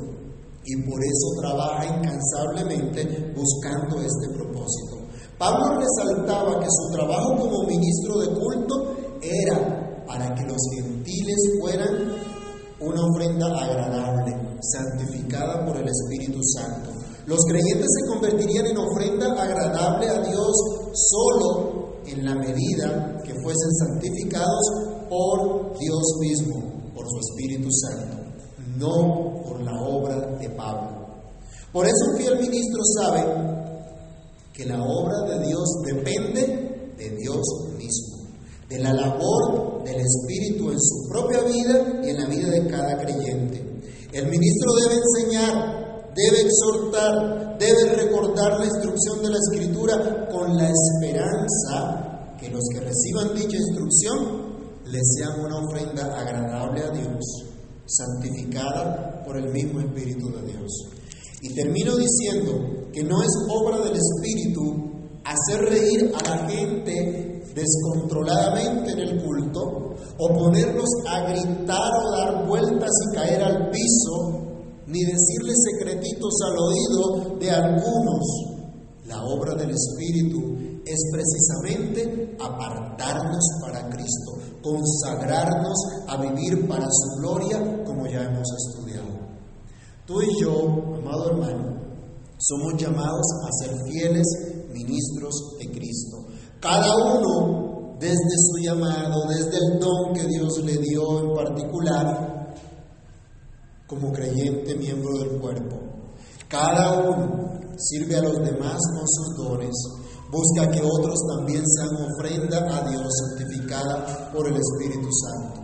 Y 0.65 0.75
por 0.89 0.99
eso 1.01 1.27
trabaja 1.39 1.85
incansablemente 1.85 3.33
buscando 3.35 4.01
este 4.01 4.27
propósito. 4.33 4.97
Pablo 5.37 5.79
resaltaba 5.79 6.59
que 6.59 6.67
su 6.67 6.91
trabajo 6.91 7.37
como 7.37 7.63
ministro 7.67 8.19
de 8.19 8.27
culto 8.33 8.95
era 9.21 10.05
para 10.07 10.33
que 10.33 10.43
los 10.43 10.57
gentiles 10.75 11.37
fueran 11.61 12.16
una 12.79 13.01
ofrenda 13.05 13.47
agradable, 13.47 14.59
santificada 14.61 15.65
por 15.65 15.77
el 15.77 15.87
Espíritu 15.87 16.39
Santo. 16.43 16.91
Los 17.25 17.39
creyentes 17.45 17.87
se 17.87 18.09
convertirían 18.13 18.67
en 18.67 18.77
ofrenda 18.77 19.33
agradable 19.41 20.07
a 20.07 20.21
Dios 20.21 20.55
solo 20.93 22.01
en 22.05 22.25
la 22.25 22.35
medida 22.35 23.21
que 23.23 23.33
fuesen 23.41 23.71
santificados 23.79 24.61
por 25.09 25.77
Dios 25.77 26.03
mismo, 26.21 26.91
por 26.93 27.05
su 27.07 27.19
Espíritu 27.19 27.69
Santo, 27.71 28.17
no 28.77 29.41
por 29.43 29.61
la 29.61 29.81
obra 29.81 30.37
de 30.37 30.49
Pablo. 30.51 31.07
Por 31.73 31.85
eso 31.85 32.11
un 32.11 32.17
fiel 32.17 32.39
ministro 32.39 32.81
sabe 32.97 33.25
que 34.53 34.65
la 34.65 34.81
obra 34.81 35.21
de 35.29 35.45
Dios 35.45 35.69
depende 35.85 36.93
de 36.97 37.09
Dios 37.17 37.41
mismo, 37.77 38.16
de 38.69 38.79
la 38.79 38.93
labor 38.93 39.83
del 39.83 40.01
Espíritu 40.01 40.71
en 40.71 40.79
su 40.79 41.07
propia 41.09 41.41
vida 41.43 42.01
y 42.03 42.09
en 42.09 42.17
la 42.17 42.27
vida 42.27 42.49
de 42.49 42.67
cada 42.67 42.97
creyente. 42.97 43.81
El 44.11 44.27
ministro 44.27 44.73
debe 44.83 45.01
enseñar, 45.01 46.11
debe 46.15 46.41
exhortar, 46.41 47.57
debe 47.57 47.95
recordar 47.95 48.59
la 48.59 48.65
instrucción 48.65 49.21
de 49.21 49.29
la 49.29 49.37
Escritura 49.37 50.27
con 50.29 50.57
la 50.57 50.69
esperanza 50.69 52.35
que 52.39 52.49
los 52.49 52.63
que 52.73 52.79
reciban 52.81 53.35
dicha 53.35 53.57
instrucción 53.57 54.47
les 54.85 55.03
sean 55.17 55.39
una 55.39 55.57
ofrenda 55.59 56.17
agradable 56.17 56.83
a 56.83 56.89
Dios, 56.91 57.45
santificada 57.85 59.23
por 59.25 59.37
el 59.37 59.51
mismo 59.51 59.79
Espíritu 59.81 60.29
de 60.31 60.53
Dios. 60.53 60.71
Y 61.41 61.53
termino 61.53 61.95
diciendo 61.95 62.87
que 62.91 63.03
no 63.03 63.21
es 63.21 63.29
obra 63.49 63.79
del 63.81 63.97
Espíritu 63.97 64.91
hacer 65.23 65.61
reír 65.61 66.11
a 66.15 66.29
la 66.29 66.49
gente 66.49 67.36
descontroladamente 67.57 68.91
en 68.91 68.99
el 68.99 69.23
culto 69.23 69.95
o 70.19 70.27
ponerlos 70.27 70.89
a 71.07 71.21
gritar 71.29 71.91
o 72.05 72.11
dar 72.11 72.47
vueltas 72.47 72.89
y 72.89 73.15
caer 73.15 73.43
al 73.43 73.69
piso, 73.71 74.45
ni 74.85 74.99
decirles 75.03 75.57
secretitos 75.73 76.33
al 76.45 76.57
oído 76.57 77.39
de 77.39 77.51
algunos. 77.51 78.25
La 79.05 79.23
obra 79.23 79.55
del 79.55 79.71
Espíritu 79.71 80.81
es 80.85 80.99
precisamente 81.11 82.37
apartarnos 82.39 83.43
para 83.61 83.89
Cristo, 83.89 84.33
consagrarnos 84.61 85.77
a 86.07 86.21
vivir 86.21 86.67
para 86.67 86.87
su 86.89 87.21
gloria 87.21 87.83
como 87.85 88.05
ya 88.07 88.23
hemos 88.23 88.47
estudiado. 88.67 89.17
Tú 90.05 90.21
y 90.21 90.41
yo, 90.41 90.95
amado 90.95 91.31
hermano, 91.31 91.87
somos 92.37 92.73
llamados 92.77 93.25
a 93.45 93.65
ser 93.65 93.75
fieles 93.91 94.25
ministros 94.71 95.57
de 95.59 95.71
Cristo. 95.71 96.17
Cada 96.59 96.95
uno, 96.95 97.95
desde 97.99 98.17
su 98.17 98.57
llamado, 98.63 99.27
desde 99.29 99.57
el 99.57 99.79
don 99.79 100.13
que 100.13 100.25
Dios 100.25 100.57
le 100.63 100.77
dio 100.77 101.19
en 101.19 101.33
particular, 101.35 102.55
como 103.85 104.11
creyente 104.11 104.75
miembro 104.75 105.19
del 105.19 105.39
cuerpo. 105.39 105.77
Cada 106.49 106.99
uno 106.99 107.59
sirve 107.77 108.15
a 108.15 108.21
los 108.21 108.39
demás 108.43 108.79
con 108.93 109.07
sus 109.07 109.37
dones. 109.37 109.75
Busca 110.31 110.69
que 110.71 110.81
otros 110.81 111.19
también 111.35 111.63
sean 111.65 111.89
ofrenda 112.11 112.57
a 112.57 112.89
Dios 112.89 113.07
santificada 113.29 114.31
por 114.33 114.47
el 114.47 114.55
Espíritu 114.55 115.07
Santo. 115.11 115.61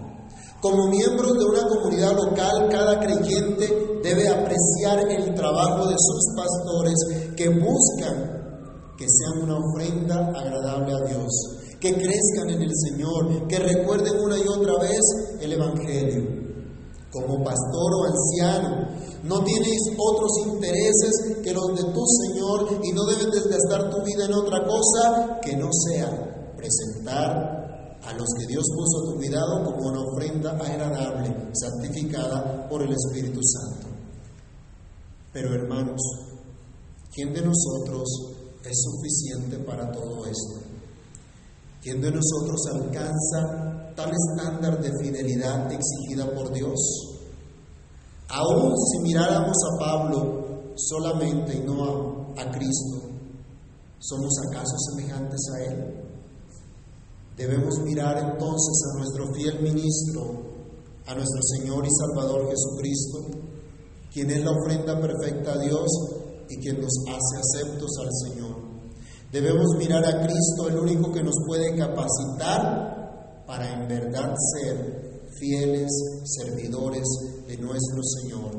Como 0.62 0.88
miembros 0.88 1.34
de 1.38 1.46
una 1.46 1.68
comunidad 1.68 2.16
local, 2.16 2.70
cada 2.70 3.00
creyente 3.00 4.00
debe 4.02 4.30
apreciar 4.30 5.00
el 5.10 5.34
trabajo 5.34 5.88
de 5.88 5.96
sus 5.98 6.36
pastores 6.38 7.34
que 7.36 7.50
buscan 7.50 8.33
que 9.04 9.10
sean 9.10 9.44
una 9.44 9.58
ofrenda 9.58 10.16
agradable 10.30 10.94
a 10.94 11.08
Dios, 11.10 11.30
que 11.78 11.94
crezcan 11.94 12.50
en 12.52 12.62
el 12.62 12.72
Señor, 12.74 13.48
que 13.50 13.60
recuerden 13.60 14.18
una 14.18 14.38
y 14.38 14.48
otra 14.48 14.80
vez 14.80 15.02
el 15.42 15.52
Evangelio. 15.52 16.24
Como 17.12 17.44
pastor 17.44 17.92
o 17.94 18.06
anciano, 18.06 18.88
no 19.24 19.44
tienes 19.44 19.78
otros 19.98 20.32
intereses 20.48 21.38
que 21.44 21.52
los 21.52 21.76
de 21.76 21.84
tu 21.92 22.02
Señor 22.06 22.80
y 22.82 22.94
no 22.94 23.04
debes 23.06 23.44
desgastar 23.44 23.90
tu 23.92 24.02
vida 24.06 24.26
en 24.26 24.34
otra 24.34 24.66
cosa 24.66 25.40
que 25.42 25.58
no 25.58 25.68
sea 25.74 26.56
presentar 26.56 28.00
a 28.02 28.14
los 28.14 28.28
que 28.40 28.48
Dios 28.48 28.64
puso 28.74 29.00
a 29.00 29.12
tu 29.12 29.18
cuidado 29.18 29.66
como 29.66 29.90
una 29.90 30.02
ofrenda 30.02 30.52
agradable, 30.52 31.52
santificada 31.54 32.70
por 32.70 32.82
el 32.82 32.94
Espíritu 32.94 33.42
Santo. 33.44 33.88
Pero 35.34 35.54
hermanos, 35.54 36.02
¿quién 37.14 37.34
de 37.34 37.42
nosotros 37.42 38.43
es 38.64 38.82
suficiente 38.82 39.58
para 39.60 39.92
todo 39.92 40.26
esto? 40.26 40.62
¿Quién 41.82 42.02
de 42.02 42.12
nosotros 42.12 42.62
alcanza 42.74 43.94
tal 43.96 44.12
estándar 44.12 44.82
de 44.82 44.92
fidelidad 45.02 45.72
exigida 45.72 46.34
por 46.34 46.54
Dios? 46.54 46.80
Aún 48.30 48.74
si 48.78 49.00
miráramos 49.02 49.58
a 49.72 49.80
Pablo 49.80 50.44
solamente 50.76 51.56
y 51.56 51.60
no 51.60 52.34
a, 52.38 52.52
Cristo, 52.52 53.10
¿somos 54.00 54.32
acaso 54.50 54.76
semejantes 54.92 55.40
a 55.54 55.64
Él? 55.66 56.04
Debemos 57.38 57.80
mirar 57.80 58.18
entonces 58.18 58.84
a 58.90 58.98
nuestro 58.98 59.34
fiel 59.34 59.62
ministro, 59.62 60.42
a 61.06 61.14
nuestro 61.14 61.42
Señor 61.58 61.86
y 61.86 61.90
Salvador 61.92 62.50
Jesucristo, 62.50 63.20
quien 64.12 64.32
es 64.32 64.44
la 64.44 64.52
ofrenda 64.52 65.00
perfecta 65.00 65.54
a 65.54 65.60
Dios 65.60 65.88
y 66.50 66.58
quien 66.58 66.82
nos 66.82 66.94
hace 67.08 67.60
aceptos 67.60 67.92
al 68.00 68.10
Señor. 68.30 68.43
Debemos 69.34 69.66
mirar 69.80 70.06
a 70.06 70.22
Cristo, 70.22 70.70
el 70.70 70.78
único 70.78 71.12
que 71.12 71.24
nos 71.24 71.34
puede 71.48 71.76
capacitar 71.76 73.44
para 73.48 73.74
en 73.74 73.88
verdad 73.88 74.32
ser 74.54 75.28
fieles 75.40 75.90
servidores 76.24 77.04
de 77.48 77.58
nuestro 77.58 78.04
Señor 78.04 78.52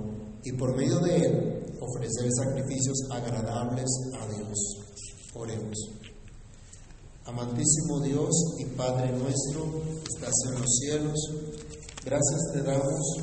y 0.43 0.51
por 0.55 0.77
medio 0.77 0.99
de 0.99 1.17
Él 1.17 1.77
ofrecer 1.81 2.29
sacrificios 2.33 2.99
agradables 3.09 3.89
a 4.21 4.27
Dios. 4.35 4.59
Oremos. 5.35 5.77
Amantísimo 7.27 8.01
Dios 8.01 8.33
y 8.59 8.65
Padre 8.77 9.13
nuestro, 9.13 9.81
estás 10.13 10.35
en 10.49 10.61
los 10.61 10.77
cielos, 10.81 11.19
gracias 12.05 12.41
te 12.53 12.63
damos 12.65 13.17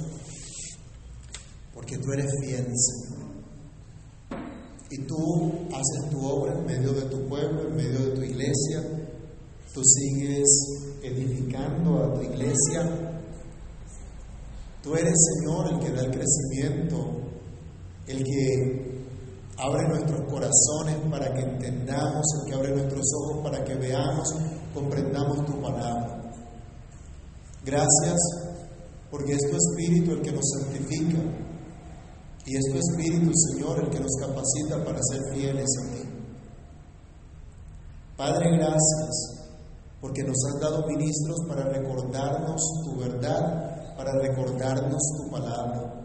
porque 1.73 1.97
tú 1.97 2.13
eres 2.13 2.31
fiel. 2.39 2.67
Y 4.91 4.97
tú 5.05 5.51
haces 5.69 6.11
tu 6.11 6.25
obra 6.25 6.53
en 6.53 6.65
medio 6.65 6.93
de 6.93 7.03
tu 7.03 7.27
pueblo, 7.27 7.67
en 7.67 7.75
medio 7.75 7.99
de 7.99 8.11
tu 8.11 8.21
iglesia. 8.21 8.83
Tú 9.73 9.81
sigues 9.83 10.47
edificando 11.01 12.03
a 12.03 12.13
tu 12.13 12.21
iglesia. 12.21 13.21
Tú 14.83 14.95
eres, 14.95 15.15
Señor, 15.15 15.73
el 15.73 15.79
que 15.79 15.91
da 15.91 16.01
el 16.01 16.11
crecimiento, 16.11 17.21
el 18.07 18.23
que 18.23 18.91
Abre 19.63 19.87
nuestros 19.89 20.21
corazones 20.21 20.97
para 21.11 21.31
que 21.35 21.41
entendamos, 21.41 22.25
el 22.39 22.49
que 22.49 22.57
abre 22.57 22.71
nuestros 22.71 23.05
ojos 23.21 23.43
para 23.43 23.63
que 23.63 23.75
veamos, 23.75 24.27
comprendamos 24.73 25.45
tu 25.45 25.61
palabra. 25.61 26.19
Gracias 27.63 28.17
porque 29.11 29.33
es 29.33 29.39
tu 29.39 29.55
Espíritu 29.55 30.13
el 30.13 30.21
que 30.23 30.31
nos 30.31 30.49
santifica 30.57 31.19
y 32.45 32.55
es 32.55 32.63
tu 32.71 32.77
Espíritu, 32.77 33.31
Señor, 33.51 33.83
el 33.83 33.89
que 33.89 33.99
nos 33.99 34.15
capacita 34.19 34.83
para 34.83 34.99
ser 35.03 35.21
fieles 35.33 35.69
a 35.79 35.93
ti. 35.93 36.09
Padre, 38.17 38.57
gracias 38.57 39.41
porque 39.99 40.23
nos 40.23 40.37
has 40.47 40.59
dado 40.59 40.87
ministros 40.87 41.37
para 41.47 41.63
recordarnos 41.65 42.61
tu 42.83 42.99
verdad, 42.99 43.95
para 43.95 44.13
recordarnos 44.13 45.01
tu 45.17 45.31
palabra. 45.31 46.01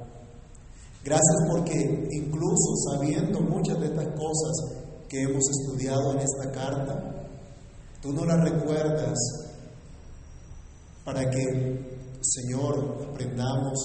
Gracias 1.03 1.37
porque 1.51 2.09
incluso 2.13 2.75
sabiendo 2.91 3.41
muchas 3.41 3.81
de 3.81 3.87
estas 3.87 4.09
cosas 4.09 4.85
que 5.09 5.23
hemos 5.23 5.45
estudiado 5.49 6.13
en 6.13 6.19
esta 6.19 6.53
carta, 6.53 7.29
tú 8.03 8.13
no 8.13 8.25
las 8.25 8.41
recuerdas 8.41 9.17
para 11.05 11.31
que, 11.31 12.19
Señor, 12.21 13.07
aprendamos 13.09 13.79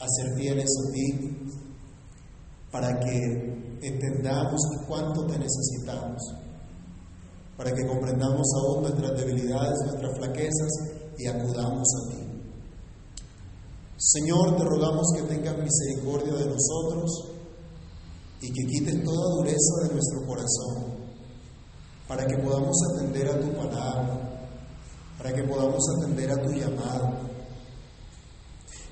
a 0.00 0.06
ser 0.06 0.34
fieles 0.36 0.70
a 0.86 0.92
ti, 0.92 1.38
para 2.70 2.98
que 3.00 3.78
entendamos 3.82 4.60
cuánto 4.86 5.26
te 5.26 5.38
necesitamos, 5.38 6.22
para 7.56 7.72
que 7.72 7.86
comprendamos 7.86 8.46
aún 8.62 8.82
nuestras 8.82 9.16
debilidades, 9.18 9.78
nuestras 9.86 10.16
flaquezas 10.16 10.72
y 11.18 11.26
acudamos 11.26 11.88
a 11.96 12.10
ti. 12.10 12.28
Señor, 13.96 14.56
te 14.56 14.64
rogamos 14.64 15.06
que 15.16 15.22
tengas 15.22 15.56
misericordia 15.58 16.34
de 16.34 16.46
nosotros 16.46 17.10
y 18.40 18.52
que 18.52 18.66
quites 18.66 19.02
toda 19.02 19.34
dureza 19.36 19.74
de 19.82 19.94
nuestro 19.94 20.24
corazón, 20.24 21.08
para 22.06 22.24
que 22.24 22.38
podamos 22.38 22.76
atender 22.92 23.28
a 23.28 23.40
tu 23.40 23.52
palabra, 23.54 24.46
para 25.18 25.34
que 25.34 25.42
podamos 25.42 25.82
atender 25.96 26.30
a 26.30 26.42
tu 26.42 26.52
llamado. 26.52 27.17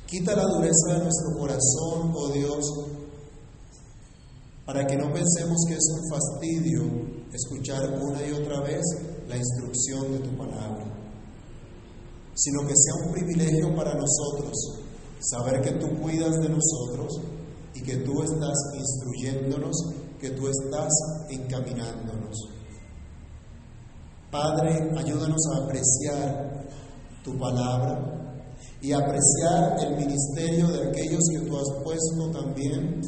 Quita 0.07 0.37
la 0.37 0.45
dureza 0.45 0.95
de 0.95 1.03
nuestro 1.03 1.37
corazón, 1.37 2.13
oh 2.15 2.29
Dios, 2.33 2.65
para 4.65 4.87
que 4.87 4.97
no 4.97 5.13
pensemos 5.13 5.57
que 5.67 5.75
es 5.75 5.89
un 5.95 6.09
fastidio 6.09 6.83
escuchar 7.33 7.91
una 8.01 8.25
y 8.25 8.31
otra 8.31 8.61
vez 8.61 8.83
la 9.29 9.37
instrucción 9.37 10.13
de 10.13 10.19
tu 10.21 10.37
palabra, 10.37 10.85
sino 12.35 12.61
que 12.69 12.75
sea 12.77 13.05
un 13.05 13.13
privilegio 13.13 13.75
para 13.75 13.95
nosotros 13.95 14.55
saber 15.19 15.61
que 15.61 15.73
tú 15.73 15.89
cuidas 16.01 16.39
de 16.39 16.51
nosotros 16.51 17.21
y 17.75 17.83
que 17.83 17.97
tú 17.97 18.23
estás 18.23 18.55
instruyéndonos, 18.79 19.77
que 20.21 20.31
tú 20.31 20.47
estás 20.47 20.93
encaminándonos. 21.31 22.49
Padre, 24.31 24.89
ayúdanos 24.97 25.43
a 25.53 25.65
apreciar 25.65 26.65
tu 27.25 27.37
palabra 27.37 28.16
y 28.81 28.93
apreciar 28.93 29.79
el 29.81 29.97
ministerio 29.97 30.69
de 30.69 30.89
aquellos 30.89 31.23
que 31.33 31.41
tú 31.41 31.57
has 31.57 31.83
puesto 31.83 32.31
también 32.33 33.01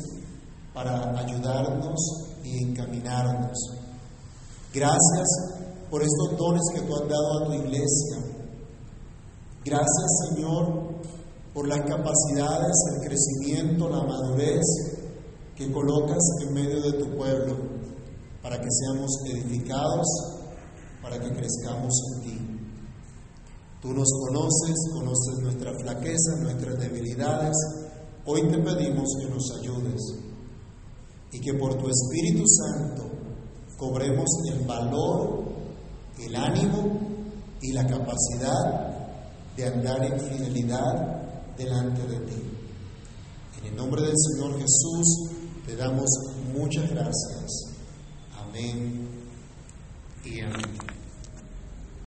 para 0.73 1.19
ayudarnos 1.19 2.01
y 2.45 2.65
encaminarnos. 2.65 3.59
Gracias 4.73 5.29
por 5.91 6.03
estos 6.03 6.37
dones 6.37 6.63
que 6.75 6.81
tú 6.83 6.95
has 6.95 7.09
dado 7.09 7.39
a 7.39 7.47
tu 7.47 7.53
iglesia. 7.55 8.19
Gracias 9.65 10.29
Señor 10.29 10.89
por 11.53 11.67
las 11.67 11.81
capacidades, 11.81 12.77
el 12.95 13.09
crecimiento, 13.09 13.89
la 13.89 14.05
madurez 14.05 14.65
que 15.57 15.73
colocas 15.73 16.23
en 16.43 16.55
medio 16.55 16.81
de 16.81 16.93
tu 16.93 17.17
pueblo 17.17 17.57
para 18.43 18.61
que 18.61 18.69
seamos 18.71 19.11
edificados, 19.27 20.07
para 21.03 21.19
que 21.19 21.33
crezcamos 21.33 21.93
en 22.15 22.23
ti. 22.23 22.38
Tú 23.81 23.95
nos 23.95 24.09
conoces, 24.11 24.75
conoces 24.93 25.39
nuestras 25.41 25.81
flaquezas, 25.81 26.41
nuestras 26.43 26.79
debilidades. 26.81 27.55
Hoy 28.25 28.43
te 28.43 28.59
pedimos 28.59 29.09
que 29.21 29.31
nos 29.31 29.51
ayudes 29.61 30.01
y 31.31 31.41
que 31.41 31.55
por 31.55 31.75
tu 31.77 31.87
Espíritu 31.89 32.45
Santo 32.47 33.09
cobremos 33.77 34.29
el 34.53 34.67
valor, 34.67 35.45
el 36.19 36.35
ánimo 36.35 36.99
y 37.63 37.73
la 37.73 37.87
capacidad 37.87 38.99
de 39.57 39.67
andar 39.67 40.05
en 40.05 40.21
fidelidad 40.21 41.57
delante 41.57 42.03
de 42.03 42.19
ti. 42.27 42.43
En 43.61 43.67
el 43.67 43.77
nombre 43.77 44.03
del 44.03 44.15
Señor 44.17 44.59
Jesús 44.59 45.31
te 45.67 45.77
damos 45.77 46.09
muchas 46.53 46.91
gracias. 46.91 47.77
Amén. 48.41 49.09